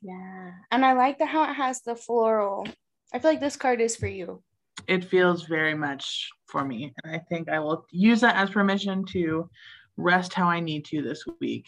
yeah. 0.00 0.52
And 0.70 0.84
I 0.84 0.92
like 0.92 1.18
the 1.18 1.26
how 1.26 1.44
it 1.44 1.54
has 1.54 1.82
the 1.82 1.96
floral. 1.96 2.66
I 3.12 3.18
feel 3.18 3.30
like 3.30 3.40
this 3.40 3.56
card 3.56 3.80
is 3.80 3.96
for 3.96 4.06
you. 4.06 4.42
It 4.86 5.04
feels 5.04 5.44
very 5.44 5.74
much 5.74 6.28
for 6.46 6.64
me. 6.64 6.92
And 7.02 7.14
I 7.14 7.18
think 7.18 7.48
I 7.48 7.58
will 7.58 7.86
use 7.90 8.20
that 8.20 8.36
as 8.36 8.50
permission 8.50 9.04
to 9.06 9.50
rest 9.96 10.32
how 10.34 10.48
I 10.48 10.60
need 10.60 10.84
to 10.86 11.02
this 11.02 11.24
week. 11.40 11.66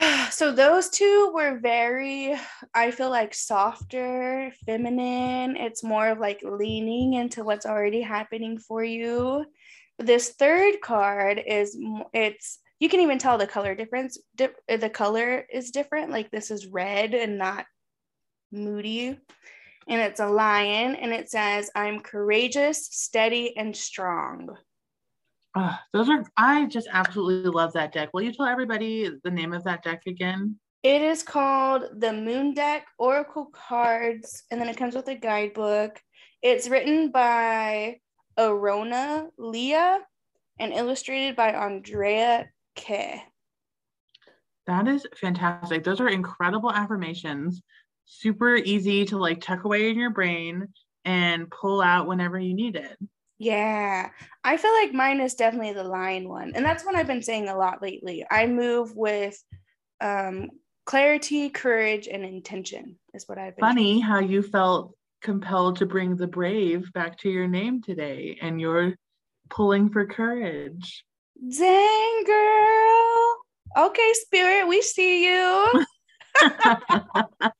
So 0.30 0.50
those 0.50 0.88
two 0.88 1.30
were 1.34 1.58
very, 1.58 2.34
I 2.74 2.90
feel 2.90 3.10
like 3.10 3.34
softer, 3.34 4.50
feminine. 4.64 5.56
It's 5.56 5.84
more 5.84 6.08
of 6.08 6.18
like 6.18 6.40
leaning 6.42 7.14
into 7.14 7.44
what's 7.44 7.66
already 7.66 8.00
happening 8.00 8.58
for 8.58 8.82
you. 8.82 9.44
This 9.98 10.30
third 10.30 10.80
card 10.80 11.42
is 11.46 11.76
it's 12.14 12.58
you 12.80 12.88
can 12.88 13.00
even 13.00 13.18
tell 13.18 13.38
the 13.38 13.46
color 13.46 13.74
difference. 13.74 14.18
Di- 14.34 14.48
the 14.76 14.90
color 14.90 15.46
is 15.52 15.70
different. 15.70 16.10
Like 16.10 16.30
this 16.30 16.50
is 16.50 16.66
red 16.66 17.14
and 17.14 17.38
not 17.38 17.66
moody. 18.50 19.18
And 19.86 20.00
it's 20.00 20.20
a 20.20 20.26
lion 20.26 20.96
and 20.96 21.12
it 21.12 21.30
says, 21.30 21.70
I'm 21.76 22.00
courageous, 22.00 22.86
steady, 22.86 23.56
and 23.56 23.76
strong. 23.76 24.56
Uh, 25.54 25.76
those 25.92 26.08
are, 26.08 26.24
I 26.36 26.66
just 26.66 26.88
absolutely 26.90 27.50
love 27.50 27.72
that 27.74 27.92
deck. 27.92 28.10
Will 28.12 28.22
you 28.22 28.32
tell 28.32 28.46
everybody 28.46 29.10
the 29.22 29.30
name 29.30 29.52
of 29.52 29.64
that 29.64 29.82
deck 29.82 30.02
again? 30.06 30.58
It 30.82 31.02
is 31.02 31.22
called 31.22 31.84
the 31.98 32.12
Moon 32.12 32.54
Deck 32.54 32.86
Oracle 32.98 33.50
Cards, 33.52 34.44
and 34.50 34.60
then 34.60 34.68
it 34.68 34.76
comes 34.76 34.94
with 34.94 35.08
a 35.08 35.14
guidebook. 35.14 36.00
It's 36.40 36.68
written 36.68 37.10
by 37.12 38.00
Arona 38.36 39.28
Leah 39.38 40.00
and 40.58 40.72
illustrated 40.72 41.36
by 41.36 41.52
Andrea 41.52 42.46
Okay. 42.78 43.22
That 44.66 44.88
is 44.88 45.06
fantastic. 45.20 45.84
Those 45.84 46.00
are 46.00 46.08
incredible 46.08 46.72
affirmations. 46.72 47.62
Super 48.04 48.56
easy 48.56 49.04
to 49.06 49.18
like 49.18 49.40
tuck 49.40 49.64
away 49.64 49.90
in 49.90 49.98
your 49.98 50.10
brain 50.10 50.68
and 51.04 51.50
pull 51.50 51.80
out 51.80 52.06
whenever 52.06 52.38
you 52.38 52.54
need 52.54 52.76
it. 52.76 52.96
Yeah. 53.38 54.10
I 54.44 54.56
feel 54.56 54.72
like 54.72 54.92
mine 54.92 55.20
is 55.20 55.34
definitely 55.34 55.72
the 55.72 55.84
lion 55.84 56.28
one. 56.28 56.52
And 56.54 56.64
that's 56.64 56.84
what 56.84 56.94
I've 56.94 57.06
been 57.06 57.22
saying 57.22 57.48
a 57.48 57.56
lot 57.56 57.82
lately. 57.82 58.24
I 58.30 58.46
move 58.46 58.96
with 58.96 59.42
um 60.00 60.50
clarity, 60.84 61.48
courage, 61.48 62.08
and 62.08 62.24
intention 62.24 62.98
is 63.14 63.28
what 63.28 63.38
I've 63.38 63.56
been 63.56 63.64
funny 63.64 64.00
how 64.00 64.18
you 64.18 64.42
felt 64.42 64.94
compelled 65.22 65.76
to 65.76 65.86
bring 65.86 66.16
the 66.16 66.26
brave 66.26 66.92
back 66.92 67.16
to 67.18 67.30
your 67.30 67.46
name 67.46 67.80
today 67.80 68.36
and 68.42 68.60
you're 68.60 68.94
pulling 69.48 69.88
for 69.88 70.04
courage. 70.06 71.04
Dang, 71.56 72.24
girl. 72.24 73.36
Okay, 73.78 74.12
Spirit, 74.14 74.66
we 74.68 74.82
see 74.82 75.26
you. 75.26 75.84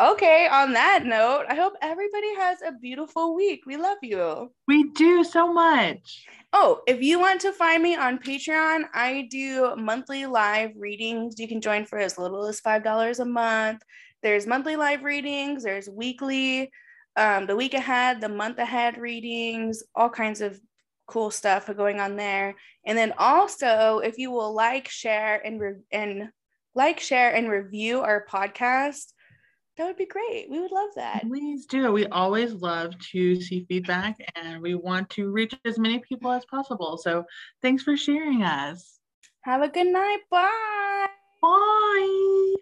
okay, 0.00 0.48
on 0.50 0.72
that 0.74 1.04
note, 1.04 1.44
I 1.48 1.54
hope 1.54 1.74
everybody 1.80 2.34
has 2.36 2.62
a 2.62 2.72
beautiful 2.72 3.34
week. 3.34 3.62
We 3.66 3.76
love 3.76 3.98
you. 4.02 4.52
We 4.68 4.90
do 4.90 5.24
so 5.24 5.52
much. 5.52 6.26
Oh, 6.52 6.80
if 6.86 7.02
you 7.02 7.18
want 7.18 7.40
to 7.42 7.52
find 7.52 7.82
me 7.82 7.96
on 7.96 8.18
Patreon, 8.18 8.84
I 8.94 9.28
do 9.30 9.74
monthly 9.76 10.26
live 10.26 10.70
readings. 10.76 11.38
You 11.38 11.48
can 11.48 11.60
join 11.60 11.84
for 11.84 11.98
as 11.98 12.18
little 12.18 12.46
as 12.46 12.60
$5 12.60 13.18
a 13.18 13.24
month. 13.24 13.82
There's 14.22 14.46
monthly 14.46 14.76
live 14.76 15.04
readings, 15.04 15.62
there's 15.62 15.88
weekly, 15.88 16.70
um, 17.16 17.46
the 17.46 17.56
week 17.56 17.74
ahead, 17.74 18.20
the 18.20 18.28
month 18.28 18.58
ahead 18.58 18.98
readings, 18.98 19.82
all 19.94 20.08
kinds 20.08 20.40
of 20.40 20.58
cool 21.06 21.30
stuff 21.30 21.70
going 21.76 22.00
on 22.00 22.16
there. 22.16 22.56
And 22.84 22.96
then 22.96 23.14
also, 23.18 23.98
if 23.98 24.18
you 24.18 24.30
will 24.30 24.52
like, 24.52 24.88
share, 24.88 25.40
and 25.44 25.60
re- 25.60 25.82
and 25.92 26.30
like, 26.74 27.00
share, 27.00 27.34
and 27.34 27.48
review 27.48 28.00
our 28.00 28.26
podcast, 28.30 29.12
That 29.76 29.86
would 29.86 29.96
be 29.96 30.06
great. 30.06 30.48
We 30.48 30.60
would 30.60 30.72
love 30.72 30.90
that. 30.96 31.22
Please 31.26 31.66
do. 31.66 31.92
We 31.92 32.06
always 32.06 32.54
love 32.54 32.98
to 33.12 33.40
see 33.40 33.66
feedback 33.68 34.16
and 34.34 34.62
we 34.62 34.74
want 34.74 35.10
to 35.10 35.30
reach 35.30 35.54
as 35.66 35.78
many 35.78 35.98
people 35.98 36.30
as 36.30 36.46
possible. 36.46 36.96
So 36.96 37.24
thanks 37.60 37.82
for 37.82 37.96
sharing 37.96 38.42
us. 38.42 38.98
Have 39.42 39.62
a 39.62 39.68
good 39.68 39.88
night. 39.88 40.20
Bye. 40.30 41.06
Bye. 41.42 42.55